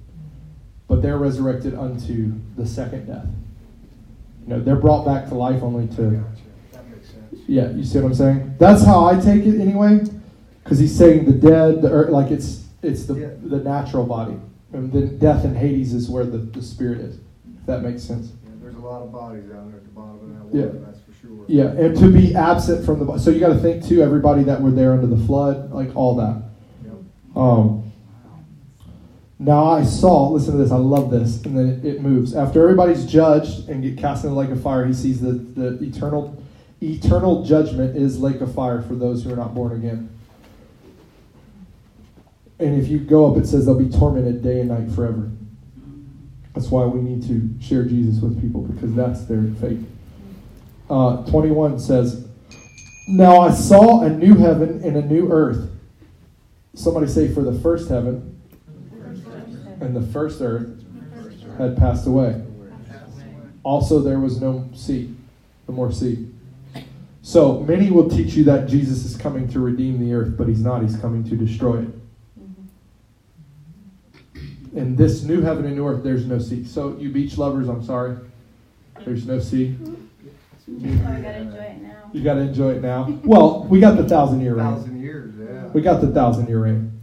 But 0.89 1.01
they're 1.01 1.17
resurrected 1.17 1.75
unto 1.75 2.35
the 2.57 2.67
second 2.67 3.07
death. 3.07 3.27
You 4.43 4.49
know, 4.55 4.61
they're 4.61 4.77
brought 4.77 5.05
back 5.07 5.29
to 5.29 5.35
life 5.35 5.63
only 5.63 5.87
to. 5.97 6.03
Gotcha. 6.11 6.27
That 6.73 6.89
makes 6.91 7.09
sense. 7.09 7.41
Yeah, 7.47 7.71
you 7.71 7.85
see 7.85 7.99
what 7.99 8.09
I'm 8.09 8.15
saying? 8.15 8.55
That's 8.59 8.85
how 8.85 9.07
I 9.07 9.19
take 9.19 9.47
it 9.47 9.59
anyway, 9.61 10.01
because 10.63 10.79
he's 10.79 10.95
saying 10.97 11.25
the 11.25 11.33
dead, 11.33 11.81
the 11.81 11.91
earth, 11.91 12.11
like 12.11 12.31
it's 12.31 12.67
it's 12.83 13.05
the 13.07 13.15
Yeah. 13.15 13.29
the 13.43 13.59
natural 13.59 14.05
body, 14.05 14.37
and 14.73 14.93
then 14.93 15.17
death 15.19 15.45
and 15.45 15.57
Hades 15.57 15.95
is 15.95 16.11
where 16.11 16.25
the, 16.25 16.39
the 16.39 16.61
spirit 16.61 17.01
is. 17.01 17.17
If 17.17 17.67
that 17.67 17.83
makes 17.83 18.03
sense. 18.03 18.33
Yeah, 18.45 18.51
there's 18.61 18.75
a 18.75 18.81
lot 18.81 19.03
of 19.03 19.13
bodies 19.13 19.45
down 19.45 19.69
there 19.71 19.77
at 19.79 19.85
the 19.85 19.91
bottom 19.91 20.17
of 20.17 20.51
that 20.53 20.59
Yeah. 20.59 20.67
water, 20.67 20.79
that's 20.81 20.99
for 21.01 21.13
sure. 21.27 21.45
Yeah, 21.47 21.67
and 21.69 21.97
to 21.97 22.11
be 22.13 22.35
absent 22.35 22.85
from 22.85 22.99
the 23.07 23.17
so 23.19 23.31
you 23.31 23.39
got 23.41 23.51
to 23.55 23.59
think 23.61 23.85
too. 23.87 24.03
Everybody 24.03 24.43
that 24.43 24.61
were 24.61 24.73
there 24.73 24.93
under 24.93 25.07
the 25.07 25.25
flood, 25.25 25.71
like 25.73 25.95
all 25.97 26.17
that. 26.17 26.43
Um, 27.35 27.93
now 29.39 29.73
I 29.73 29.85
saw, 29.85 30.29
listen 30.29 30.53
to 30.53 30.59
this, 30.59 30.71
I 30.71 30.77
love 30.77 31.11
this, 31.11 31.45
and 31.45 31.57
then 31.57 31.69
it, 31.69 31.85
it 31.85 32.01
moves. 32.01 32.35
After 32.35 32.63
everybody's 32.63 33.05
judged 33.05 33.69
and 33.69 33.83
get 33.83 33.99
cast 33.99 34.25
in 34.25 34.31
the 34.31 34.37
lake 34.37 34.51
of 34.51 34.63
fire, 34.63 34.87
he 34.87 34.95
sees 34.95 35.21
the, 35.21 35.33
the 35.33 35.83
eternal 35.83 36.41
eternal 36.81 37.45
judgment 37.45 37.97
is 37.97 38.21
lake 38.21 38.41
of 38.41 38.53
fire 38.55 38.83
for 38.83 38.95
those 38.95 39.23
who 39.23 39.33
are 39.33 39.37
not 39.37 39.55
born 39.55 39.73
again. 39.73 40.09
And 42.59 42.81
if 42.81 42.89
you 42.89 42.99
go 42.99 43.31
up, 43.31 43.37
it 43.37 43.47
says 43.47 43.67
they'll 43.67 43.79
be 43.79 43.91
tormented 43.91 44.43
day 44.43 44.61
and 44.61 44.69
night 44.69 44.91
forever. 44.95 45.31
That's 46.55 46.69
why 46.69 46.85
we 46.85 47.01
need 47.01 47.27
to 47.29 47.65
share 47.65 47.85
Jesus 47.85 48.23
with 48.23 48.41
people 48.41 48.63
because 48.63 48.95
that's 48.95 49.25
their 49.25 49.43
fate. 49.61 49.79
Uh, 50.91 51.25
21 51.27 51.79
says, 51.79 52.29
Now 53.09 53.41
I 53.41 53.53
saw 53.53 54.03
a 54.03 54.11
new 54.11 54.37
heaven 54.37 54.83
and 54.85 54.97
a 54.97 55.03
new 55.03 55.33
earth. 55.33 55.72
Somebody 56.75 57.07
say, 57.07 57.33
For 57.33 57.43
the 57.43 57.59
first 57.61 57.89
heaven 57.89 58.41
and 59.81 59.95
the 59.95 60.03
first 60.13 60.41
earth 60.41 60.83
had 61.59 61.77
passed 61.77 62.07
away. 62.07 62.43
Also, 63.63 64.01
there 64.01 64.19
was 64.19 64.41
no 64.41 64.69
sea, 64.75 65.15
no 65.69 65.75
more 65.75 65.93
sea. 65.93 66.29
So 67.23 67.61
many 67.61 67.91
will 67.91 68.09
teach 68.11 68.35
you 68.35 68.45
that 68.45 68.69
Jesus 68.69 69.05
is 69.05 69.17
coming 69.17 69.47
to 69.49 69.61
redeem 69.61 70.01
the 70.01 70.13
earth, 70.13 70.37
but 70.37 70.49
he's 70.49 70.63
not. 70.63 70.83
He's 70.83 70.97
coming 70.97 71.23
to 71.25 71.37
destroy 71.37 71.83
it. 71.83 71.89
In 74.75 74.97
this 74.97 75.23
new 75.23 75.43
heaven 75.43 75.67
and 75.67 75.77
new 75.77 75.87
earth, 75.87 76.03
there's 76.03 76.27
no 76.27 76.39
sea. 76.39 76.65
So, 76.65 76.97
you 76.97 77.11
beach 77.11 77.39
lovers, 77.39 77.69
I'm 77.69 77.85
sorry. 77.85 78.17
There's 79.05 79.27
no 79.27 79.39
sea. 79.39 79.77
Oh, 79.85 79.97
I 81.07 81.21
gotta 81.21 81.39
enjoy 81.39 81.59
it 81.59 81.83
now. 81.83 82.11
You 82.13 82.25
got 82.25 82.35
to 82.35 82.41
enjoy 82.41 82.71
it 82.73 82.83
now. 82.83 83.19
Well, 83.25 83.65
we 83.65 83.81
got 83.81 83.97
the 83.97 84.09
thousand 84.09 84.41
year 84.41 84.55
reign. 84.55 84.92
Thousand. 85.73 85.75
We 85.75 85.83
got 85.83 86.01
the 86.01 86.09
thousand 86.13 86.49
year 86.49 86.63
reign. 86.65 87.01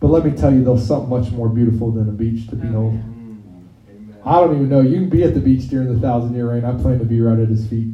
But 0.00 0.08
let 0.08 0.24
me 0.24 0.30
tell 0.30 0.52
you, 0.52 0.62
there's 0.64 0.86
something 0.86 1.08
much 1.10 1.30
more 1.32 1.48
beautiful 1.48 1.90
than 1.90 2.08
a 2.08 2.12
beach 2.12 2.48
to 2.48 2.56
behold. 2.56 2.94
Amen. 2.94 4.16
I 4.24 4.40
don't 4.40 4.54
even 4.54 4.68
know. 4.68 4.80
You 4.80 4.96
can 5.00 5.08
be 5.08 5.24
at 5.24 5.34
the 5.34 5.40
beach 5.40 5.68
during 5.68 5.92
the 5.92 6.00
thousand 6.00 6.34
year 6.34 6.50
reign. 6.52 6.64
I 6.64 6.72
plan 6.80 6.98
to 7.00 7.04
be 7.04 7.20
right 7.20 7.38
at 7.38 7.48
his 7.48 7.66
feet 7.66 7.88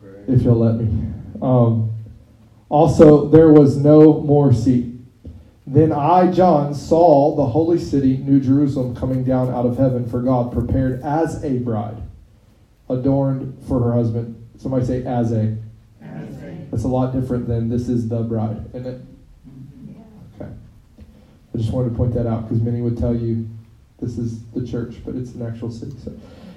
Right. 0.00 0.14
if 0.28 0.42
you'll 0.42 0.56
let 0.56 0.76
me. 0.76 1.12
Um, 1.40 1.92
also, 2.68 3.28
there 3.28 3.50
was 3.50 3.76
no 3.76 4.20
more 4.20 4.52
sea. 4.52 4.88
Then 5.66 5.92
I, 5.92 6.30
John, 6.30 6.74
saw 6.74 7.34
the 7.36 7.46
holy 7.46 7.78
city, 7.78 8.16
New 8.18 8.40
Jerusalem, 8.40 8.94
coming 8.96 9.24
down 9.24 9.48
out 9.50 9.64
of 9.66 9.78
heaven 9.78 10.08
for 10.08 10.20
God, 10.20 10.52
prepared 10.52 11.00
as 11.02 11.42
a 11.44 11.58
bride, 11.58 12.02
adorned 12.88 13.62
for 13.66 13.80
her 13.80 13.92
husband. 13.92 14.36
Somebody 14.58 14.84
say, 14.86 15.04
as 15.04 15.32
a. 15.32 15.56
That's 16.70 16.84
a 16.84 16.88
lot 16.88 17.12
different 17.12 17.46
than 17.48 17.68
this 17.68 17.88
is 17.88 18.08
the 18.08 18.22
bride, 18.22 18.64
isn't 18.70 18.86
it? 18.86 19.00
I 21.54 21.58
just 21.58 21.72
wanted 21.72 21.90
to 21.90 21.96
point 21.96 22.14
that 22.14 22.26
out 22.26 22.48
because 22.48 22.62
many 22.62 22.80
would 22.80 22.98
tell 22.98 23.14
you 23.14 23.48
this 24.00 24.18
is 24.18 24.42
the 24.50 24.66
church, 24.66 24.96
but 25.04 25.14
it's 25.14 25.32
an 25.34 25.46
actual 25.46 25.70
city. 25.70 25.94
So. 26.02 26.12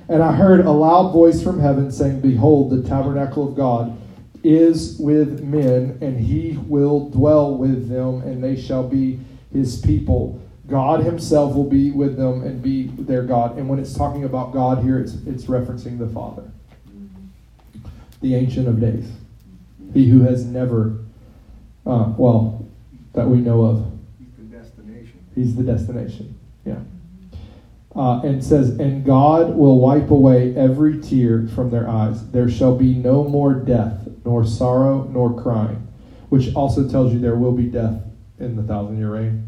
And 0.08 0.22
I 0.22 0.34
heard 0.34 0.66
a 0.66 0.72
loud 0.72 1.12
voice 1.12 1.42
from 1.44 1.60
heaven 1.60 1.92
saying, 1.92 2.22
Behold, 2.22 2.72
the 2.72 2.88
tabernacle 2.88 3.48
of 3.48 3.56
God 3.56 3.98
is 4.44 4.98
with 5.00 5.44
men, 5.44 5.98
and 6.02 6.20
he 6.20 6.58
will 6.68 7.10
dwell 7.10 7.56
with 7.56 7.90
them, 7.90 8.22
and 8.22 8.44
they 8.44 8.60
shall 8.60 8.88
be 8.88 9.20
his 9.52 9.82
people. 9.82 10.40
God 10.68 11.02
himself 11.02 11.56
will 11.56 11.70
be 11.70 11.92
with 11.92 12.18
them 12.18 12.44
and 12.44 12.62
be 12.62 12.88
their 12.88 13.24
God. 13.24 13.58
And 13.58 13.68
when 13.68 13.80
it's 13.80 13.96
talking 13.96 14.24
about 14.24 14.54
God 14.54 14.84
here, 14.84 15.00
it's, 15.00 15.14
it's 15.26 15.46
referencing 15.46 15.98
the 15.98 16.08
Father, 16.08 16.44
the 18.22 18.36
Ancient 18.36 18.68
of 18.68 18.80
Days, 18.80 19.12
he 19.94 20.10
who 20.10 20.22
has 20.22 20.46
never, 20.46 21.00
uh, 21.86 22.14
well, 22.18 22.68
that 23.14 23.28
we 23.28 23.38
know 23.38 23.64
of. 23.64 23.95
He's 25.36 25.56
the 25.56 25.64
destination. 25.64 26.40
Yeah. 26.66 26.80
Uh, 27.96 28.22
and 28.22 28.44
says, 28.44 28.80
and 28.80 29.06
God 29.06 29.56
will 29.56 29.80
wipe 29.80 30.10
away 30.10 30.56
every 30.56 31.00
tear 31.00 31.48
from 31.48 31.70
their 31.70 31.88
eyes. 31.88 32.30
There 32.32 32.50
shall 32.50 32.76
be 32.76 32.94
no 32.94 33.24
more 33.24 33.54
death, 33.54 34.08
nor 34.26 34.46
sorrow, 34.46 35.04
nor 35.04 35.42
crying. 35.42 35.88
Which 36.30 36.54
also 36.56 36.90
tells 36.90 37.14
you 37.14 37.20
there 37.20 37.36
will 37.36 37.54
be 37.54 37.66
death 37.66 38.02
in 38.40 38.56
the 38.56 38.64
thousand 38.64 38.98
year 38.98 39.14
reign. 39.14 39.48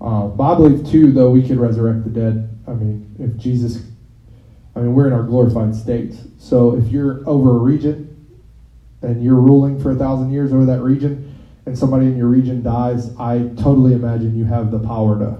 Uh, 0.00 0.28
but 0.28 0.52
I 0.52 0.54
believe 0.54 0.88
too, 0.88 1.10
though 1.10 1.30
we 1.30 1.46
could 1.46 1.58
resurrect 1.58 2.04
the 2.04 2.10
dead. 2.10 2.56
I 2.68 2.74
mean, 2.74 3.16
if 3.18 3.36
Jesus, 3.36 3.82
I 4.76 4.80
mean, 4.80 4.94
we're 4.94 5.08
in 5.08 5.12
our 5.12 5.24
glorified 5.24 5.74
states. 5.74 6.18
So 6.38 6.76
if 6.76 6.88
you're 6.88 7.28
over 7.28 7.56
a 7.56 7.58
region 7.58 8.14
and 9.02 9.24
you're 9.24 9.34
ruling 9.34 9.80
for 9.80 9.90
a 9.90 9.96
thousand 9.96 10.32
years 10.32 10.52
over 10.52 10.66
that 10.66 10.82
region, 10.82 11.27
and 11.68 11.78
somebody 11.78 12.06
in 12.06 12.16
your 12.16 12.28
region 12.28 12.62
dies, 12.62 13.14
I 13.18 13.50
totally 13.58 13.92
imagine 13.92 14.36
you 14.36 14.46
have 14.46 14.70
the 14.70 14.78
power 14.78 15.18
to. 15.18 15.38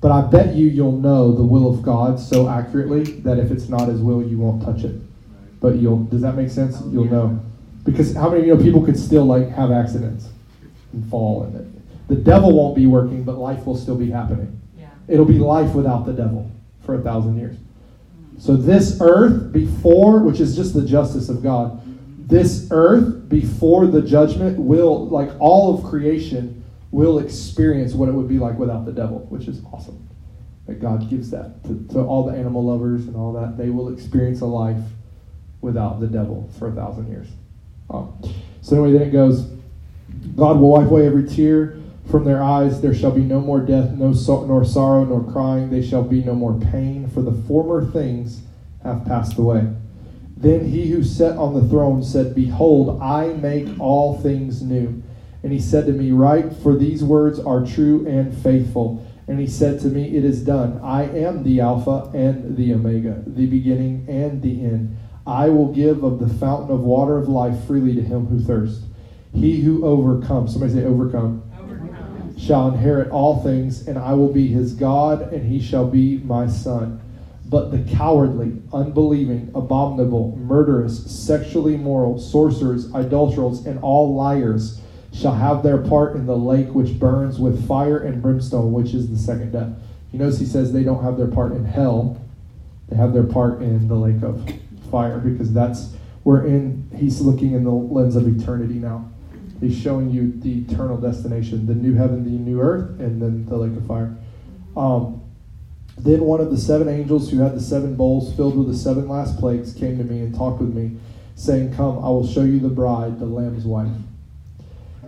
But 0.00 0.12
I 0.12 0.20
bet 0.20 0.54
you 0.54 0.68
you'll 0.68 1.00
know 1.00 1.32
the 1.32 1.42
will 1.42 1.68
of 1.68 1.82
God 1.82 2.20
so 2.20 2.48
accurately 2.48 3.02
that 3.22 3.38
if 3.38 3.50
it's 3.50 3.68
not 3.68 3.88
His 3.88 4.00
will, 4.00 4.22
you 4.22 4.38
won't 4.38 4.62
touch 4.62 4.84
it. 4.84 5.00
But 5.60 5.76
you'll. 5.76 6.04
Does 6.04 6.20
that 6.20 6.36
make 6.36 6.50
sense? 6.50 6.80
You'll 6.92 7.06
know. 7.06 7.40
Because 7.84 8.14
how 8.14 8.28
many 8.28 8.46
you 8.46 8.54
know 8.54 8.62
people 8.62 8.84
could 8.84 8.98
still 8.98 9.24
like 9.24 9.48
have 9.48 9.72
accidents 9.72 10.28
and 10.92 11.08
fall 11.10 11.44
and 11.44 11.56
it. 11.56 12.08
The 12.08 12.16
devil 12.16 12.54
won't 12.54 12.76
be 12.76 12.86
working, 12.86 13.24
but 13.24 13.38
life 13.38 13.66
will 13.66 13.76
still 13.76 13.96
be 13.96 14.10
happening. 14.10 14.60
Yeah. 14.78 14.88
It'll 15.08 15.24
be 15.24 15.38
life 15.38 15.74
without 15.74 16.06
the 16.06 16.12
devil 16.12 16.50
for 16.84 16.94
a 16.94 17.02
thousand 17.02 17.38
years. 17.38 17.56
So 18.38 18.54
this 18.54 18.98
earth 19.00 19.52
before, 19.52 20.20
which 20.20 20.40
is 20.40 20.54
just 20.54 20.74
the 20.74 20.86
justice 20.86 21.28
of 21.28 21.42
God, 21.42 21.82
this 22.28 22.68
earth 22.70 23.28
before 23.28 23.86
the 23.86 24.02
judgment 24.02 24.58
will, 24.58 25.08
like 25.08 25.30
all 25.38 25.74
of 25.74 25.84
creation, 25.84 26.62
will 26.90 27.18
experience 27.18 27.94
what 27.94 28.08
it 28.08 28.12
would 28.12 28.28
be 28.28 28.38
like 28.38 28.58
without 28.58 28.84
the 28.84 28.92
devil, 28.92 29.26
which 29.30 29.48
is 29.48 29.62
awesome. 29.72 30.06
That 30.66 30.80
God 30.80 31.08
gives 31.08 31.30
that 31.30 31.64
to, 31.64 31.86
to 31.94 32.00
all 32.00 32.26
the 32.26 32.36
animal 32.36 32.62
lovers 32.62 33.06
and 33.06 33.16
all 33.16 33.32
that. 33.32 33.56
They 33.56 33.70
will 33.70 33.88
experience 33.92 34.42
a 34.42 34.46
life 34.46 34.82
without 35.62 36.00
the 36.00 36.06
devil 36.06 36.50
for 36.58 36.68
a 36.68 36.72
thousand 36.72 37.10
years. 37.10 37.28
Um, 37.88 38.14
so 38.60 38.76
anyway, 38.84 38.98
then 38.98 39.08
it 39.08 39.12
goes, 39.12 39.50
God 40.36 40.58
will 40.58 40.70
wipe 40.72 40.88
away 40.88 41.06
every 41.06 41.26
tear 41.26 41.78
from 42.10 42.24
their 42.24 42.42
eyes. 42.42 42.82
There 42.82 42.94
shall 42.94 43.10
be 43.10 43.22
no 43.22 43.40
more 43.40 43.60
death, 43.60 43.92
no 43.92 44.12
so- 44.12 44.44
nor 44.44 44.66
sorrow, 44.66 45.04
nor 45.04 45.24
crying. 45.32 45.70
They 45.70 45.82
shall 45.82 46.02
be 46.02 46.22
no 46.22 46.34
more 46.34 46.52
pain, 46.52 47.08
for 47.08 47.22
the 47.22 47.32
former 47.32 47.84
things 47.90 48.42
have 48.82 49.06
passed 49.06 49.38
away. 49.38 49.66
Then 50.40 50.66
he 50.66 50.88
who 50.88 51.02
sat 51.02 51.36
on 51.36 51.54
the 51.54 51.68
throne 51.68 52.04
said, 52.04 52.32
Behold, 52.32 53.02
I 53.02 53.32
make 53.32 53.68
all 53.80 54.20
things 54.20 54.62
new. 54.62 55.02
And 55.42 55.52
he 55.52 55.60
said 55.60 55.86
to 55.86 55.92
me, 55.92 56.12
Write, 56.12 56.52
for 56.52 56.76
these 56.76 57.02
words 57.02 57.40
are 57.40 57.66
true 57.66 58.06
and 58.06 58.32
faithful. 58.36 59.04
And 59.26 59.40
he 59.40 59.48
said 59.48 59.80
to 59.80 59.88
me, 59.88 60.16
It 60.16 60.24
is 60.24 60.44
done. 60.44 60.80
I 60.80 61.04
am 61.04 61.42
the 61.42 61.60
Alpha 61.60 62.10
and 62.14 62.56
the 62.56 62.72
Omega, 62.72 63.24
the 63.26 63.46
beginning 63.46 64.06
and 64.08 64.40
the 64.40 64.64
end. 64.64 64.96
I 65.26 65.48
will 65.48 65.72
give 65.72 66.04
of 66.04 66.20
the 66.20 66.32
fountain 66.32 66.70
of 66.70 66.80
water 66.80 67.18
of 67.18 67.28
life 67.28 67.64
freely 67.66 67.96
to 67.96 68.02
him 68.02 68.26
who 68.26 68.38
thirsts. 68.40 68.84
He 69.34 69.60
who 69.62 69.84
overcomes, 69.84 70.52
somebody 70.52 70.72
say 70.72 70.84
overcome, 70.84 71.42
Overcome. 71.60 72.38
shall 72.38 72.68
inherit 72.68 73.10
all 73.10 73.42
things, 73.42 73.88
and 73.88 73.98
I 73.98 74.14
will 74.14 74.32
be 74.32 74.46
his 74.46 74.72
God, 74.72 75.32
and 75.32 75.44
he 75.50 75.60
shall 75.60 75.86
be 75.86 76.18
my 76.18 76.46
son. 76.46 77.00
But 77.48 77.70
the 77.70 77.78
cowardly, 77.96 78.60
unbelieving, 78.72 79.50
abominable, 79.54 80.36
murderous, 80.36 81.10
sexually 81.10 81.76
immoral, 81.76 82.18
sorcerers, 82.18 82.92
idolaters, 82.94 83.64
and 83.64 83.78
all 83.80 84.14
liars 84.14 84.80
shall 85.14 85.34
have 85.34 85.62
their 85.62 85.78
part 85.78 86.14
in 86.14 86.26
the 86.26 86.36
lake 86.36 86.74
which 86.74 86.98
burns 86.98 87.38
with 87.38 87.66
fire 87.66 87.98
and 87.98 88.20
brimstone, 88.20 88.72
which 88.72 88.92
is 88.92 89.08
the 89.08 89.16
second 89.16 89.52
death. 89.52 89.70
You 90.12 90.18
notice 90.18 90.38
he 90.38 90.46
says 90.46 90.72
they 90.72 90.84
don't 90.84 91.02
have 91.02 91.16
their 91.16 91.28
part 91.28 91.52
in 91.52 91.64
hell, 91.64 92.20
they 92.88 92.96
have 92.96 93.12
their 93.14 93.24
part 93.24 93.62
in 93.62 93.88
the 93.88 93.94
lake 93.94 94.22
of 94.22 94.50
fire, 94.90 95.18
because 95.18 95.52
that's 95.52 95.94
we're 96.24 96.46
in 96.46 96.90
he's 96.94 97.20
looking 97.22 97.52
in 97.52 97.64
the 97.64 97.70
lens 97.70 98.16
of 98.16 98.26
eternity 98.28 98.74
now. 98.74 99.10
He's 99.60 99.76
showing 99.76 100.10
you 100.10 100.32
the 100.36 100.60
eternal 100.60 100.98
destination, 100.98 101.66
the 101.66 101.74
new 101.74 101.94
heaven, 101.94 102.24
the 102.24 102.30
new 102.30 102.60
earth, 102.60 103.00
and 103.00 103.20
then 103.20 103.46
the 103.46 103.56
lake 103.56 103.76
of 103.76 103.86
fire. 103.86 104.14
Um, 104.76 105.17
then 106.00 106.22
one 106.22 106.40
of 106.40 106.50
the 106.50 106.58
seven 106.58 106.88
angels 106.88 107.30
who 107.30 107.38
had 107.38 107.54
the 107.54 107.60
seven 107.60 107.96
bowls 107.96 108.34
filled 108.34 108.56
with 108.56 108.68
the 108.68 108.76
seven 108.76 109.08
last 109.08 109.38
plagues 109.38 109.74
came 109.74 109.98
to 109.98 110.04
me 110.04 110.20
and 110.20 110.34
talked 110.34 110.60
with 110.60 110.74
me, 110.74 110.98
saying, 111.34 111.74
Come, 111.74 111.98
I 111.98 112.08
will 112.08 112.26
show 112.26 112.42
you 112.42 112.60
the 112.60 112.68
bride, 112.68 113.18
the 113.18 113.26
Lamb's 113.26 113.64
wife. 113.64 113.92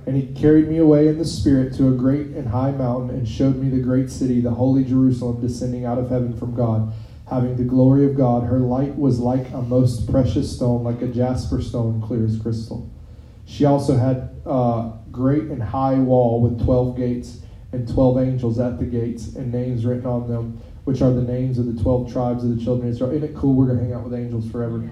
And 0.07 0.17
he 0.17 0.35
carried 0.35 0.69
me 0.69 0.79
away 0.79 1.09
in 1.09 1.19
the 1.19 1.25
Spirit 1.25 1.75
to 1.75 1.89
a 1.89 1.93
great 1.93 2.29
and 2.29 2.49
high 2.49 2.73
mountain 2.73 3.11
and 3.11 3.29
showed 3.29 3.57
me 3.57 3.69
the 3.69 3.83
great 3.83 4.11
city, 4.11 4.41
the 4.41 4.51
holy 4.51 4.85
Jerusalem, 4.85 5.41
descending 5.41 5.85
out 5.85 5.99
of 5.99 6.09
heaven 6.09 6.37
from 6.37 6.55
God, 6.55 6.93
having 7.29 7.57
the 7.57 7.65
glory 7.65 8.05
of 8.07 8.17
God. 8.17 8.45
Her 8.45 8.59
light 8.59 8.97
was 8.97 9.21
like 9.21 9.51
a 9.53 9.63
most 9.63 10.11
precious 10.11 10.55
stone, 10.55 10.83
like 10.83 11.03
a 11.03 11.07
jasper 11.07 11.63
stone, 11.63 12.01
clear 12.01 12.25
as 12.25 12.39
crystal. 12.39 12.91
She 13.45 13.65
also 13.65 13.97
had 13.97 14.31
a 14.47 14.93
great 15.13 15.45
and 15.45 15.63
high 15.63 15.95
wall 15.95 16.41
with 16.41 16.65
twelve 16.65 16.97
gates 16.97 17.41
and 17.73 17.87
twelve 17.87 18.19
angels 18.19 18.59
at 18.59 18.79
the 18.79 18.85
gates 18.85 19.35
and 19.37 19.53
names 19.53 19.85
written 19.85 20.07
on 20.07 20.29
them, 20.29 20.61
which 20.91 21.03
are 21.03 21.13
the 21.13 21.23
names 21.23 21.57
of 21.57 21.73
the 21.73 21.81
twelve 21.81 22.13
tribes 22.13 22.43
of 22.43 22.51
the 22.51 22.65
children 22.65 22.89
of 22.89 22.95
Israel. 22.95 23.13
Isn't 23.13 23.31
it 23.31 23.37
cool? 23.37 23.55
We're 23.55 23.67
going 23.67 23.79
to 23.79 23.85
hang 23.85 23.93
out 23.93 24.03
with 24.03 24.13
angels 24.13 24.51
forever. 24.51 24.91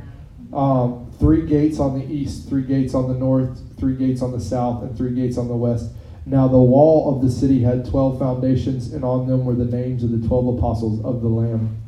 Um, 0.53 1.11
three 1.19 1.45
gates 1.45 1.81
on 1.81 1.99
the 1.99 2.07
east, 2.07 2.49
three 2.49 2.63
gates 2.63 2.95
on 2.95 3.09
the 3.09 3.19
north, 3.19 3.61
three 3.81 3.97
gates 3.97 4.23
on 4.23 4.31
the 4.31 4.41
south, 4.41 4.85
and 4.85 4.97
three 4.97 5.13
gates 5.13 5.37
on 5.37 5.49
the 5.49 5.57
west. 5.57 5.91
Now 6.25 6.47
the 6.47 6.57
wall 6.57 7.13
of 7.13 7.21
the 7.21 7.31
city 7.33 7.65
had 7.65 7.85
twelve 7.85 8.17
foundations, 8.17 8.93
and 8.93 9.05
on 9.05 9.27
them 9.27 9.45
were 9.45 9.57
the 9.57 9.65
names 9.65 10.05
of 10.05 10.13
the 10.13 10.25
twelve 10.29 10.57
apostles 10.57 11.05
of 11.05 11.21
the 11.21 11.29
Lamb. 11.29 11.83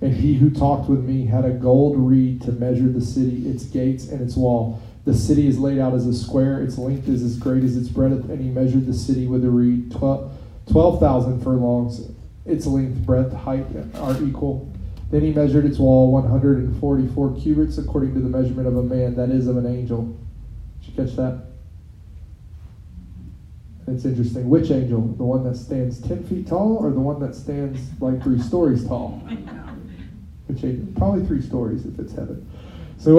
And 0.00 0.12
he 0.12 0.34
who 0.34 0.50
talked 0.50 0.90
with 0.90 1.04
me 1.04 1.26
had 1.26 1.44
a 1.44 1.50
gold 1.50 1.96
reed 1.96 2.42
to 2.42 2.52
measure 2.52 2.88
the 2.88 3.00
city, 3.00 3.48
its 3.48 3.62
gates, 3.62 4.08
and 4.08 4.20
its 4.20 4.34
wall. 4.34 4.82
The 5.04 5.14
city 5.14 5.46
is 5.46 5.60
laid 5.60 5.78
out 5.78 5.94
as 5.94 6.08
a 6.08 6.14
square, 6.14 6.60
its 6.60 6.76
length 6.76 7.08
is 7.08 7.22
as 7.22 7.38
great 7.38 7.62
as 7.62 7.76
its 7.76 7.88
breadth, 7.88 8.28
and 8.28 8.40
he 8.40 8.48
measured 8.48 8.86
the 8.86 8.94
city 8.94 9.28
with 9.28 9.44
a 9.44 9.50
reed. 9.50 9.92
Twelve 9.92 10.32
12,000 10.66 11.42
furlongs, 11.42 12.00
its 12.46 12.66
length, 12.66 13.04
breadth, 13.06 13.32
height 13.32 13.66
are 13.96 14.22
equal. 14.22 14.70
Then 15.10 15.22
he 15.22 15.32
measured 15.32 15.64
its 15.64 15.78
wall 15.78 16.12
144 16.12 17.36
cubits 17.36 17.78
according 17.78 18.14
to 18.14 18.20
the 18.20 18.28
measurement 18.28 18.66
of 18.66 18.76
a 18.76 18.82
man, 18.82 19.14
that 19.16 19.30
is, 19.30 19.46
of 19.46 19.56
an 19.56 19.66
angel. 19.66 20.16
Did 20.80 20.88
you 20.88 21.04
catch 21.04 21.16
that? 21.16 21.44
It's 23.86 24.04
interesting. 24.04 24.48
Which 24.48 24.70
angel? 24.70 25.02
The 25.02 25.24
one 25.24 25.44
that 25.44 25.56
stands 25.56 26.00
10 26.00 26.24
feet 26.24 26.46
tall 26.46 26.76
or 26.76 26.90
the 26.90 27.00
one 27.00 27.20
that 27.20 27.34
stands 27.34 27.80
like 28.00 28.22
three 28.22 28.40
stories 28.40 28.86
tall? 28.86 29.22
Which 30.46 30.64
angel? 30.64 30.86
Probably 30.96 31.26
three 31.26 31.42
stories 31.42 31.84
if 31.84 31.98
it's 31.98 32.14
heaven. 32.14 32.48
So, 32.98 33.16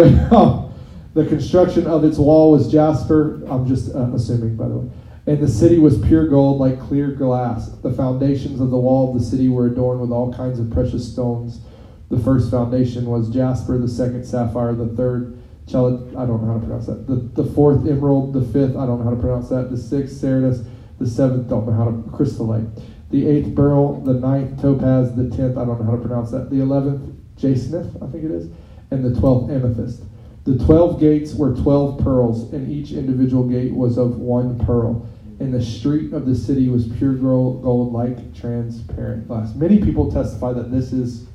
the 1.14 1.26
construction 1.26 1.88
of 1.88 2.04
its 2.04 2.18
wall 2.18 2.52
was 2.52 2.72
jasper. 2.72 3.44
I'm 3.48 3.68
just 3.68 3.96
uh, 3.96 4.12
assuming, 4.14 4.56
by 4.56 4.68
the 4.68 4.78
way. 4.78 4.92
And 5.28 5.40
the 5.40 5.48
city 5.48 5.80
was 5.80 5.98
pure 5.98 6.28
gold, 6.28 6.60
like 6.60 6.80
clear 6.80 7.12
glass. 7.12 7.70
The 7.70 7.92
foundations 7.92 8.62
of 8.62 8.70
the 8.70 8.78
wall 8.78 9.10
of 9.12 9.20
the 9.20 9.26
city 9.26 9.50
were 9.50 9.66
adorned 9.66 10.02
with 10.02 10.12
all 10.12 10.34
kinds 10.34 10.60
of 10.60 10.70
precious 10.70 11.12
stones. 11.12 11.62
The 12.10 12.20
first 12.20 12.52
foundation 12.52 13.06
was 13.06 13.30
jasper, 13.30 13.78
the 13.80 13.88
second 13.88 14.26
sapphire, 14.26 14.76
the 14.76 14.88
third 14.88 15.42
Chelit, 15.68 16.16
I 16.16 16.28
don't 16.28 16.46
know 16.46 16.54
how 16.54 16.60
to 16.60 16.60
pronounce 16.60 16.86
that. 16.86 17.08
The, 17.08 17.16
the 17.42 17.50
fourth 17.52 17.88
emerald, 17.88 18.34
the 18.34 18.42
fifth, 18.42 18.78
I 18.78 18.86
don't 18.86 19.00
know 19.00 19.06
how 19.06 19.16
to 19.16 19.20
pronounce 19.20 19.50
that. 19.50 19.72
The 19.72 19.78
sixth 19.78 20.18
sardis, 20.18 20.64
the 21.00 21.08
seventh, 21.08 21.50
don't 21.50 21.66
know 21.66 21.74
how 21.74 21.86
to 21.86 21.92
crystallite. 22.16 22.70
The 23.10 23.28
eighth 23.28 23.56
beryl, 23.56 24.00
the 24.02 24.14
ninth 24.14 24.62
topaz, 24.62 25.16
the 25.16 25.28
tenth, 25.36 25.58
I 25.58 25.66
don't 25.66 25.80
know 25.80 25.86
how 25.86 25.98
to 25.98 26.08
pronounce 26.08 26.30
that. 26.32 26.52
The 26.52 26.62
eleventh 26.62 27.16
jacinth, 27.36 27.96
I 28.02 28.08
think 28.08 28.26
it 28.26 28.32
is, 28.32 28.52
and 28.92 29.04
the 29.04 29.20
twelfth 29.20 29.50
amethyst. 29.50 30.04
The 30.44 30.64
twelve 30.64 31.00
gates 31.00 31.34
were 31.34 31.56
twelve 31.56 32.00
pearls, 32.04 32.54
and 32.54 32.72
each 32.72 32.92
individual 32.92 33.44
gate 33.44 33.74
was 33.74 33.98
of 33.98 34.18
one 34.18 34.64
pearl. 34.66 35.10
And 35.40 35.54
the 35.54 35.62
street 35.62 36.14
of 36.14 36.26
the 36.26 36.34
city 36.34 36.70
was 36.70 36.88
pure 36.88 37.14
gold, 37.14 37.62
gold 37.62 37.92
like 37.92 38.34
transparent 38.34 39.28
glass. 39.28 39.54
Many 39.54 39.82
people 39.82 40.10
testify 40.10 40.54
that 40.54 40.72
this 40.72 40.94
is 40.94 41.28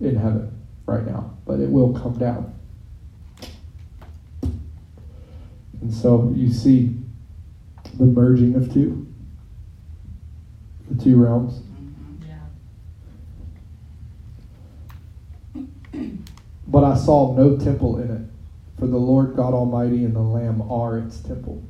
in 0.00 0.14
heaven 0.14 0.52
right 0.86 1.04
now, 1.04 1.36
but 1.44 1.58
it 1.58 1.68
will 1.68 1.92
come 1.92 2.16
down. 2.18 2.54
And 5.80 5.92
so 5.92 6.32
you 6.36 6.52
see 6.52 6.96
the 7.94 8.04
merging 8.04 8.54
of 8.54 8.72
two, 8.72 9.06
the 10.90 11.02
two 11.02 11.16
realms. 11.16 11.62
Mm-hmm. 15.54 16.16
But 16.68 16.84
I 16.84 16.96
saw 16.96 17.34
no 17.34 17.56
temple 17.56 17.98
in 17.98 18.10
it, 18.10 18.22
for 18.78 18.86
the 18.86 18.96
Lord 18.96 19.34
God 19.34 19.52
Almighty 19.54 20.04
and 20.04 20.14
the 20.14 20.20
Lamb 20.20 20.62
are 20.70 20.98
its 20.98 21.18
temple. 21.20 21.62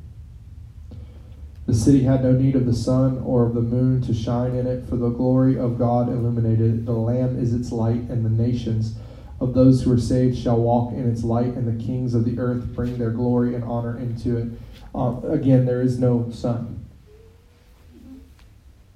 The 1.67 1.73
city 1.73 2.03
had 2.03 2.23
no 2.23 2.31
need 2.31 2.55
of 2.55 2.65
the 2.65 2.73
sun 2.73 3.21
or 3.25 3.45
of 3.45 3.53
the 3.53 3.61
moon 3.61 4.01
to 4.03 4.13
shine 4.13 4.55
in 4.55 4.65
it, 4.65 4.87
for 4.87 4.95
the 4.95 5.09
glory 5.09 5.59
of 5.59 5.77
God 5.77 6.07
illuminated 6.07 6.61
it. 6.73 6.85
The 6.85 6.93
Lamb 6.93 7.37
is 7.37 7.53
its 7.53 7.73
light, 7.73 8.09
and 8.09 8.25
the 8.25 8.29
nations 8.29 8.95
of 9.41 9.53
those 9.53 9.83
who 9.83 9.91
are 9.91 9.99
saved 9.99 10.37
shall 10.37 10.61
walk 10.61 10.93
in 10.93 11.11
its 11.11 11.25
light, 11.25 11.55
and 11.55 11.67
the 11.67 11.83
kings 11.83 12.13
of 12.13 12.23
the 12.23 12.39
earth 12.39 12.67
bring 12.67 12.97
their 12.97 13.11
glory 13.11 13.53
and 13.53 13.65
honor 13.65 13.97
into 13.97 14.37
it. 14.37 14.47
Um, 14.95 15.29
again, 15.29 15.65
there 15.65 15.81
is 15.81 15.99
no 15.99 16.31
sun 16.31 16.85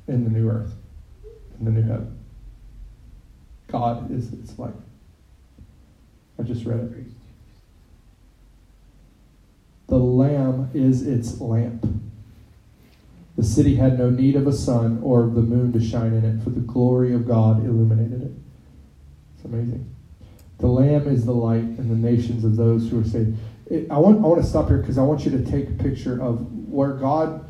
in 0.08 0.24
the 0.24 0.30
new 0.30 0.50
earth, 0.50 0.74
in 1.60 1.66
the 1.66 1.72
new 1.72 1.84
heaven. 1.84 2.18
God 3.68 4.10
is 4.12 4.32
its 4.32 4.58
light. 4.58 4.74
I 6.40 6.44
just 6.44 6.66
read 6.66 6.80
it. 6.80 7.06
The 9.88 9.98
Lamb 9.98 10.70
is 10.74 11.06
its 11.06 11.42
lamp. 11.42 11.86
The 13.42 13.48
city 13.48 13.76
had 13.76 13.98
no 13.98 14.12
need 14.12 14.36
of 14.36 14.46
a 14.46 14.54
sun 14.54 15.00
or 15.02 15.24
of 15.24 15.34
the 15.34 15.42
moon 15.42 15.74
to 15.74 15.84
shine 15.84 16.14
in 16.14 16.24
it, 16.24 16.44
for 16.44 16.52
the 16.52 16.60
glory 16.60 17.12
of 17.16 17.28
God 17.28 17.66
illuminated 17.66 18.22
it. 18.22 18.32
It's 19.36 19.46
amazing. 19.46 19.96
The 20.60 20.68
Lamb 20.68 21.08
is 21.08 21.26
the 21.26 21.32
light, 21.32 21.64
and 21.64 21.90
the 21.90 21.96
nations 21.96 22.44
of 22.44 22.56
those 22.56 22.88
who 22.88 23.02
are 23.02 23.04
saved. 23.04 23.40
It, 23.66 23.90
I 23.90 23.98
want 23.98 24.20
I 24.20 24.28
want 24.28 24.44
to 24.44 24.48
stop 24.48 24.68
here 24.68 24.78
because 24.78 25.00
I 25.00 25.02
want 25.02 25.26
you 25.26 25.32
to 25.32 25.44
take 25.44 25.70
a 25.70 25.72
picture 25.72 26.22
of 26.22 26.70
where 26.70 26.94
God. 26.94 27.50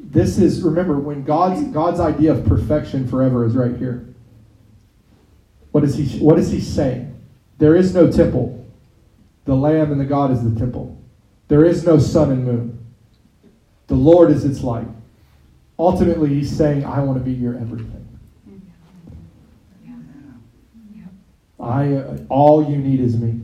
This 0.00 0.36
is 0.36 0.62
remember 0.62 0.98
when 0.98 1.22
God's 1.22 1.62
God's 1.68 2.00
idea 2.00 2.32
of 2.32 2.44
perfection 2.44 3.06
forever 3.06 3.46
is 3.46 3.54
right 3.54 3.76
here. 3.76 4.12
What 5.70 5.84
is 5.84 5.94
he 5.94 6.18
What 6.18 6.40
is 6.40 6.50
he 6.50 6.60
saying? 6.60 7.16
There 7.58 7.76
is 7.76 7.94
no 7.94 8.10
temple. 8.10 8.68
The 9.44 9.54
Lamb 9.54 9.92
and 9.92 10.00
the 10.00 10.06
God 10.06 10.32
is 10.32 10.42
the 10.42 10.58
temple. 10.58 11.00
There 11.46 11.64
is 11.64 11.86
no 11.86 12.00
sun 12.00 12.32
and 12.32 12.44
moon. 12.44 12.84
The 13.86 13.94
Lord 13.94 14.32
is 14.32 14.44
its 14.44 14.64
light. 14.64 14.88
Ultimately, 15.80 16.28
he's 16.28 16.54
saying, 16.54 16.84
I 16.84 17.00
want 17.00 17.18
to 17.18 17.24
be 17.24 17.32
your 17.32 17.56
everything. 17.56 18.06
I, 21.58 21.94
uh, 21.94 22.18
all 22.28 22.70
you 22.70 22.76
need 22.76 23.00
is 23.00 23.16
me. 23.16 23.40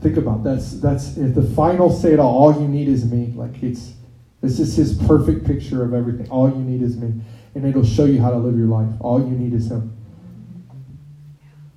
Think 0.00 0.16
about 0.16 0.44
that's 0.44 0.80
that's 0.80 1.16
if 1.16 1.34
the 1.34 1.42
final 1.42 1.90
say 1.90 2.12
it 2.12 2.20
all. 2.20 2.36
All 2.36 2.60
you 2.60 2.68
need 2.68 2.86
is 2.86 3.04
me. 3.04 3.32
Like 3.34 3.62
it's 3.62 3.94
this 4.40 4.60
is 4.60 4.76
his 4.76 4.94
perfect 4.94 5.44
picture 5.44 5.82
of 5.82 5.94
everything. 5.94 6.28
All 6.30 6.48
you 6.48 6.62
need 6.62 6.82
is 6.82 6.96
me, 6.96 7.20
and 7.54 7.64
it'll 7.64 7.84
show 7.84 8.04
you 8.04 8.20
how 8.20 8.30
to 8.30 8.36
live 8.36 8.56
your 8.56 8.68
life. 8.68 8.92
All 9.00 9.18
you 9.18 9.36
need 9.36 9.52
is 9.52 9.70
him. 9.70 9.95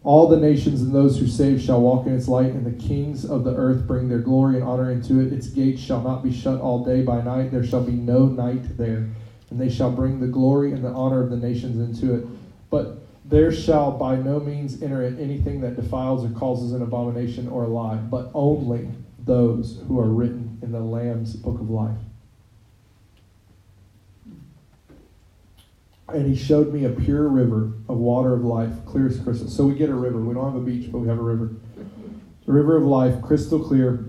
All 0.03 0.29
the 0.29 0.37
nations 0.37 0.81
and 0.81 0.95
those 0.95 1.19
who 1.19 1.27
save 1.27 1.61
shall 1.61 1.81
walk 1.81 2.07
in 2.07 2.15
its 2.15 2.29
light, 2.29 2.53
and 2.53 2.65
the 2.65 2.87
kings 2.87 3.25
of 3.25 3.43
the 3.43 3.53
earth 3.53 3.85
bring 3.85 4.07
their 4.07 4.19
glory 4.19 4.55
and 4.55 4.63
honor 4.63 4.91
into 4.91 5.19
it. 5.19 5.33
Its 5.33 5.47
gates 5.47 5.81
shall 5.81 6.01
not 6.01 6.23
be 6.23 6.31
shut 6.31 6.61
all 6.61 6.85
day 6.85 7.01
by 7.01 7.21
night. 7.21 7.51
There 7.51 7.65
shall 7.65 7.83
be 7.83 7.91
no 7.91 8.25
night 8.25 8.77
there, 8.77 9.09
and 9.49 9.59
they 9.59 9.69
shall 9.69 9.91
bring 9.91 10.21
the 10.21 10.27
glory 10.27 10.71
and 10.71 10.83
the 10.83 10.89
honor 10.89 11.21
of 11.21 11.29
the 11.29 11.37
nations 11.37 11.79
into 11.79 12.15
it. 12.15 12.25
But 12.69 12.99
there 13.25 13.51
shall 13.51 13.91
by 13.91 14.15
no 14.15 14.39
means 14.39 14.81
enter 14.81 15.03
in 15.03 15.19
anything 15.19 15.59
that 15.61 15.75
defiles 15.75 16.23
or 16.23 16.29
causes 16.29 16.71
an 16.71 16.81
abomination 16.81 17.49
or 17.49 17.65
a 17.65 17.67
lie, 17.67 17.97
but 17.97 18.31
only 18.33 18.87
those 19.25 19.81
who 19.87 19.99
are 19.99 20.09
written 20.09 20.59
in 20.61 20.71
the 20.71 20.79
Lamb's 20.79 21.35
book 21.35 21.59
of 21.59 21.69
life. 21.69 21.97
And 26.13 26.25
he 26.25 26.35
showed 26.35 26.73
me 26.73 26.85
a 26.85 26.89
pure 26.89 27.27
river 27.27 27.71
of 27.87 27.97
water 27.97 28.33
of 28.33 28.43
life, 28.43 28.71
clear 28.85 29.07
as 29.07 29.19
crystal. 29.19 29.47
So 29.47 29.65
we 29.65 29.75
get 29.75 29.89
a 29.89 29.93
river. 29.93 30.19
We 30.19 30.33
don't 30.33 30.51
have 30.51 30.61
a 30.61 30.65
beach, 30.65 30.91
but 30.91 30.99
we 30.99 31.07
have 31.07 31.19
a 31.19 31.23
river. 31.23 31.51
The 32.45 32.51
river 32.51 32.77
of 32.77 32.83
life, 32.83 33.21
crystal 33.21 33.59
clear, 33.59 34.05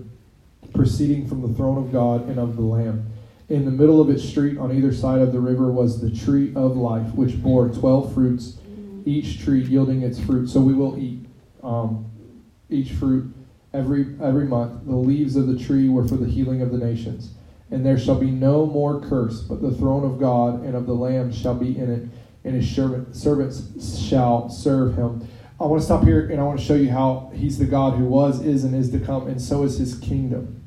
proceeding 0.73 1.27
from 1.27 1.41
the 1.41 1.53
throne 1.53 1.77
of 1.77 1.91
God 1.91 2.27
and 2.27 2.39
of 2.39 2.55
the 2.55 2.63
Lamb. 2.63 3.11
In 3.49 3.65
the 3.65 3.71
middle 3.71 4.01
of 4.01 4.09
its 4.09 4.23
street, 4.23 4.57
on 4.57 4.71
either 4.71 4.93
side 4.93 5.21
of 5.21 5.31
the 5.31 5.39
river, 5.39 5.71
was 5.71 6.01
the 6.01 6.09
tree 6.09 6.53
of 6.55 6.75
life, 6.75 7.13
which 7.13 7.41
bore 7.43 7.69
twelve 7.69 8.13
fruits, 8.13 8.57
each 9.05 9.39
tree 9.43 9.61
yielding 9.63 10.01
its 10.01 10.19
fruit. 10.19 10.47
So 10.47 10.61
we 10.61 10.73
will 10.73 10.97
eat 10.97 11.25
um, 11.61 12.09
each 12.69 12.93
fruit 12.93 13.31
every 13.73 14.15
every 14.23 14.45
month. 14.45 14.85
The 14.85 14.95
leaves 14.95 15.35
of 15.35 15.47
the 15.47 15.59
tree 15.59 15.89
were 15.89 16.07
for 16.07 16.15
the 16.15 16.27
healing 16.27 16.61
of 16.61 16.71
the 16.71 16.77
nations. 16.77 17.33
And 17.71 17.85
there 17.85 17.97
shall 17.97 18.19
be 18.19 18.29
no 18.29 18.65
more 18.65 18.99
curse, 18.99 19.41
but 19.41 19.61
the 19.61 19.71
throne 19.71 20.03
of 20.03 20.19
God 20.19 20.63
and 20.63 20.75
of 20.75 20.85
the 20.85 20.93
Lamb 20.93 21.31
shall 21.31 21.55
be 21.55 21.77
in 21.77 21.89
it, 21.89 22.09
and 22.43 22.55
his 22.55 22.69
servants 22.69 23.99
shall 24.07 24.49
serve 24.49 24.95
him. 24.95 25.25
I 25.59 25.65
want 25.65 25.79
to 25.79 25.85
stop 25.85 26.03
here 26.03 26.27
and 26.27 26.39
I 26.39 26.43
want 26.43 26.59
to 26.59 26.65
show 26.65 26.73
you 26.73 26.89
how 26.89 27.31
he's 27.35 27.59
the 27.59 27.65
God 27.65 27.97
who 27.97 28.05
was, 28.05 28.41
is, 28.43 28.63
and 28.63 28.75
is 28.75 28.91
to 28.91 28.99
come, 28.99 29.27
and 29.27 29.41
so 29.41 29.63
is 29.63 29.77
his 29.77 29.95
kingdom. 29.99 30.63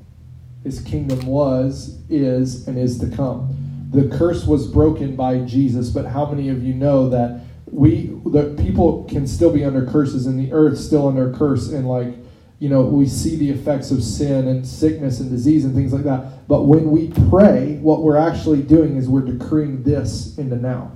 His 0.62 0.80
kingdom 0.80 1.26
was, 1.26 1.98
is, 2.09 2.66
and 2.68 2.78
is 2.78 2.98
to 3.00 3.09
come. 3.09 3.88
The 3.90 4.09
curse 4.16 4.46
was 4.46 4.66
broken 4.66 5.14
by 5.14 5.40
Jesus, 5.40 5.90
but 5.90 6.07
how 6.07 6.26
many 6.30 6.48
of 6.48 6.62
you 6.62 6.74
know 6.74 7.09
that 7.11 7.42
we, 7.66 8.18
the 8.24 8.55
people 8.62 9.05
can 9.05 9.26
still 9.26 9.52
be 9.52 9.64
under 9.64 9.84
curses, 9.84 10.26
and 10.26 10.38
the 10.38 10.52
earth 10.52 10.78
still 10.78 11.09
under 11.09 11.32
curse, 11.32 11.68
and 11.68 11.88
like 11.88 12.14
you 12.59 12.68
know, 12.68 12.82
we 12.82 13.07
see 13.07 13.36
the 13.36 13.50
effects 13.50 13.90
of 13.90 14.02
sin 14.02 14.48
and 14.48 14.66
sickness 14.66 15.20
and 15.20 15.30
disease 15.30 15.64
and 15.64 15.74
things 15.74 15.92
like 15.92 16.05
that. 16.05 16.46
But 16.48 16.62
when 16.62 16.90
we 16.90 17.09
pray, 17.28 17.76
what 17.76 18.02
we're 18.02 18.16
actually 18.16 18.62
doing 18.62 18.96
is 18.96 19.09
we're 19.09 19.22
decreeing 19.22 19.82
this 19.82 20.38
into 20.38 20.57
now. 20.57 20.92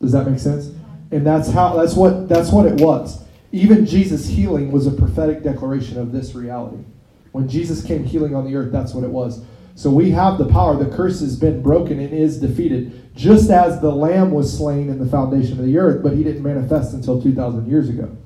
Does 0.00 0.12
that 0.12 0.28
make 0.28 0.38
sense? 0.38 0.70
And 1.10 1.26
that's 1.26 1.50
how 1.50 1.76
that's 1.76 1.94
what 1.94 2.28
that's 2.28 2.50
what 2.50 2.66
it 2.66 2.80
was. 2.80 3.22
Even 3.52 3.86
Jesus 3.86 4.26
healing 4.26 4.72
was 4.72 4.86
a 4.86 4.90
prophetic 4.90 5.42
declaration 5.42 5.98
of 5.98 6.12
this 6.12 6.34
reality. 6.34 6.84
When 7.32 7.48
Jesus 7.48 7.84
came 7.84 8.04
healing 8.04 8.34
on 8.34 8.44
the 8.44 8.56
earth, 8.56 8.72
that's 8.72 8.94
what 8.94 9.04
it 9.04 9.10
was. 9.10 9.44
So 9.76 9.90
we 9.90 10.10
have 10.10 10.38
the 10.38 10.46
power. 10.46 10.76
The 10.76 10.94
curse 10.94 11.20
has 11.20 11.36
been 11.36 11.62
broken 11.62 11.98
and 11.98 12.12
is 12.12 12.40
defeated, 12.40 13.14
just 13.14 13.50
as 13.50 13.80
the 13.80 13.90
lamb 13.90 14.30
was 14.30 14.56
slain 14.56 14.88
in 14.88 14.98
the 14.98 15.06
foundation 15.06 15.58
of 15.58 15.64
the 15.64 15.78
earth, 15.78 16.02
but 16.02 16.12
he 16.12 16.22
didn't 16.22 16.42
manifest 16.42 16.94
until 16.94 17.20
2,000 17.20 17.68
years 17.68 17.88
ago. 17.88 18.16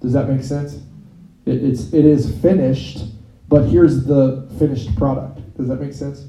Does 0.00 0.12
that 0.12 0.28
make 0.28 0.42
sense? 0.44 0.78
It, 1.50 1.64
it's, 1.64 1.92
it 1.92 2.04
is 2.04 2.32
finished, 2.40 3.02
but 3.48 3.64
here's 3.64 4.04
the 4.04 4.48
finished 4.58 4.94
product. 4.96 5.40
Does 5.56 5.66
that 5.66 5.80
make 5.80 5.92
sense? 5.92 6.26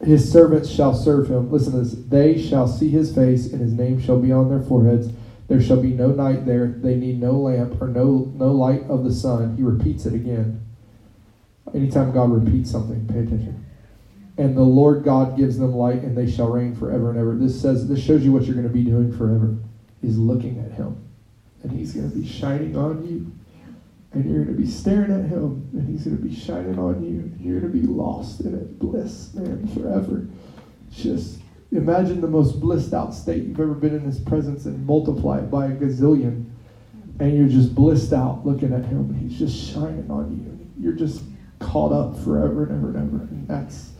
His 0.00 0.32
servants 0.32 0.70
shall 0.70 0.94
serve 0.94 1.28
him. 1.28 1.50
Listen 1.52 1.72
to 1.72 1.80
this. 1.80 1.92
They 1.92 2.40
shall 2.40 2.66
see 2.66 2.88
his 2.88 3.14
face, 3.14 3.52
and 3.52 3.60
his 3.60 3.74
name 3.74 4.00
shall 4.00 4.18
be 4.18 4.32
on 4.32 4.48
their 4.48 4.62
foreheads. 4.62 5.10
There 5.48 5.60
shall 5.60 5.82
be 5.82 5.90
no 5.90 6.08
night 6.08 6.46
there. 6.46 6.68
They 6.68 6.94
need 6.94 7.20
no 7.20 7.32
lamp 7.32 7.82
or 7.82 7.88
no, 7.88 8.32
no 8.34 8.50
light 8.52 8.84
of 8.88 9.04
the 9.04 9.12
sun. 9.12 9.56
He 9.56 9.62
repeats 9.62 10.06
it 10.06 10.14
again. 10.14 10.62
Anytime 11.74 12.12
God 12.12 12.30
repeats 12.30 12.70
something, 12.70 13.06
pay 13.08 13.18
attention. 13.18 13.66
And 14.38 14.56
the 14.56 14.62
Lord 14.62 15.04
God 15.04 15.36
gives 15.36 15.58
them 15.58 15.74
light, 15.74 16.02
and 16.02 16.16
they 16.16 16.30
shall 16.30 16.48
reign 16.48 16.74
forever 16.74 17.10
and 17.10 17.18
ever. 17.18 17.34
This 17.34 17.60
says 17.60 17.88
this 17.88 18.02
shows 18.02 18.24
you 18.24 18.32
what 18.32 18.44
you're 18.44 18.54
going 18.54 18.66
to 18.66 18.72
be 18.72 18.84
doing 18.84 19.14
forever 19.14 19.58
is 20.02 20.18
looking 20.18 20.58
at 20.64 20.72
him. 20.72 21.04
And 21.62 21.72
he's 21.72 21.92
going 21.92 22.10
to 22.10 22.16
be 22.16 22.26
shining 22.26 22.76
on 22.76 23.06
you. 23.06 23.32
And 24.12 24.24
you're 24.24 24.44
going 24.44 24.56
to 24.56 24.62
be 24.62 24.68
staring 24.68 25.12
at 25.12 25.28
him. 25.28 25.68
And 25.72 25.88
he's 25.88 26.04
going 26.04 26.16
to 26.16 26.22
be 26.22 26.34
shining 26.34 26.78
on 26.78 27.02
you. 27.02 27.20
And 27.20 27.40
you're 27.40 27.60
going 27.60 27.72
to 27.72 27.78
be 27.78 27.86
lost 27.86 28.40
in 28.40 28.54
it. 28.54 28.78
Bliss, 28.78 29.34
man, 29.34 29.66
forever. 29.68 30.26
Just 30.90 31.40
imagine 31.72 32.20
the 32.20 32.28
most 32.28 32.60
blissed 32.60 32.94
out 32.94 33.12
state 33.12 33.42
you've 33.42 33.60
ever 33.60 33.74
been 33.74 33.94
in 33.94 34.02
his 34.02 34.18
presence 34.18 34.64
and 34.64 34.86
multiply 34.86 35.38
it 35.38 35.50
by 35.50 35.66
a 35.66 35.70
gazillion. 35.70 36.50
And 37.20 37.36
you're 37.36 37.48
just 37.48 37.74
blissed 37.74 38.12
out 38.12 38.46
looking 38.46 38.72
at 38.72 38.84
him. 38.84 39.10
And 39.10 39.16
he's 39.16 39.38
just 39.38 39.72
shining 39.72 40.10
on 40.10 40.30
you. 40.38 40.82
You're 40.82 40.96
just 40.96 41.22
caught 41.58 41.92
up 41.92 42.16
forever 42.22 42.64
and 42.64 42.72
ever 42.72 42.88
and 42.88 42.96
ever. 42.96 43.24
And 43.24 43.48
that's, 43.48 43.90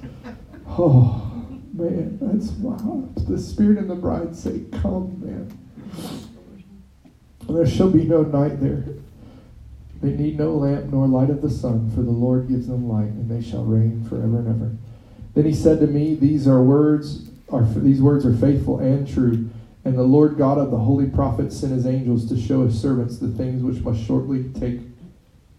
oh, 0.68 1.28
man, 1.72 2.18
that's 2.20 2.50
wow. 2.52 3.08
The 3.16 3.38
Spirit 3.38 3.78
and 3.78 3.90
the 3.90 3.94
bride 3.94 4.34
say, 4.36 4.64
Come, 4.80 5.20
man. 5.20 5.67
There 7.48 7.66
shall 7.66 7.90
be 7.90 8.04
no 8.04 8.22
night 8.22 8.60
there. 8.60 8.84
They 10.00 10.10
need 10.10 10.38
no 10.38 10.54
lamp 10.54 10.92
nor 10.92 11.08
light 11.08 11.30
of 11.30 11.42
the 11.42 11.50
sun, 11.50 11.90
for 11.90 12.02
the 12.02 12.10
Lord 12.10 12.48
gives 12.48 12.68
them 12.68 12.88
light, 12.88 13.08
and 13.08 13.30
they 13.30 13.46
shall 13.46 13.64
reign 13.64 14.04
forever 14.04 14.38
and 14.38 14.48
ever. 14.48 14.76
Then 15.34 15.44
he 15.44 15.54
said 15.54 15.80
to 15.80 15.86
me, 15.86 16.14
These 16.14 16.46
are 16.46 16.62
words 16.62 17.28
are 17.50 17.64
these 17.64 18.02
words 18.02 18.26
are 18.26 18.34
faithful 18.34 18.78
and 18.78 19.08
true. 19.08 19.48
And 19.84 19.96
the 19.96 20.02
Lord 20.02 20.36
God 20.36 20.58
of 20.58 20.70
the 20.70 20.78
holy 20.78 21.08
prophets 21.08 21.58
sent 21.58 21.72
his 21.72 21.86
angels 21.86 22.28
to 22.28 22.38
show 22.38 22.64
his 22.64 22.78
servants 22.78 23.18
the 23.18 23.28
things 23.28 23.62
which 23.62 23.82
must 23.82 24.04
shortly 24.04 24.50
take 24.52 24.80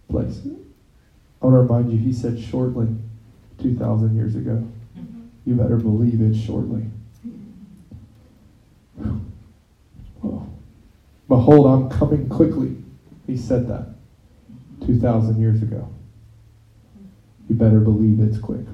place. 0.09 0.41
I 1.41 1.45
want 1.45 1.55
to 1.55 1.73
remind 1.73 1.91
you, 1.91 1.97
he 1.97 2.13
said 2.13 2.39
shortly 2.39 2.87
2,000 3.61 4.15
years 4.15 4.35
ago. 4.35 4.67
Mm-hmm. 4.97 5.21
You 5.45 5.55
better 5.55 5.77
believe 5.77 6.21
it 6.21 6.35
shortly. 6.35 6.85
Behold, 11.29 11.67
I'm 11.67 11.97
coming 11.97 12.27
quickly. 12.27 12.75
He 13.25 13.37
said 13.37 13.67
that 13.69 13.95
2,000 14.85 15.39
years 15.39 15.61
ago. 15.61 15.87
You 17.47 17.55
better 17.55 17.79
believe 17.79 18.19
it's 18.19 18.39
quick. 18.39 18.65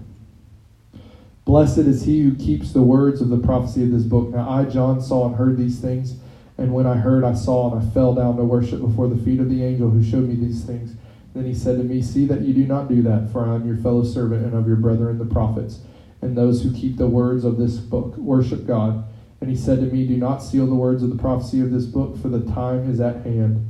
Blessed 1.43 1.80
is 1.80 2.06
he 2.06 2.22
who 2.22 2.34
keeps 2.34 2.72
the 2.72 2.82
words 2.82 3.22
of 3.22 3.30
the 3.30 3.38
prophecy 3.38 3.84
of 3.84 3.91
this 3.91 4.03
book. 4.03 4.30
Now 4.30 4.49
I, 4.49 4.64
John, 4.64 5.01
saw 5.01 5.28
and 5.28 5.36
heard 5.36 5.58
these 5.58 5.80
things. 5.80 6.16
And 6.58 6.74
when 6.74 6.88
I 6.88 6.95
heard, 6.95 7.24
I 7.26 7.34
saw, 7.34 7.72
and 7.72 7.82
I 7.86 7.93
fell 7.93 8.16
down 8.16 8.38
to 8.38 8.43
worship 8.43 8.82
before 8.82 9.10
the 9.10 9.22
feet 9.22 9.41
of 9.41 9.49
the 9.49 9.64
angel 9.64 9.89
who 9.89 10.01
showed 10.01 10.28
me 10.28 10.36
these 10.36 10.64
things. 10.64 10.95
Then 11.34 11.45
he 11.45 11.53
said 11.53 11.78
to 11.78 11.84
me, 11.84 12.01
See 12.01 12.26
that 12.28 12.41
you 12.41 12.53
do 12.53 12.66
not 12.66 12.88
do 12.88 13.01
that, 13.01 13.30
for 13.32 13.45
I 13.45 13.56
am 13.56 13.68
your 13.68 13.76
fellow 13.76 14.06
servant 14.06 14.45
and 14.45 14.53
of 14.53 14.66
your 14.66 14.78
brethren 14.78 15.18
the 15.18 15.26
prophets, 15.26 15.80
and 16.22 16.36
those 16.36 16.64
who 16.64 16.74
keep 16.74 16.95
the 16.95 17.08
words 17.08 17.43
of 17.43 17.58
this 17.58 17.76
book. 17.76 18.16
Worship 18.16 18.66
God. 18.66 19.03
And 19.46 19.56
he 19.56 19.62
said 19.64 19.80
to 19.82 19.86
me, 19.86 20.08
Do 20.08 20.18
not 20.18 20.39
seal 20.39 20.66
the 20.66 20.74
words 20.74 21.04
of 21.04 21.12
the 21.12 21.16
prophecy 21.16 21.62
of 21.62 21.70
this 21.70 21.86
book, 21.86 22.20
for 22.20 22.30
the 22.30 22.39
time 22.52 22.89
is 22.89 23.00
at 23.00 23.18
hand. 23.18 23.70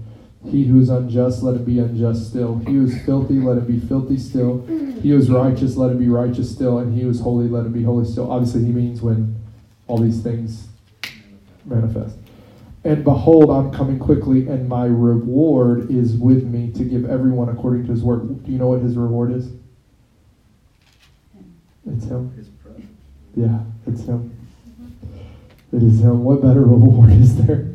He 0.50 0.68
who 0.68 0.80
is 0.80 0.88
unjust, 0.88 1.44
let 1.44 1.56
him 1.58 1.66
be 1.66 1.80
unjust 1.80 2.30
still. 2.30 2.60
He 2.60 2.76
who 2.76 2.86
is 2.86 3.02
filthy, 3.02 3.34
let 3.42 3.58
him 3.58 3.66
be 3.66 3.86
filthy 3.86 4.18
still. 4.18 4.66
He 4.68 5.10
who 5.10 5.18
is 5.18 5.30
righteous, 5.30 5.76
let 5.76 5.92
him 5.92 6.00
be 6.00 6.08
righteous 6.08 6.50
still. 6.50 6.78
And 6.78 6.94
he 6.94 7.02
who 7.02 7.10
is 7.10 7.20
holy, 7.20 7.50
let 7.50 7.66
him 7.66 7.74
be 7.74 7.84
holy 7.84 8.06
still. 8.06 8.32
Obviously, 8.32 8.64
he 8.64 8.72
means 8.72 9.02
when 9.02 9.36
all 9.88 9.98
these 9.98 10.24
things 10.24 10.70
manifest. 11.66 12.16
And 12.86 13.04
behold, 13.04 13.50
I'm 13.50 13.70
coming 13.74 14.00
quickly, 14.00 14.48
and 14.48 14.70
my 14.70 14.86
reward 14.86 15.92
is 15.92 16.14
with 16.14 16.46
me 16.46 16.72
to 16.72 16.86
give 16.86 17.04
everyone 17.04 17.50
according 17.50 17.88
to 17.88 17.92
his 17.92 18.02
work. 18.02 18.22
Do 18.22 18.50
you 18.50 18.58
know 18.58 18.68
what 18.68 18.80
his 18.80 18.96
reward 18.96 19.34
is? 19.34 19.52
It's 21.86 22.06
him. 22.06 22.32
Yeah, 23.36 23.60
it's 23.86 24.06
him. 24.06 24.35
It 25.76 25.84
is 25.84 26.00
Him. 26.00 26.24
What 26.24 26.42
better 26.42 26.62
reward 26.66 27.12
is 27.12 27.36
there? 27.46 27.68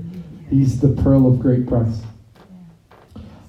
He's 0.48 0.80
the 0.80 0.88
pearl 0.88 1.26
of 1.26 1.38
great 1.38 1.66
price. 1.66 2.01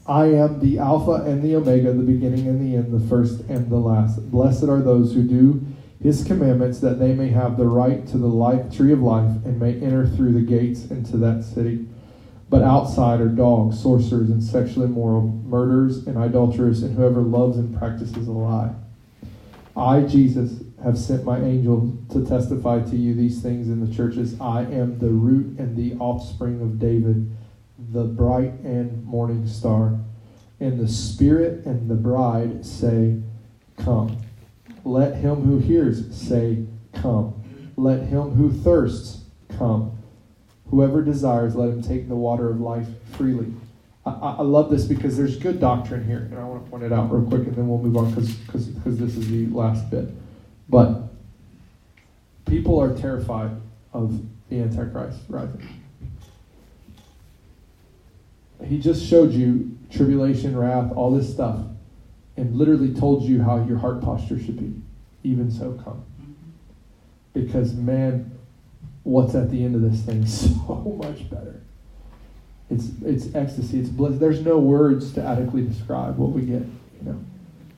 I 0.06 0.26
am 0.26 0.60
the 0.60 0.78
Alpha 0.78 1.24
and 1.24 1.42
the 1.42 1.56
Omega, 1.56 1.94
the 1.94 2.04
beginning 2.04 2.48
and 2.48 2.60
the 2.60 2.76
end, 2.76 2.92
the 2.92 3.08
first 3.08 3.42
and 3.48 3.70
the 3.70 3.78
last. 3.78 4.30
Blessed 4.30 4.66
are 4.66 4.82
those 4.82 5.14
who 5.14 5.24
do 5.24 5.66
His 6.04 6.26
commandments, 6.26 6.82
that 6.82 7.00
they 7.00 7.14
may 7.14 7.30
have 7.30 7.56
the 7.56 7.66
right 7.68 8.06
to 8.08 8.18
the 8.18 8.28
life, 8.28 8.76
tree 8.76 8.92
of 8.92 9.02
life 9.02 9.32
and 9.46 9.58
may 9.58 9.76
enter 9.76 10.06
through 10.06 10.34
the 10.34 10.42
gates 10.42 10.86
into 10.92 11.16
that 11.18 11.46
city. 11.46 11.88
But 12.50 12.62
outside 12.62 13.22
are 13.22 13.30
dogs, 13.30 13.82
sorcerers, 13.82 14.30
and 14.32 14.44
sexually 14.44 14.88
immoral, 14.88 15.22
murderers, 15.22 16.06
and 16.08 16.18
idolaters, 16.18 16.84
and 16.84 16.98
whoever 16.98 17.22
loves 17.22 17.58
and 17.58 17.78
practices 17.78 18.28
a 18.28 18.32
lie. 18.32 18.74
I, 19.82 20.02
Jesus, 20.02 20.62
have 20.84 20.96
sent 20.96 21.24
my 21.24 21.40
angel 21.40 21.98
to 22.12 22.24
testify 22.24 22.82
to 22.82 22.96
you 22.96 23.16
these 23.16 23.42
things 23.42 23.68
in 23.68 23.84
the 23.84 23.94
churches. 23.94 24.40
I 24.40 24.62
am 24.62 25.00
the 25.00 25.10
root 25.10 25.58
and 25.58 25.76
the 25.76 25.96
offspring 25.96 26.62
of 26.62 26.78
David, 26.78 27.36
the 27.92 28.04
bright 28.04 28.54
and 28.64 29.04
morning 29.04 29.48
star. 29.48 30.00
And 30.60 30.80
the 30.80 30.88
Spirit 30.88 31.66
and 31.66 31.90
the 31.90 31.96
bride 31.96 32.64
say, 32.64 33.24
Come. 33.78 34.18
Let 34.86 35.16
him 35.16 35.42
who 35.42 35.58
hears 35.58 36.16
say, 36.16 36.64
Come. 36.94 37.44
Let 37.76 38.04
him 38.04 38.36
who 38.36 38.52
thirsts 38.52 39.24
come. 39.58 39.98
Whoever 40.70 41.02
desires, 41.02 41.56
let 41.56 41.70
him 41.70 41.82
take 41.82 42.08
the 42.08 42.16
water 42.16 42.52
of 42.52 42.62
life 42.62 42.88
freely. 43.14 43.52
I, 44.06 44.10
I 44.40 44.42
love 44.42 44.70
this 44.70 44.86
because 44.86 45.18
there's 45.18 45.38
good 45.38 45.60
doctrine 45.60 46.06
here, 46.06 46.20
and 46.20 46.38
I 46.38 46.44
want 46.44 46.64
to 46.64 46.70
point 46.70 46.84
it 46.84 46.94
out 46.94 47.12
real 47.12 47.28
quick, 47.28 47.48
and 47.48 47.56
then 47.56 47.68
we'll 47.68 47.80
move 47.80 47.98
on 47.98 48.10
because 48.12 48.74
this 48.98 49.16
is 49.16 49.30
the 49.30 49.48
last 49.48 49.90
bit. 49.90 50.10
But 50.70 51.04
people 52.46 52.80
are 52.80 52.96
terrified 52.96 53.52
of 53.94 54.22
the 54.50 54.62
Antichrist 54.62 55.20
rising. 55.30 55.68
He 58.64 58.80
just 58.80 59.06
showed 59.06 59.32
you 59.32 59.78
tribulation, 59.90 60.56
wrath, 60.56 60.92
all 60.96 61.12
this 61.12 61.32
stuff, 61.32 61.60
and 62.38 62.56
literally 62.56 62.94
told 62.94 63.24
you 63.24 63.42
how 63.42 63.64
your 63.66 63.78
heart 63.78 64.02
posture 64.02 64.40
should 64.40 64.58
be. 64.58 64.82
Even 65.24 65.52
so, 65.52 65.74
come. 65.84 66.04
Mm-hmm. 66.22 66.32
Because, 67.34 67.74
man, 67.74 68.38
what's 69.04 69.36
at 69.36 69.50
the 69.50 69.64
end 69.64 69.76
of 69.76 69.82
this 69.82 70.02
thing 70.02 70.26
so 70.28 70.98
much 71.04 71.30
better. 71.30 71.62
It's, 72.72 72.90
it's 73.04 73.36
ecstasy, 73.36 73.80
it's 73.80 73.90
bliss. 73.90 74.18
There's 74.18 74.42
no 74.42 74.58
words 74.58 75.14
to 75.14 75.24
adequately 75.24 75.64
describe 75.64 76.18
what 76.18 76.32
we 76.32 76.42
get, 76.42 76.62
you 76.62 77.04
know. 77.04 77.20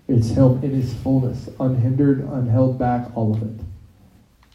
It's 0.07 0.29
Him 0.29 0.63
in 0.63 0.71
His 0.71 0.93
fullness, 0.93 1.49
unhindered, 1.59 2.27
unheld 2.27 2.77
back, 2.77 3.09
all 3.15 3.33
of 3.33 3.41
it. 3.41 3.65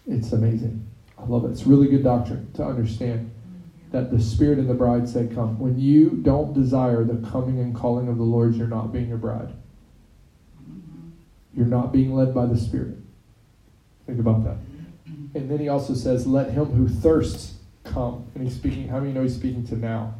It's 0.07 0.32
amazing. 0.32 0.86
I 1.18 1.24
love 1.24 1.45
it. 1.45 1.49
It's 1.49 1.64
really 1.64 1.89
good 1.89 2.05
doctrine 2.05 2.53
to 2.55 2.64
understand 2.64 3.32
that 3.91 4.12
the 4.12 4.20
Spirit 4.20 4.59
and 4.59 4.70
the 4.70 4.74
bride 4.74 5.09
say, 5.09 5.26
Come. 5.26 5.59
When 5.59 5.78
you 5.78 6.11
don't 6.11 6.55
desire 6.55 7.03
the 7.03 7.28
coming 7.28 7.59
and 7.59 7.74
calling 7.74 8.09
of 8.09 8.16
the 8.16 8.22
Lord, 8.22 8.55
you're 8.55 8.68
not 8.68 8.93
being 8.93 9.12
a 9.12 9.16
bride. 9.16 9.53
You're 11.53 11.66
not 11.66 11.93
being 11.93 12.14
led 12.14 12.32
by 12.32 12.47
the 12.47 12.57
Spirit. 12.57 12.97
Think 14.07 14.20
about 14.20 14.45
that. 14.45 14.57
And 15.34 15.51
then 15.51 15.59
he 15.59 15.68
also 15.68 15.95
says, 15.95 16.26
Let 16.26 16.51
him 16.51 16.66
who 16.66 16.89
thirsts 16.89 17.55
come. 17.84 18.26
And 18.34 18.45
he's 18.45 18.55
speaking, 18.55 18.89
how 18.89 19.01
many 19.01 19.12
know 19.12 19.22
he's 19.22 19.34
speaking 19.34 19.66
to 19.68 19.76
now? 19.76 20.14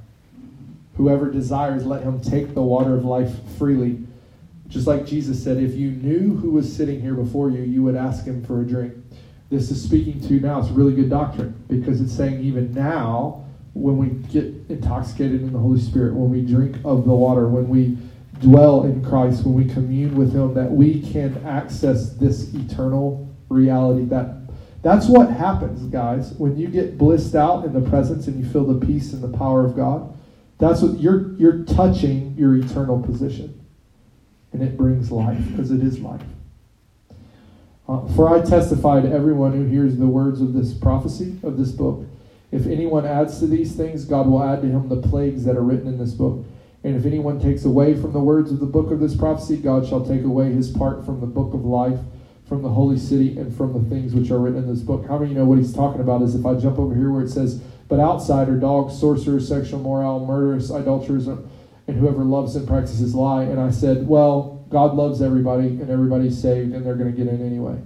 Whoever 0.99 1.31
desires, 1.31 1.87
let 1.87 2.03
him 2.03 2.21
take 2.21 2.55
the 2.55 2.63
water 2.63 2.95
of 2.95 3.05
life 3.05 3.33
freely. 3.57 4.01
Just 4.67 4.89
like 4.89 5.07
Jesus 5.07 5.43
said, 5.43 5.57
if 5.57 5.75
you 5.75 5.93
knew 5.93 6.37
who 6.37 6.51
was 6.51 6.75
sitting 6.75 7.01
here 7.01 7.15
before 7.15 7.51
you, 7.51 7.63
you 7.63 7.85
would 7.85 7.95
ask 7.95 8.25
him 8.25 8.45
for 8.45 8.61
a 8.61 8.65
drink. 8.65 8.95
This 9.49 9.71
is 9.71 9.81
speaking 9.81 10.21
to 10.27 10.41
now. 10.41 10.59
It's 10.59 10.71
really 10.71 10.93
good 10.93 11.09
doctrine 11.09 11.55
because 11.69 12.01
it's 12.01 12.13
saying 12.13 12.41
even 12.41 12.75
now, 12.75 13.47
when 13.75 13.97
we 13.97 14.09
get 14.29 14.53
intoxicated 14.69 15.41
in 15.41 15.53
the 15.53 15.59
Holy 15.59 15.81
Spirit, 15.81 16.15
when 16.15 16.31
we 16.31 16.43
drink 16.43 16.77
of 16.85 17.07
the 17.07 17.15
water, 17.15 17.49
when 17.49 17.69
we 17.69 17.97
dwell 18.41 18.83
in 18.83 19.05
Christ, 19.05 19.45
when 19.45 19.55
we 19.55 19.73
commune 19.73 20.17
with 20.17 20.35
Him, 20.35 20.53
that 20.55 20.71
we 20.71 21.01
can 21.01 21.47
access 21.47 22.15
this 22.15 22.53
eternal 22.55 23.33
reality. 23.49 24.05
That 24.05 24.35
that's 24.83 25.07
what 25.07 25.31
happens, 25.31 25.83
guys. 25.93 26.33
When 26.33 26.57
you 26.57 26.67
get 26.67 26.99
blissed 26.99 27.37
out 27.37 27.65
in 27.65 27.73
the 27.73 27.89
presence 27.89 28.27
and 28.27 28.45
you 28.45 28.51
feel 28.51 28.65
the 28.65 28.85
peace 28.85 29.13
and 29.13 29.23
the 29.23 29.39
power 29.39 29.65
of 29.65 29.77
God, 29.77 30.18
that's 30.59 30.83
what 30.83 31.01
you're 31.01 31.33
you're 31.35 31.65
touching 31.65 32.35
your 32.37 32.57
eternal 32.57 33.01
position, 33.01 33.65
and 34.53 34.63
it 34.63 34.77
brings 34.77 35.11
life 35.11 35.39
because 35.51 35.71
it 35.71 35.83
is 35.83 36.01
life. 36.01 36.23
Uh, 37.89 38.07
for 38.15 38.29
I 38.29 38.43
testify 38.43 39.01
to 39.01 39.11
everyone 39.11 39.53
who 39.53 39.65
hears 39.65 39.97
the 39.97 40.07
words 40.07 40.41
of 40.43 40.53
this 40.53 40.75
prophecy 40.75 41.39
of 41.43 41.57
this 41.57 41.71
book. 41.71 42.05
If 42.51 42.67
anyone 42.67 43.07
adds 43.07 43.39
to 43.41 43.47
these 43.47 43.75
things, 43.75 44.05
God 44.05 44.27
will 44.27 44.43
add 44.43 44.63
to 44.63 44.69
him 44.69 44.89
the 44.89 45.01
plagues 45.01 45.45
that 45.45 45.57
are 45.57 45.63
written 45.63 45.87
in 45.87 45.99
this 45.99 46.13
book. 46.13 46.45
And 46.85 46.97
if 46.97 47.05
anyone 47.05 47.41
takes 47.41 47.65
away 47.65 47.95
from 47.95 48.13
the 48.13 48.21
words 48.21 48.51
of 48.51 48.61
the 48.61 48.67
book 48.67 48.91
of 48.91 49.01
this 49.01 49.17
prophecy, 49.17 49.57
God 49.57 49.87
shall 49.87 50.05
take 50.05 50.23
away 50.23 50.53
his 50.53 50.71
part 50.71 51.05
from 51.05 51.21
the 51.21 51.27
book 51.27 51.53
of 51.53 51.65
life, 51.65 51.99
from 52.47 52.63
the 52.63 52.69
holy 52.69 52.99
city, 52.99 53.37
and 53.39 53.55
from 53.55 53.73
the 53.73 53.91
things 53.91 54.15
which 54.15 54.31
are 54.31 54.39
written 54.39 54.61
in 54.61 54.69
this 54.69 54.83
book. 54.83 55.07
How 55.07 55.19
many 55.19 55.35
know 55.35 55.45
what 55.45 55.59
he's 55.59 55.75
talking 55.75 56.01
about 56.01 56.23
is 56.23 56.35
if 56.35 56.47
I 56.47 56.55
jump 56.55 56.79
over 56.79 56.95
here 56.95 57.11
where 57.11 57.23
it 57.23 57.31
says, 57.31 57.61
But 57.89 58.01
outside 58.01 58.49
are 58.49 58.57
dogs, 58.57 58.99
sorcerers, 58.99 59.49
sexual 59.49 59.81
moral, 59.81 60.25
murderers, 60.25 60.71
idolaters, 60.71 61.27
and 61.27 61.49
whoever 61.87 62.23
loves 62.23 62.55
and 62.55 62.69
practices 62.69 63.15
lie. 63.15 63.45
And 63.45 63.59
I 63.59 63.71
said, 63.71 64.07
Well, 64.07 64.67
God 64.69 64.95
loves 64.95 65.23
everybody, 65.23 65.69
and 65.69 65.91
everybody's 65.91 66.41
saved, 66.41 66.75
and 66.75 66.85
they're 66.85 66.95
going 66.95 67.11
to 67.11 67.17
get 67.17 67.33
in 67.33 67.45
anyway. 67.45 67.81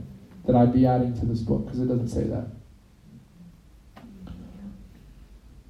That 0.47 0.57
I'd 0.57 0.73
be 0.73 0.87
adding 0.87 1.19
to 1.21 1.27
this 1.27 1.39
book, 1.39 1.65
because 1.65 1.79
it 1.79 1.87
doesn't 1.87 2.09
say 2.09 2.25
that. 2.25 2.49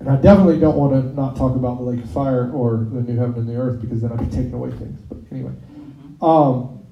And 0.01 0.11
I 0.11 0.16
definitely 0.16 0.59
don't 0.59 0.76
want 0.76 0.95
to 0.95 1.14
not 1.14 1.37
talk 1.37 1.55
about 1.55 1.76
the 1.76 1.85
lake 1.85 2.03
of 2.03 2.11
fire 2.11 2.51
or 2.51 2.89
the 2.91 3.03
new 3.03 3.16
heaven 3.16 3.37
and 3.37 3.49
the 3.49 3.55
earth 3.55 3.80
because 3.80 4.01
then 4.01 4.11
I'd 4.11 4.18
be 4.18 4.35
taking 4.35 4.53
away 4.53 4.70
things. 4.70 4.99
But 5.09 5.18
anyway, 5.30 5.53
um, 6.20 6.85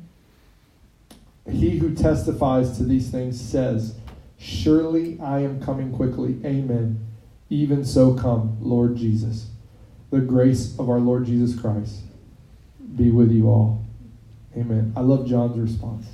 he 1.50 1.76
who 1.78 1.92
testifies 1.92 2.76
to 2.76 2.84
these 2.84 3.10
things 3.10 3.40
says, 3.40 3.96
Surely 4.38 5.18
I 5.18 5.40
am 5.40 5.60
coming 5.60 5.92
quickly. 5.92 6.38
Amen. 6.44 7.04
Even 7.50 7.84
so 7.84 8.14
come, 8.14 8.56
Lord 8.60 8.96
Jesus. 8.96 9.50
The 10.10 10.20
grace 10.20 10.78
of 10.78 10.88
our 10.88 11.00
Lord 11.00 11.26
Jesus 11.26 11.58
Christ 11.58 12.00
be 12.96 13.10
with 13.10 13.30
you 13.32 13.48
all. 13.48 13.84
Amen. 14.56 14.92
I 14.96 15.00
love 15.00 15.26
John's 15.26 15.58
response. 15.58 16.06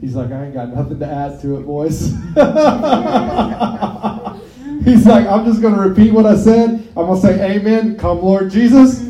He's 0.00 0.14
like, 0.16 0.30
I 0.30 0.46
ain't 0.46 0.54
got 0.54 0.74
nothing 0.74 0.98
to 1.00 1.06
add 1.06 1.40
to 1.42 1.58
it, 1.58 1.66
boys. 1.66 2.00
He's 4.84 5.06
like, 5.06 5.26
I'm 5.26 5.44
just 5.44 5.60
going 5.60 5.74
to 5.74 5.80
repeat 5.80 6.12
what 6.12 6.24
I 6.24 6.36
said. 6.36 6.70
I'm 6.96 7.06
going 7.06 7.20
to 7.20 7.26
say, 7.26 7.56
Amen. 7.56 7.98
Come, 7.98 8.22
Lord 8.22 8.50
Jesus. 8.50 9.00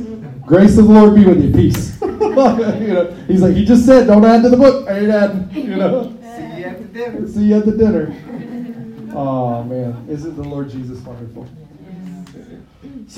Grace 0.45 0.77
of 0.79 0.89
the 0.89 0.93
Lord 0.93 1.15
be 1.15 1.25
with 1.25 1.45
you. 1.45 1.53
Peace. 1.53 2.01
you 2.03 2.09
know, 2.09 3.15
he's 3.29 3.41
like, 3.41 3.55
he 3.55 3.65
just 3.65 3.87
said, 3.87 4.09
don't 4.09 4.25
add 4.25 4.43
to 4.43 4.49
the 4.49 4.57
book. 4.57 4.89
I 4.89 4.99
ain't 4.99 5.11
adding. 5.11 5.49
You 5.53 5.77
know. 5.77 6.17
See 6.21 6.59
you 6.59 6.65
at 6.65 6.79
the 6.79 6.85
dinner. 6.87 7.29
See 7.29 7.45
you 7.45 7.57
at 7.57 7.67
the 7.67 7.73
dinner. 7.73 8.13
Oh 9.13 9.65
man, 9.65 10.05
isn't 10.09 10.37
the 10.37 10.43
Lord 10.43 10.71
Jesus 10.71 11.01
wonderful? 11.01 11.49